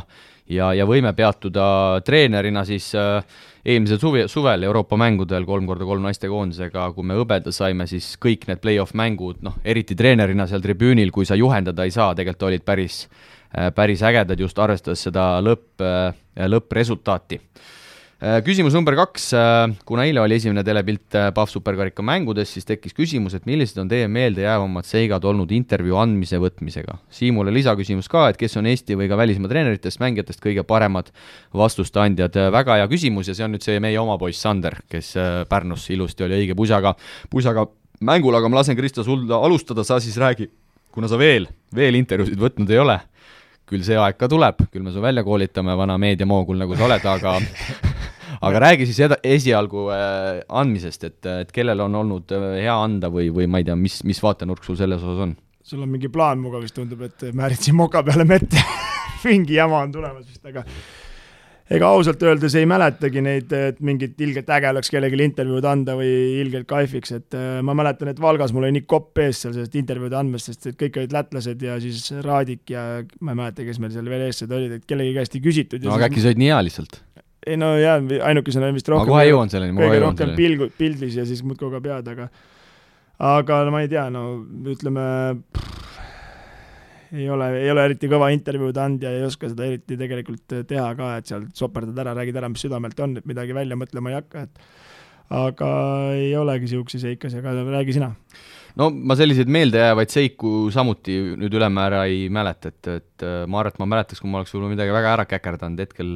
[0.49, 1.65] ja, ja võime peatuda
[2.05, 3.23] treenerina siis äh,
[3.65, 8.47] eelmisel suvi, suvel Euroopa mängudel kolm korda kolm naistekoondisega, kui me hõbeda saime, siis kõik
[8.49, 12.65] need play-off mängud, noh, eriti treenerina seal tribüünil, kui sa juhendada ei saa, tegelikult olid
[12.65, 13.05] päris,
[13.55, 17.39] äh, päris ägedad, just arvestades seda lõpp, äh, lõppresultaati
[18.23, 22.95] küsimus number kaks, äh, kuna eile oli esimene telepilt äh, Pahv superkarika mängudes, siis tekkis
[22.95, 26.95] küsimus, et millised on teie meeldejäävamad seigad olnud intervjuu andmise võtmisega.
[27.11, 31.11] Siimule lisaküsimus ka, et kes on Eesti või ka välismaa treeneritest, mängijatest kõige paremad
[31.51, 35.13] vastuste andjad, väga hea küsimus ja see on nüüd see meie oma poiss Sander, kes
[35.51, 36.95] Pärnus ilusti oli õige pusaga,
[37.33, 37.67] pusaga
[38.07, 40.47] mängul, aga ma lasen Kristo sul alustada, sa siis räägi,
[40.95, 43.01] kuna sa veel, veel intervjuusid võtnud ei ole,
[43.67, 47.11] küll see aeg ka tuleb, küll me su välja koolitame, vana meediamoogul, nagu sa oled,
[47.17, 47.35] aga
[48.47, 53.11] aga räägi siis eda-, esialgu äh, andmisest, et, et kellel on olnud äh, hea anda
[53.13, 55.37] või, või ma ei tea, mis, mis vaatenurk sul selles osas on?
[55.63, 58.57] sul on mingi plaan muga vist tundub, et määritsin moka peale mett
[59.27, 60.65] mingi jama on tulemas vist, aga
[61.73, 66.11] ega ausalt öeldes ei mäletagi neid, et mingit ilgelt äge oleks kellelegi intervjuud anda või
[66.41, 69.79] ilgelt kaifiks, et äh, ma mäletan, et Valgas mul oli nii kopp ees seal sellest
[69.79, 72.83] intervjuude andmast, sest et kõik olid lätlased ja siis Raadik ja
[73.23, 75.87] ma ei mäleta, kes meil seal veel eestlased olid, et kellegi käest ei küsitud.
[75.87, 76.99] no aga äkki sa olid nii hea lihtsalt?
[77.47, 77.99] Ei no jaa,
[78.29, 79.09] ainukesena vist rohkem.
[79.09, 80.39] ma kohe jõuan selleni, ma kohe jõuan selleni.
[80.39, 82.29] pilgu, pildis ja siis muudkui kogu pead, aga
[83.23, 84.23] aga no ma ei tea, no
[84.73, 85.03] ütleme,
[87.13, 90.87] ei ole, ei ole eriti kõva intervjuud andnud ja ei oska seda eriti tegelikult teha
[90.97, 94.17] ka, et seal soperdad ära, räägid ära, mis südamelt on, et midagi välja mõtlema ei
[94.17, 94.65] hakka, et
[95.33, 95.69] aga
[96.17, 98.11] ei olegi niisuguseid seikasi, aga räägi sina.
[98.79, 103.83] no ma selliseid meeldejäävaid seiku samuti nüüd ülemäära ei mäleta, et, et ma arvan, et
[103.83, 106.15] ma mäletaks, kui ma oleks võib-olla midagi väga ära käkerdanud, hetkel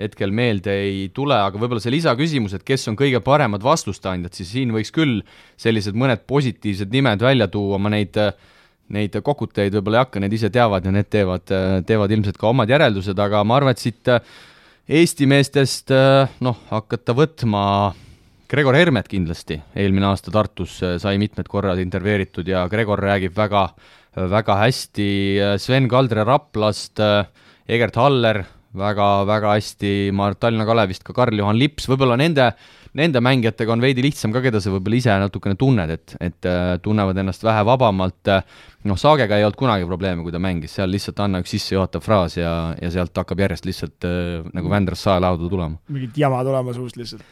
[0.00, 4.34] hetkel meelde ei tule, aga võib-olla see lisaküsimus, et kes on kõige paremad vastuste andjad,
[4.34, 5.20] siis siin võiks küll
[5.60, 8.18] sellised mõned positiivsed nimed välja tuua, ma neid
[8.94, 11.52] neid kokutajaid võib-olla ei hakka, need ise teavad ja need teevad,
[11.88, 14.10] teevad ilmselt ka omad järeldused, aga ma arvan, et siit
[14.84, 15.88] Eesti meestest
[16.44, 17.62] noh, hakata võtma
[18.52, 23.64] Gregor Hermet kindlasti, eelmine aasta Tartus sai mitmed korrad intervjueeritud ja Gregor räägib väga,
[24.28, 25.08] väga hästi
[25.62, 27.00] Sven Kaldre Raplast,
[27.64, 28.42] Egert Haller
[28.78, 32.48] väga, väga hästi, ma arvan, et Tallinna Kalevist ka Karl-Juhan Lips, võib-olla nende,
[32.98, 36.74] nende mängijatega on veidi lihtsam ka, keda sa võib-olla ise natukene tunned, et, et äh,
[36.82, 38.32] tunnevad ennast vähe vabamalt,
[38.90, 42.38] noh, Saagega ei olnud kunagi probleeme, kui ta mängis, seal lihtsalt anna üks sissejuhatav fraas
[42.38, 45.78] ja, ja sealt hakkab järjest lihtsalt äh, nagu Vändrast saelauda tulema.
[45.94, 47.26] mingit jama tulema suust lihtsalt.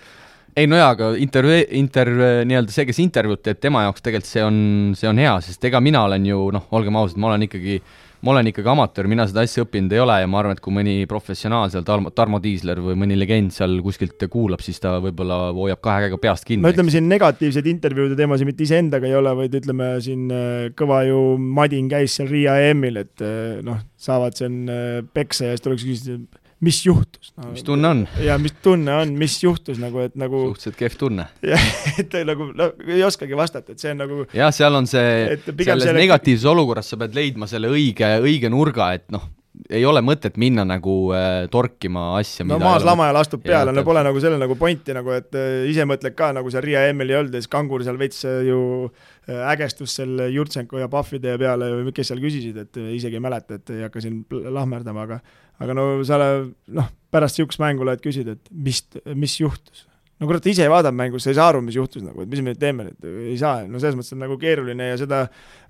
[0.53, 2.11] Ei no jaa, aga intervjuu, inter-,
[2.45, 4.57] nii-öelda see, kes intervjuud teeb, tema jaoks tegelikult see on,
[5.01, 7.95] see on hea, sest ega mina olen ju noh, olgem ausad, ma olen ikkagi äh,
[8.23, 10.75] ma olen ikkagi amatöör, mina seda asja õppinud ei ole ja ma arvan, et kui
[10.75, 15.51] mõni professionaal seal, Tarmo, Tarmo Tiisler või mõni legend seal kuskilt kuulab, siis ta võib-olla
[15.57, 16.63] hoiab kahe käega peast kinni.
[16.63, 21.03] no ütleme siin negatiivseid intervjuude teemasid mitte iseendaga ei ole, vaid ütleme siin äh, kõva
[21.09, 25.67] ju Madin käis seal Riia EM-il, et äh, noh, saavad siin äh, peksa ja siis
[25.67, 27.51] tuleks küsida, mis juhtus no,?
[27.53, 28.03] mis tunne on?
[28.23, 31.29] ja mis tunne on, mis juhtus nagu, et nagu suhteliselt kehv tunne.
[32.01, 35.87] et nagu no ei oskagi vastata, et see on nagu jah, seal on see, selles
[35.89, 35.99] selle...
[35.99, 39.27] negatiivses olukorras sa pead leidma selle õige, õige nurga, et noh,
[39.73, 44.03] ei ole mõtet minna nagu äh, torkima asja, no maas lamajal astub peale, no pole
[44.05, 47.19] nagu sellel nagu pointi nagu, et äh, ise mõtled ka nagu seal Riia EM-il ei
[47.21, 51.69] olnud ja siis Kangur seal veits äh, ju äh, ägestus selle Jurtšenko ja Pahvide peale
[51.75, 55.21] või kes seal küsisid, et äh, isegi ei mäleta, et ei hakka siin lahmerdama, aga
[55.63, 58.83] aga no sa noh, pärast niisugust mängu lähed küsid, et mis,
[59.15, 59.87] mis juhtus
[60.23, 62.53] no kurat, ise vaatad mängu, sa ei saa aru, mis juhtus nagu, et mis me
[62.53, 65.25] nüüd teeme nüüd, ei saa, no selles mõttes on nagu keeruline ja seda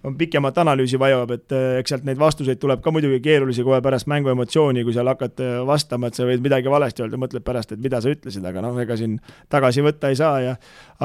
[0.05, 3.79] on pikemat analüüsi vajab, et eh, eks sealt neid vastuseid tuleb ka muidugi keerulisi kohe
[3.85, 7.47] pärast mängu emotsiooni, kui seal hakad eh, vastama, et sa võid midagi valesti öelda, mõtled
[7.47, 9.17] pärast, et mida sa ütlesid, aga noh, ega siin
[9.53, 10.57] tagasi võtta ei saa ja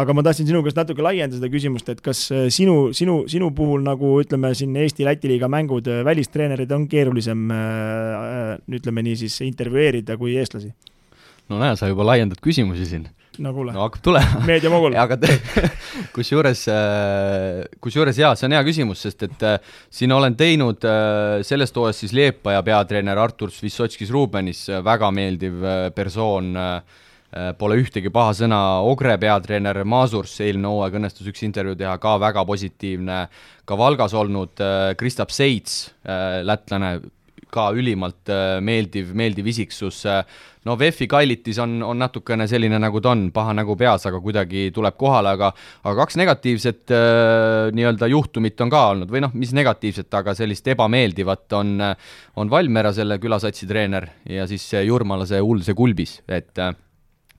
[0.02, 3.53] aga ma tahtsin sinu käest natuke laiendada seda küsimust, et kas eh, sinu, sinu, sinu
[3.56, 7.48] puhul nagu ütleme siin Eesti-Läti liiga mängud, välistreenerid on keerulisem
[8.76, 10.74] ütleme nii siis intervjueerida kui eestlasi?
[11.48, 13.07] no näe, sa juba laiendad küsimusi siin
[13.44, 13.74] no kuule.
[13.76, 14.42] no hakkab tulema.
[14.48, 15.18] meediamogul aga
[16.16, 19.58] kusjuures, äh, kusjuures jaa, see on hea küsimus, sest et äh,
[19.94, 25.62] siin olen teinud äh, sellest hooajast siis Liepaja peatreener Artur Svissotskis Rubenis, väga meeldiv
[25.96, 26.56] persoon,
[27.60, 32.46] pole ühtegi paha sõna, Ogre peatreener Maasurs, eelmine hooaeg õnnestus üks intervjuu teha, ka väga
[32.48, 33.20] positiivne,
[33.68, 34.64] ka Valgas olnud
[34.98, 35.82] Kristap Seits,
[36.48, 36.96] lätlane,
[37.53, 38.32] ka ülimalt
[38.64, 40.03] meeldiv, meeldiv isiksus,
[40.68, 44.68] no VEF-i Kailitis on, on natukene selline, nagu ta on, paha nägu peas, aga kuidagi
[44.76, 45.52] tuleb kohale, aga
[45.84, 49.11] aga kaks negatiivset äh, nii-öelda juhtumit on ka olnud.
[49.14, 51.78] Või noh, mis negatiivset, aga sellist ebameeldivat on,
[52.38, 56.76] on Valmiera, selle külasatsi treener, ja siis Jurmala see hull, see Kulbis, et äh,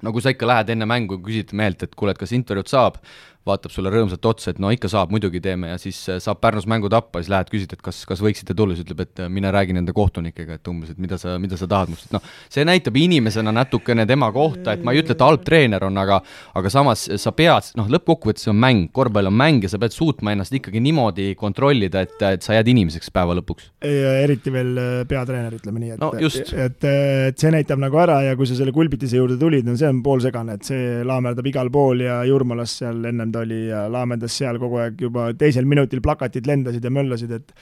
[0.02, 3.00] no kui sa ikka lähed enne mängu küsid mehelt, et kuule, et kas intervjuud saab,
[3.48, 6.68] vaatab sulle rõõmsalt otsa, et no ikka saab, muidugi teeme ja siis äh, saab Pärnus
[6.70, 9.52] mängu tappa, siis lähed, küsid, et kas, kas võiksite tulla, siis ütleb, et äh, mine
[9.54, 12.66] räägi nende kohtunikega, et umbes, et mida sa, mida sa tahad must, et noh, see
[12.68, 16.20] näitab inimesena natukene tema kohta, et ma ei ütle, et halb treener on, aga
[16.58, 19.94] aga samas sa pead, noh, lõppkokkuvõttes see on mäng, korvpall on mäng ja sa pead
[19.94, 23.70] suutma ennast ikkagi niimoodi kontrollida, et, et sa jääd inimeseks päeva lõpuks.
[23.82, 26.88] eriti veel äh, peatreener, ütleme nii, et no, et, et,
[27.32, 30.02] et see näitab nagu ära ja kui sa selle Kulbitise juurde tulid, no see on
[30.04, 34.58] poolsegane, et see laamerdab igal pool ja Jurmalas seal ennem ta oli ja laamendas seal
[34.62, 37.52] kogu aeg juba teisel minutil plakatid lendasid ja möllasid, et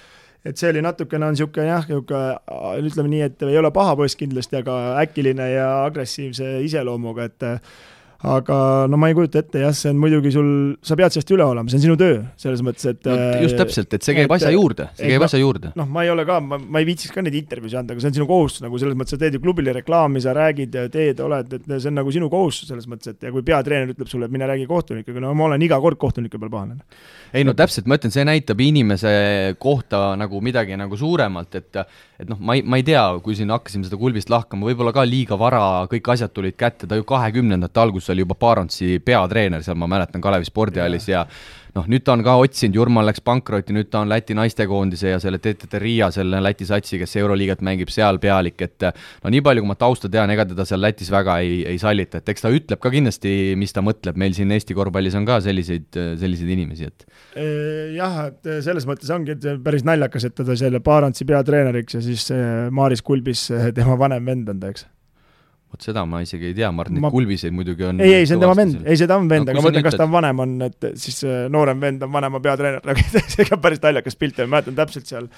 [0.47, 4.19] et see oli natukene on niisugune jah, niisugune ütleme nii, et ei ole paha poiss
[4.19, 7.47] kindlasti, aga äkiline ja agressiivse iseloomuga, et
[8.25, 10.49] aga no ma ei kujuta ette jah, see on muidugi sul,
[10.85, 13.93] sa pead sellest üle olema, see on sinu töö, selles mõttes, et no, just täpselt,
[13.93, 15.73] et see käib et, asja juurde, see käib asja juurde.
[15.79, 18.13] noh, ma ei ole ka, ma, ma ei viitsiks ka neid intervjuusid anda, aga see
[18.13, 21.21] on sinu kohustus nagu selles mõttes, sa teed ju klubile reklaami, sa räägid ja teed,
[21.27, 24.31] oled, et see on nagu sinu kohustus selles mõttes, et ja kui peatreener ütleb sulle,
[24.31, 26.81] et mine räägi kohtunikega, no ma olen iga kord kohtunike peal pahane
[27.37, 29.11] ei no täpselt, ma ütlen, see näitab inimese
[29.63, 31.81] kohta nagu midagi nagu suuremalt, et
[32.17, 35.05] et noh, ma ei, ma ei tea, kui siin hakkasime seda kulbist lahkama, võib-olla ka
[35.05, 35.61] liiga vara
[35.91, 39.91] kõik asjad tulid kätte, ta ju kahekümnendate alguses kus oli juba Barentsi peatreener seal, ma
[39.91, 43.91] mäletan, Kalevi spordihallis ja, ja noh, nüüd ta on ka otsinud, Jurman läks pankrotti, nüüd
[43.93, 48.21] ta on Läti naistekoondise ja selle TTT Riia, selle Läti satsi, kes Euroliigat mängib, seal
[48.23, 51.61] pealik, et no nii palju, kui ma tausta tean, ega teda seal Lätis väga ei,
[51.75, 55.19] ei sallita, et eks ta ütleb ka kindlasti, mis ta mõtleb, meil siin Eesti korvpallis
[55.19, 57.07] on ka selliseid, selliseid inimesi, et
[57.97, 62.31] jah, et selles mõttes ongi, päris naljakas, et teda selle Barentsi peatreeneriks ja siis
[62.73, 64.89] Maaris Kulbis tema vanem vend on ta, eks
[65.73, 67.13] vot seda ma isegi ei tea, ma arvan, et neid ma...
[67.15, 69.53] kulbiseid muidugi on ei, ei, see on tema vend, ei, see ta on vend no,,
[69.53, 71.21] aga ma mõtlen, kas ta on vanem on, et siis
[71.53, 75.11] noorem vend on vanema peatreener, aga see ka päris naljakas pilt ja ma mäletan täpselt
[75.11, 75.31] seal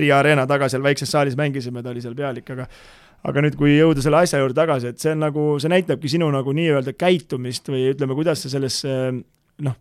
[0.00, 2.68] Riia Arena taga seal väikses saalis mängisime, ta oli seal pealik, aga
[3.24, 6.28] aga nüüd, kui jõuda selle asja juurde tagasi, et see on nagu, see näitabki sinu
[6.32, 8.96] nagu nii-öelda käitumist või ütleme, kuidas sa sellesse
[9.64, 9.78] noh,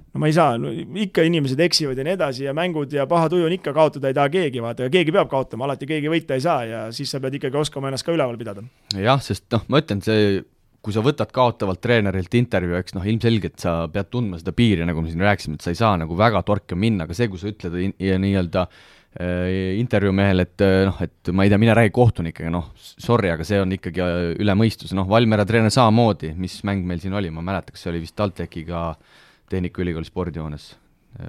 [0.00, 0.70] no ma ei saa no,,
[1.04, 4.16] ikka inimesed eksivad ja nii edasi ja mängud ja paha tuju on ikka, kaotada ei
[4.16, 7.20] taha keegi, vaata, ja keegi peab kaotama, alati keegi võita ei saa ja siis sa
[7.22, 8.64] pead ikkagi oskama ennast ka üleval pidada.
[8.96, 10.40] jah, sest noh, ma ütlen, see
[10.80, 15.02] kui sa võtad kaotavalt treenerilt intervjuu, eks noh, ilmselgelt sa pead tundma seda piiri, nagu
[15.04, 17.50] me siin rääkisime, et sa ei saa nagu väga torke minna, aga see, kui sa
[17.52, 22.52] ütled nii-öelda äh, intervjuu mehele, et äh, noh, et ma ei tea, mine räägi kohtunikega,
[22.54, 26.88] noh, sorry, aga see on ikkagi äh, üle mõistuse, noh, Valmiera treener samamoodi, mis mäng
[26.88, 29.20] meil siin oli, ma ei mäleta, kas see oli vist TalTechiga äh,
[29.50, 30.76] Tehnikaülikooli spordihoones.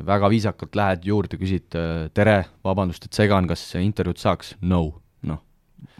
[0.06, 1.74] väga viisakalt lähed juurde, küsid
[2.14, 4.56] tere, vabandust, et segan, kas intervjuud saaks?
[4.62, 5.01] No,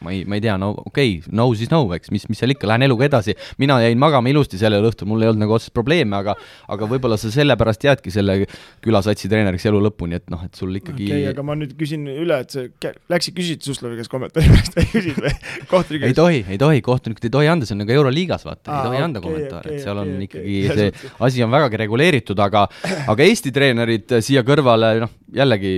[0.02, 2.54] ma ei, ma ei tea, no okei okay,, no siis no, eks, mis, mis seal
[2.56, 3.36] ikka, lähen eluga edasi.
[3.62, 6.36] mina jäin magama ilusti sellel õhtul, mul ei olnud nagu otseselt probleeme, aga
[6.72, 8.38] aga võib-olla sa sellepärast jäädki selle
[8.84, 12.08] külasatsi treeneriks elu lõpuni, et noh, et sul ikkagi okei okay,, aga ma nüüd küsin
[12.12, 12.70] üle, et see,
[13.12, 15.36] läksid, küsisid Suslovi käest kommentaari pärast või küsid või
[15.70, 18.90] kohtuniku ei tohi, ei tohi, kohtunikud ei tohi anda, see on nagu Euroliigas, vaata, ei
[18.90, 20.78] tohi anda okay, kommentaare okay,, et seal okay, on ikkagi okay.
[20.82, 22.66] see asi on vägagi reguleeritud, aga
[23.12, 25.74] aga Eesti treenerid siia kõrvale, noh, jällegi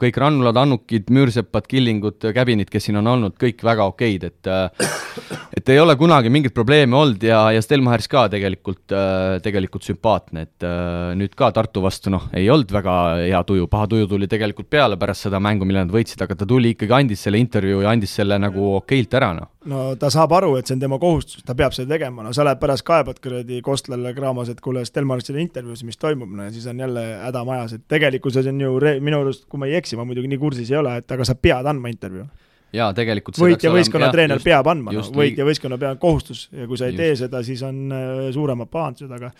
[0.00, 4.54] kõik Rannulad, Annukid, Müürsepad, Killingud, Käbinid, kes siin on olnud, kõik väga okeid, et
[5.56, 8.92] et ei ole kunagi mingit probleeme olnud ja, ja Stelmachers ka tegelikult,
[9.42, 10.66] tegelikult sümpaatne, et
[11.18, 14.98] nüüd ka Tartu vastu noh, ei olnud väga hea tuju, paha tuju tuli tegelikult peale
[15.00, 18.14] pärast seda mängu, mille nad võitsid, aga ta tuli ikkagi, andis selle intervjuu ja andis
[18.18, 19.50] selle nagu okeilt ära, noh.
[19.72, 22.46] no ta saab aru, et see on tema kohustus, ta peab seda tegema, no sa
[22.46, 26.68] lähed pärast kaebad kuradi Kostlale kraamas, et kuule, Stelmachersile intervjuus, mis toimub, no ja siis
[26.70, 29.98] on jälle häda majas, et tegelikkuses on ju re-, minu arust, kui ma ei eksi,
[29.98, 32.28] ma muidugi nii kursis ei ole, et aga sa pead andma intervjuu
[32.74, 36.88] jaa, tegelikult võitja võistkonna treener peab andma, no võitja võistkonna peab kohustus ja kui sa
[36.88, 37.02] ei just.
[37.02, 39.32] tee seda, siis on äh, suuremad pahandused, aga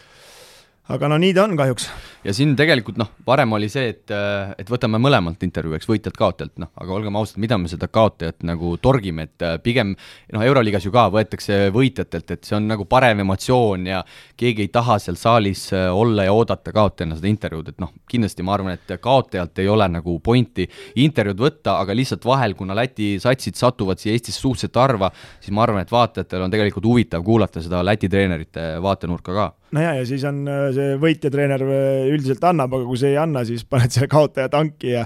[0.87, 1.89] aga no nii ta on kahjuks.
[2.27, 4.13] ja siin tegelikult noh, varem oli see, et,
[4.59, 8.73] et võtame mõlemalt intervjuu, eks, võitjalt-kaotajalt, noh, aga olgem ausad, mida me seda kaotajat nagu
[8.83, 13.25] torgime, et äh, pigem noh, Euroliigas ju ka võetakse võitjatelt, et see on nagu parem
[13.25, 14.05] emotsioon ja
[14.39, 18.47] keegi ei taha seal saalis äh, olla ja oodata kaotajana seda intervjuud, et noh, kindlasti
[18.47, 20.69] ma arvan, et kaotajalt ei ole nagu pointi
[21.03, 25.11] intervjuud võtta, aga lihtsalt vahel, kuna Läti satsid satuvad siia Eestisse suhteliselt harva,
[25.41, 29.83] siis ma arvan, et vaatajatel on tegelikult huvitav kuulata seda Läti treenerite vaatenurka ka no
[29.83, 33.43] ja, ja siis on äh, see võitjatreener äh, üldiselt annab, aga kui see ei anna,
[33.49, 35.05] siis paned selle kaotaja tanki ja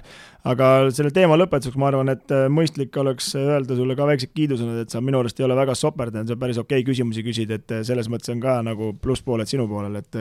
[0.51, 4.85] aga selle teema lõpetuseks ma arvan, et äh, mõistlik oleks öelda sulle ka väiksed kiidusõnad,
[4.85, 7.77] et sa minu arust ei ole väga soperdanud, sa päris okei okay küsimusi küsid, et
[7.89, 10.21] selles mõttes on ka nagu plusspooled sinu poolel, et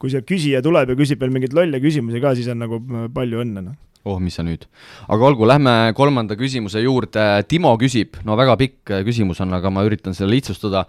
[0.00, 2.80] kui see küsija tuleb ja küsib veel mingeid lolle küsimusi ka, siis on nagu
[3.14, 3.80] palju õnne, noh.
[4.04, 4.66] Oh, mis sa nüüd.
[5.08, 9.80] aga olgu, lähme kolmanda küsimuse juurde, Timo küsib, no väga pikk küsimus on, aga ma
[9.86, 10.82] üritan seda lihtsustada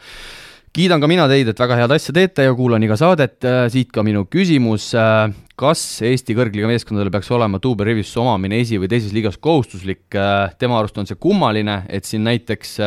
[0.75, 3.93] kiidan ka mina teid, et väga head asja teete ja kuulan iga saadet, äh, siit
[3.95, 8.89] ka minu küsimus, äh, kas Eesti kõrgliiga meeskondadel peaks olema duubel rivistuse omamine esi- või
[8.91, 12.79] teises liigas kohustuslik, äh, tema arust on see kummaline, et siin näiteks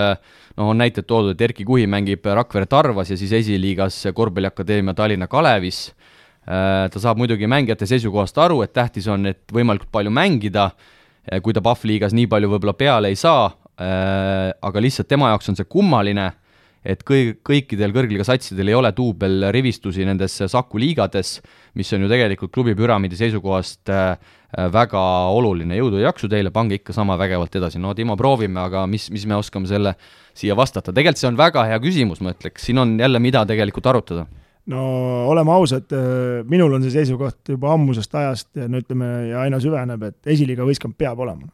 [0.58, 5.26] noh, on näited toodud, et Erki Kuhi mängib Rakvere Tarvas ja siis esiliigas Korvpalliakadeemia Tallinna
[5.26, 5.94] Kalevis,
[6.44, 10.70] ta saab muidugi mängijate seisukohast aru, et tähtis on, et võimalikult palju mängida,
[11.42, 15.56] kui ta Pahv liigas nii palju võib-olla peale ei saa, aga lihtsalt tema jaoks on
[15.56, 16.32] see kummaline
[16.86, 21.38] et kõi-, kõikidel kõrgliiga satsidel ei ole duubelrivistusi nendes Saku liigades,
[21.78, 24.16] mis on ju tegelikult klubi püramiidi seisukohast äh,
[24.72, 25.02] väga
[25.34, 29.08] oluline, jõudu ja jaksu teile, pange ikka sama vägevalt edasi, no Timo, proovime, aga mis,
[29.14, 29.94] mis me oskame selle
[30.36, 33.90] siia vastata, tegelikult see on väga hea küsimus, ma ütleks, siin on jälle, mida tegelikult
[33.90, 34.26] arutada.
[34.68, 34.82] No
[35.30, 39.60] oleme ausad, äh, minul on see seisukoht juba ammusest ajast ja no ütleme, ja aina
[39.62, 41.48] süveneb, et esiliiga võistkond peab olema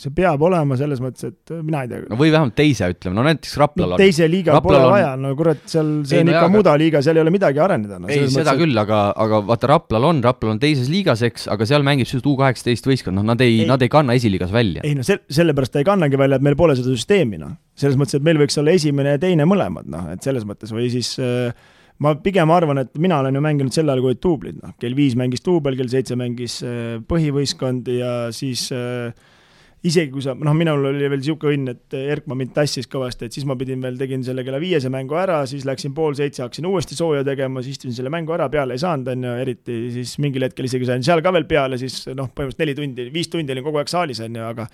[0.00, 2.04] see peab olema selles mõttes, et äh, mina ei tea.
[2.08, 4.00] no või vähemalt teise, ütleme, no näiteks Raplal no, on.
[4.00, 4.92] teise liiga Raplal pole on...
[4.94, 7.62] vaja, no kurat, seal, see ei, on no ikka jah, mudaliiga, seal ei ole midagi
[7.62, 8.08] areneda no,.
[8.08, 11.68] ei, seda mõttes, küll, aga, aga vaata, Raplal on, Raplal on teises liigas, eks, aga
[11.68, 14.84] seal mängib sisuliselt U kaheksateist võistkond, noh, nad ei, ei., nad ei kanna esiliigas välja.
[14.86, 17.58] ei no se-, sellepärast ta ei kannagi välja, et meil pole seda süsteemi, noh.
[17.78, 20.88] selles mõttes, et meil võiks olla esimene ja teine mõlemad, noh, et selles mõttes, või
[20.92, 21.52] siis äh,
[22.00, 24.96] ma pigem arvan, et mina olen ju mänginud sel ajal, kui olid duublid, noh, kell
[24.96, 29.12] viis mängis duubel, kell seitse mängis äh, põhivõistkond ja siis äh,
[29.86, 33.36] isegi kui sa, noh, minul oli veel niisugune õnn, et Erkma mind tassis kõvasti, et
[33.36, 36.68] siis ma pidin veel, tegin selle kella viiese mängu ära, siis läksin pool seitse, hakkasin
[36.68, 40.18] uuesti sooja tegema, siis istusin selle mängu ära, peale ei saanud, on ju, eriti siis
[40.20, 43.56] mingil hetkel isegi sain seal ka veel peale, siis noh, põhimõtteliselt neli tundi, viis tundi
[43.56, 44.68] olin kogu aeg saalis, on ju, aga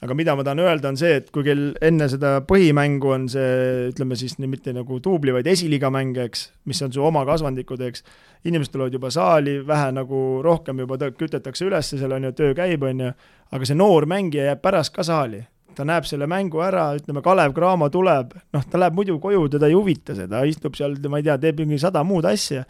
[0.00, 3.90] aga mida ma tahan öelda, on see, et kui kell enne seda põhimängu on see,
[3.90, 8.06] ütleme siis mitte nagu duubli, vaid esiliiga mäng, eks, mis on su oma kasvandikud, eks,
[8.48, 12.86] inimesed tulevad juba saali, vähe nagu rohkem juba kütetakse üles, seal on ju, töö käib,
[12.88, 13.12] on ju,
[13.50, 15.44] aga see noor mängija jääb pärast ka saali.
[15.74, 19.68] ta näeb selle mängu ära, ütleme, Kalev Cramo tuleb, noh, ta läheb muidu koju, teda
[19.70, 22.64] ei huvita see, ta istub seal, ma ei tea, teeb mingi sada muud asja,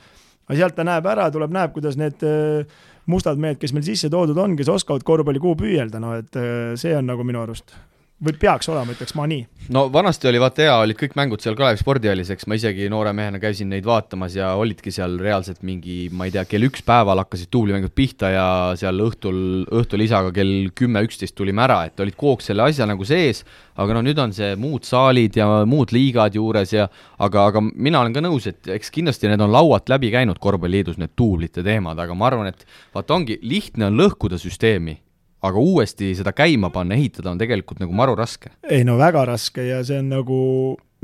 [0.47, 2.69] aga sealt ta näeb ära, tuleb, näeb, kuidas need äh,
[3.11, 6.93] mustad mehed, kes meil sisse toodud on, kes oskavad korvpallikuu püüelda, no et äh, see
[6.95, 7.73] on nagu minu arust
[8.21, 9.45] või peaks olema, ütleks ma nii.
[9.73, 13.15] no vanasti oli vaata hea, olid kõik mängud seal Kalevi spordihallis, eks ma isegi noore
[13.17, 17.23] mehena käisin neid vaatamas ja olidki seal reaalselt mingi, ma ei tea, kell üks päeval
[17.23, 18.47] hakkasid duublimängud pihta ja
[18.81, 19.41] seal õhtul,
[19.81, 23.43] õhtul isaga kell kümme, üksteist tulime ära, et olid kogu selle asja nagu sees,
[23.81, 28.05] aga no nüüd on see muud saalid ja muud liigad juures ja aga, aga mina
[28.05, 31.99] olen ka nõus, et eks kindlasti need on laualt läbi käinud Korvpalliliidus, need duublite teemad,
[32.01, 35.01] aga ma arvan, et vaata ongi, lihtne on lõhkuda süsteemi
[35.43, 38.53] aga uuesti seda käima panna, ehitada on tegelikult nagu maru raske.
[38.69, 40.41] ei no väga raske ja see on nagu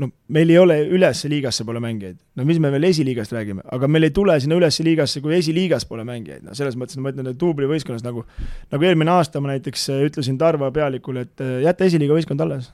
[0.01, 3.89] no meil ei ole üles liigasse pole mängijaid, no mis me veel esiliigast räägime, aga
[3.89, 7.31] meil ei tule sinna üles liigasse, kui esiliigas pole mängijaid, no selles mõttes ma ütlen,
[7.31, 8.25] et duublivõistkonnas nagu,
[8.73, 12.71] nagu eelmine aasta ma näiteks äh, ütlesin Tarva pealikule, et äh, jäta esiliiga võistkond alles.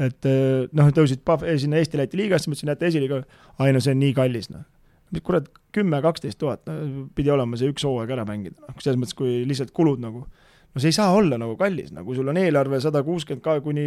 [0.00, 1.20] et äh, noh, tõusid
[1.60, 3.22] sinna Eesti-Läti liigasse, ma ütlesin, jäta esiliiga,
[3.60, 4.64] ai no see on nii kallis, noh.
[5.12, 8.96] mis kurat, kümme, kaksteist tuhat, no pidi olema see üks hooaeg ära mängida, noh, selles
[8.96, 10.24] mõttes, kui lihtsalt kulud nagu
[10.72, 13.58] no see ei saa olla nagu kallis, no kui sul on eelarve sada kuuskümmend ka
[13.64, 13.84] kuni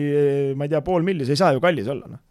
[0.57, 2.21] ma ei tea, pool milli, see ei saa ju kallis olla, noh.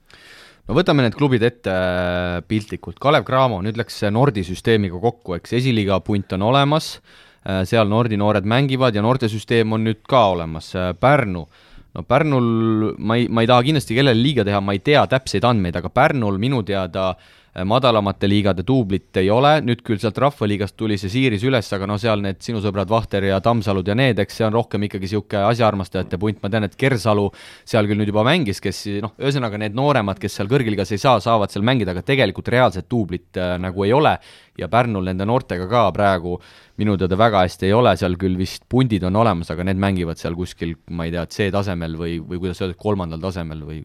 [0.69, 5.57] no võtame need klubid ette äh, piltlikult, Kalev Cramo nüüd läks Nordi süsteemiga kokku, eks
[5.61, 6.97] esiliiga punt on olemas,
[7.43, 11.47] äh, seal Nordi noored mängivad ja noortesüsteem on nüüd ka olemas, äh, Pärnu
[11.95, 15.47] no Pärnul ma ei, ma ei taha kindlasti kellele liiga teha, ma ei tea täpseid
[15.47, 20.75] andmeid, aga Pärnul minu teada Äh, madalamate liigade duublit ei ole, nüüd küll sealt Rahvaliigast
[20.79, 24.19] tuli see siiris üles, aga no seal need sinu sõbrad Vahter ja Tammsalud ja need,
[24.19, 27.29] eks see on rohkem ikkagi niisugune asjaarmastajate punt, ma tean, et Kersalu
[27.63, 31.23] seal küll nüüd juba mängis, kes noh, ühesõnaga need nooremad, kes seal kõrgliigas ei saa,
[31.23, 34.17] saavad seal mängida, aga tegelikult reaalset duublit äh, nagu ei ole.
[34.59, 36.37] Ja Pärnul nende noortega ka praegu
[36.79, 40.19] minu teada väga hästi ei ole, seal küll vist pundid on olemas, aga need mängivad
[40.19, 43.85] seal kuskil, ma ei tea, C-tasemel või, või kuidas öelda, kolmandal tasemel või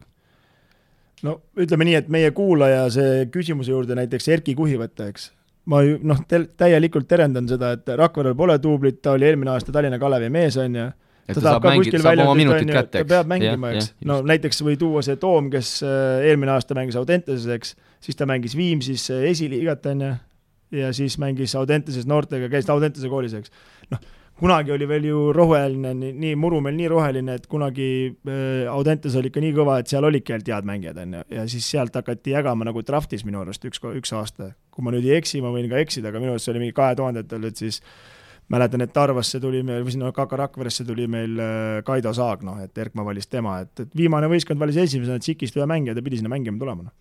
[1.26, 5.30] no ütleme nii, et meie kuulaja see küsimuse juurde näiteks Erki Kuhi võtta, eks.
[5.70, 10.00] ma ju noh, täielikult terendan seda, et Rakverel pole duublit, ta oli eelmine aasta Tallinna
[10.02, 10.86] Kalevi mees, on ju.
[11.30, 13.08] ta, ta saab oma minutid kätte, eks.
[13.08, 13.92] ta peab mängima, eks.
[14.08, 18.28] no näiteks või tuua see Toom, kes äh, eelmine aasta mängis Audenteses, eks, siis ta
[18.30, 20.14] mängis Viimsis äh, esiliigat, on ju,
[20.80, 23.52] ja siis mängis Audenteses noortega, käis Audentese koolis, eks.
[23.92, 24.08] noh
[24.40, 29.42] kunagi oli veel ju roheline, nii, Murumeel nii roheline, et kunagi äh, Audentes oli ikka
[29.44, 32.68] nii kõva, et seal olidki ainult head mängijad, on ju, ja siis sealt hakati jagama
[32.68, 34.52] nagu draftis minu arust üks, üks aasta.
[34.70, 36.76] kui ma nüüd ei eksi, ma võin ka eksida, aga minu arust see oli mingi
[36.76, 37.82] kahe tuhandetel, et siis
[38.50, 42.56] mäletan, et Tarvasse tuli meil, või sinna KK Rakveresse tuli meil äh, Kaido Saag, noh,
[42.64, 46.22] et Erkma valis tema, et, et viimane võistkond valis esimesena Tšikist ühe mängija, ta pidi
[46.22, 46.96] sinna mängima tulema, noh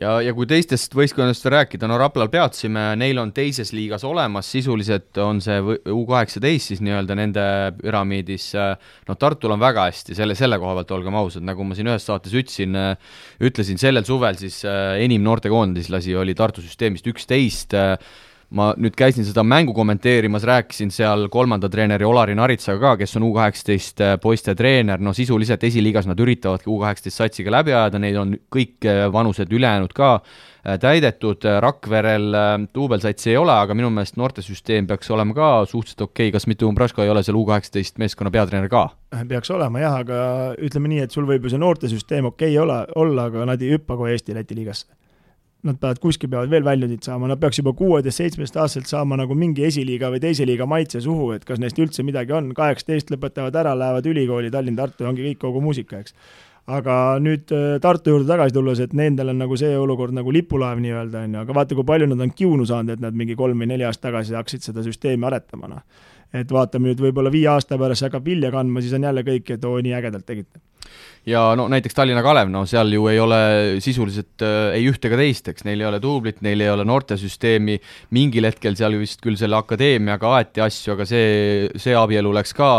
[0.00, 5.20] ja, ja kui teistest võistkondadest rääkida, no Raplal peatusime, neil on teises liigas olemas, sisuliselt
[5.22, 5.60] on see
[5.92, 7.46] U kaheksateist siis nii-öelda nende
[7.78, 8.50] püramiidis,
[9.08, 12.06] noh, Tartul on väga hästi selle, selle koha pealt, olgem ausad, nagu ma siin ühes
[12.08, 12.78] saates ütlesin,
[13.44, 17.78] ütlesin sellel suvel siis enim noortekoondislasi oli Tartu süsteemist üksteist,
[18.54, 23.26] ma nüüd käisin seda mängu kommenteerimas, rääkisin seal kolmanda treeneri Olari Naritsaga ka, kes on
[23.28, 28.00] U kaheksateist äh, poiste treener, no sisuliselt esiliigas nad üritavadki U kaheksateist satsiga läbi ajada,
[28.02, 32.28] neid on kõik äh, vanused ülejäänud ka äh, täidetud, Rakverel
[32.74, 36.68] duubelsatsi ei ole, aga minu meelest noortesüsteem peaks olema ka suhteliselt okei okay., kas mitte
[36.68, 38.88] Umbraško ei ole seal U kaheksateist meeskonna peatreener ka?
[39.30, 40.18] peaks olema jah, aga
[40.58, 43.76] ütleme nii, et sul võib ju see noortesüsteem okei okay olla, olla, aga nad ei
[43.76, 45.03] hüppa kohe Eesti-Läti liigasse
[45.64, 49.64] nad peavad, kuskil peavad veel väljundit saama, nad peaks juba kuueteist-seitsmeteist aastaselt saama nagu mingi
[49.66, 53.74] esiliiga või teise liiga maitse suhu, et kas neist üldse midagi on, kaheksateist lõpetavad ära,
[53.78, 56.16] lähevad ülikooli Tallinn-Tartu ja ongi kõik kogu muusika, eks.
[56.74, 60.80] aga nüüd äh, Tartu juurde tagasi tulles, et nendel on nagu see olukord nagu lipulaev
[60.84, 63.64] nii-öelda, on ju, aga vaata, kui palju nad on kiunu saanud, et nad mingi kolm
[63.64, 66.12] või neli aastat tagasi hakkasid seda süsteemi aretama, noh.
[66.34, 69.66] Et vaatame nüüd võib-olla viie aasta pärast hakkab vilja kandma, siis on jälle kõik, et
[69.68, 70.62] oo, nii ägedalt tegite
[71.26, 73.38] ja no näiteks Tallinna Kalev, no seal ju ei ole
[73.84, 75.64] sisuliselt äh, ei ühte ega teist, eks.
[75.64, 77.78] Neil ei ole duublit, neil ei ole noortesüsteemi,
[78.16, 82.70] mingil hetkel seal vist küll selle akadeemiaga aeti asju, aga see, see abielu läks ka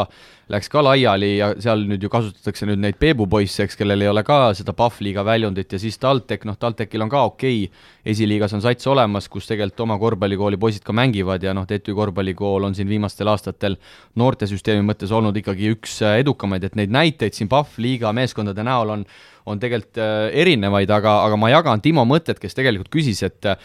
[0.51, 4.09] läks ka laiali ja seal nüüd ju kasutatakse nüüd neid Peebu poisse, eks, kellel ei
[4.11, 8.53] ole ka seda Pahvliiga väljundit ja siis TalTech, noh, TalTechil on ka okei okay., esiliigas
[8.53, 12.77] on sats olemas, kus tegelikult oma korvpallikooli poisid ka mängivad ja noh, TTÜ korvpallikool on
[12.77, 13.79] siin viimastel aastatel
[14.21, 19.07] noortesüsteemi mõttes olnud ikkagi üks äh, edukamaid, et neid näiteid siin Pahvliiga meeskondade näol on,
[19.49, 23.55] on tegelikult äh, erinevaid, aga, aga ma jagan Timo mõtet, kes tegelikult küsis, et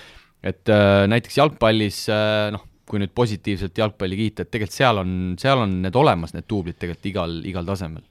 [0.41, 2.07] et äh, näiteks jalgpallis
[2.55, 6.49] noh, kui nüüd positiivselt jalgpalli kiita, et tegelikult seal on, seal on need olemas, need
[6.51, 8.03] duublid tegelikult igal, igal tasemel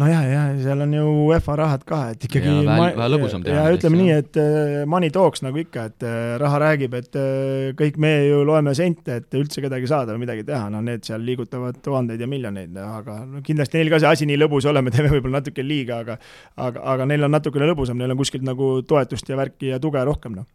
[0.00, 3.60] nojah, ja seal on ju UEFA rahad ka, et ikkagi ja, vähe, vähe lõbusam teha.
[3.62, 7.68] ja ütleme nii, et äh, money talks nagu ikka, et äh, raha räägib, et äh,
[7.78, 11.22] kõik me ju loeme sente, et üldse kedagi saada või midagi teha, no need seal
[11.22, 14.82] liigutavad tuhandeid ja miljoneid, aga no kindlasti neil ka see asi nii lõbus ei ole,
[14.82, 16.18] me teeme võib-olla natuke liiga, aga
[16.56, 20.02] aga, aga neil on natukene lõbusam, neil on kuskilt nagu toetust ja värki ja tuge
[20.02, 20.48] rohkem, noh.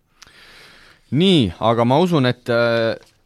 [1.15, 3.18] nii, aga ma usun, et arutelu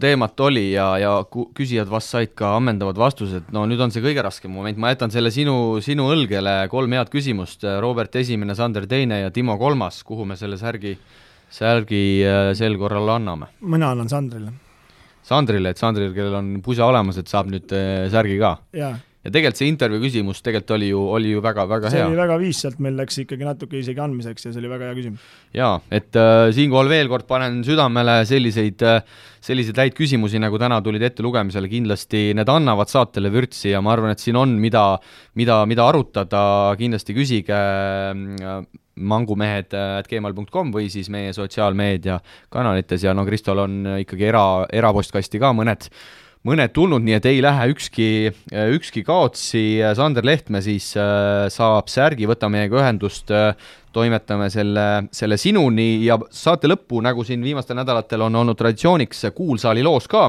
[0.00, 4.22] teemat oli ja, ja küsijad vast said ka ammendavad vastused, no nüüd on see kõige
[4.24, 9.22] raskem moment, ma jätan selle sinu, sinu õlgele, kolm head küsimust, Robert esimene, Sander teine
[9.22, 10.96] ja Timo kolmas, kuhu me selle särgi,
[11.50, 13.52] särgi äh, sel korral anname?
[13.60, 14.52] mina annan Sandrile.
[15.28, 18.56] Sandrile, et Sandril, kellel on pusa olemas, et saab nüüd äh, särgi ka?
[18.76, 18.96] jaa
[19.28, 21.96] ja tegelikult see intervjuu küsimus tegelikult oli ju, oli ju väga-väga hea.
[21.98, 24.88] see oli väga viis, sealt meil läks ikkagi natuke isegi andmiseks ja see oli väga
[24.88, 25.28] hea küsimus.
[25.56, 28.98] jaa, et äh, siinkohal veel kord panen südamele selliseid äh,,
[29.44, 34.16] selliseid häid küsimusi, nagu täna tulid ettelugemisele, kindlasti need annavad saatele vürtsi ja ma arvan,
[34.16, 34.84] et siin on, mida,
[35.38, 36.42] mida, mida arutada,
[36.80, 38.60] kindlasti küsige äh,
[38.98, 42.18] mangumehed at gmail.com või siis meie sotsiaalmeedia
[42.50, 44.42] kanalites ja no Kristol on ikkagi era,
[44.74, 45.86] erapostkasti ka mõned
[46.48, 48.08] mõned tulnud, nii et ei lähe ükski,
[48.74, 53.52] ükski kaotsi, Sander Lehtme siis äh, saab särgi, võta meiega ühendust, äh,
[53.94, 59.84] toimetame selle, selle sinuni ja saate lõppu, nagu siin viimastel nädalatel on olnud traditsiooniks, kuulsaali
[59.86, 60.28] loos ka,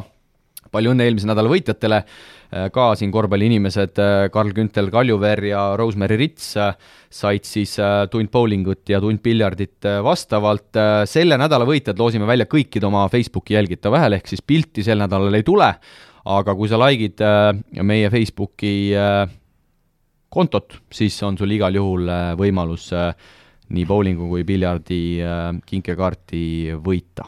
[0.73, 4.01] palju õnne eelmise nädala võitjatele, äh, ka siin korvpalliinimesed
[4.33, 6.51] Karl Küntel Kaljuveer ja Rosemary Rits
[7.09, 7.75] said siis
[8.11, 10.77] tund bowlingut ja tund piljardit vastavalt.
[11.09, 15.33] selle nädala võitjad loosime välja kõikide oma Facebooki jälgitava hääle, ehk siis pilti sel nädalal
[15.33, 15.73] ei tule
[16.29, 19.25] aga kui sa like'id äh, meie Facebooki äh,
[20.29, 22.91] kontot, siis on sul igal juhul äh, võimalus
[23.69, 25.21] nii bowlingu kui piljardi
[25.69, 26.39] kinkekaarti
[26.81, 27.27] võita.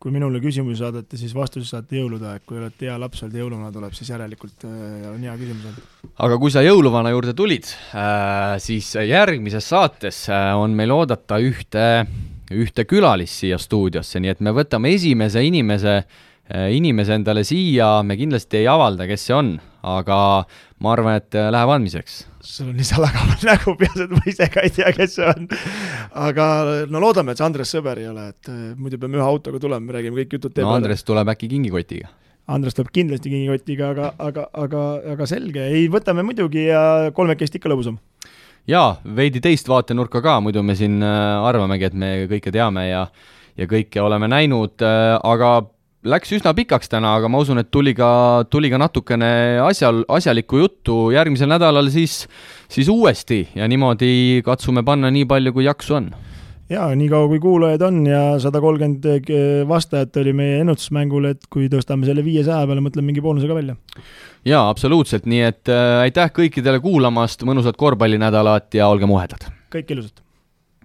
[0.00, 3.68] Kui minule küsimusi saadate, siis vastuse saate jõulude aeg, kui olete hea laps olnud jõuluvana
[3.74, 5.90] tuleb, siis järelikult on hea küsimus olnud.
[6.24, 7.68] aga kui sa jõuluvana juurde tulid
[8.64, 10.22] siis järgmises saates
[10.56, 11.84] on meil oodata ühte,
[12.56, 18.16] ühte külalist siia stuudiosse, nii et me võtame esimese inimese Äh, inimese endale siia, me
[18.18, 19.52] kindlasti ei avalda, kes see on,
[19.86, 20.18] aga
[20.82, 22.24] ma arvan, et äh, läheb andmiseks.
[22.40, 25.46] sul on nii salakaval nägu peas, et ma ise ka ei tea, kes see on.
[26.26, 26.46] aga
[26.90, 29.86] no loodame, et see Andres sõber ei ole, et äh, muidu peame ühe autoga tulema,
[29.86, 30.72] me räägime kõik jutud tee peale.
[30.72, 32.12] no Andres tuleb äkki kingikotiga?
[32.50, 36.82] Andres tuleb kindlasti kingikotiga, aga, aga, aga, aga selge, ei, võtame muidugi ja
[37.14, 38.00] kolmekesti ikka lõbusam
[38.68, 43.04] jaa, veidi teist vaatenurka ka, muidu me siin arvamegi, et me kõike teame ja
[43.58, 45.48] ja kõike oleme näinud, aga
[46.06, 50.62] läks üsna pikaks täna, aga ma usun, et tuli ka, tuli ka natukene asjal, asjalikku
[50.62, 52.24] juttu järgmisel nädalal siis,
[52.72, 56.10] siis uuesti ja niimoodi katsume panna nii palju, kui jaksu on.
[56.70, 59.30] jaa, niikaua kui kuulajaid on ja sada kolmkümmend eh,
[59.68, 63.76] vastajat oli meie ennustusmängul, et kui tõstame selle viiesaja peale, mõtleme mingi boonuse ka välja.
[64.48, 69.50] jaa, absoluutselt, nii et äh, aitäh kõikidele kuulamast, mõnusat korvpallinädalat ja olgem uhedad!
[69.74, 70.24] kõike ilusat!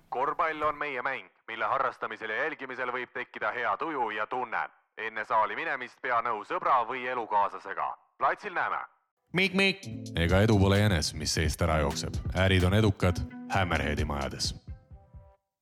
[0.09, 4.67] korvpall on meie mäng, mille harrastamisel ja jälgimisel võib tekkida hea tuju ja tunne
[4.97, 7.97] enne saali minemist pea nõu sõbra või elukaaslasega.
[8.17, 8.77] platsil näeme.
[9.33, 9.87] Mikk-Mikk.
[10.15, 12.13] ega edu pole jänes, mis seest ära jookseb.
[12.35, 13.19] ärid on edukad
[13.53, 14.64] Hammerheadi majades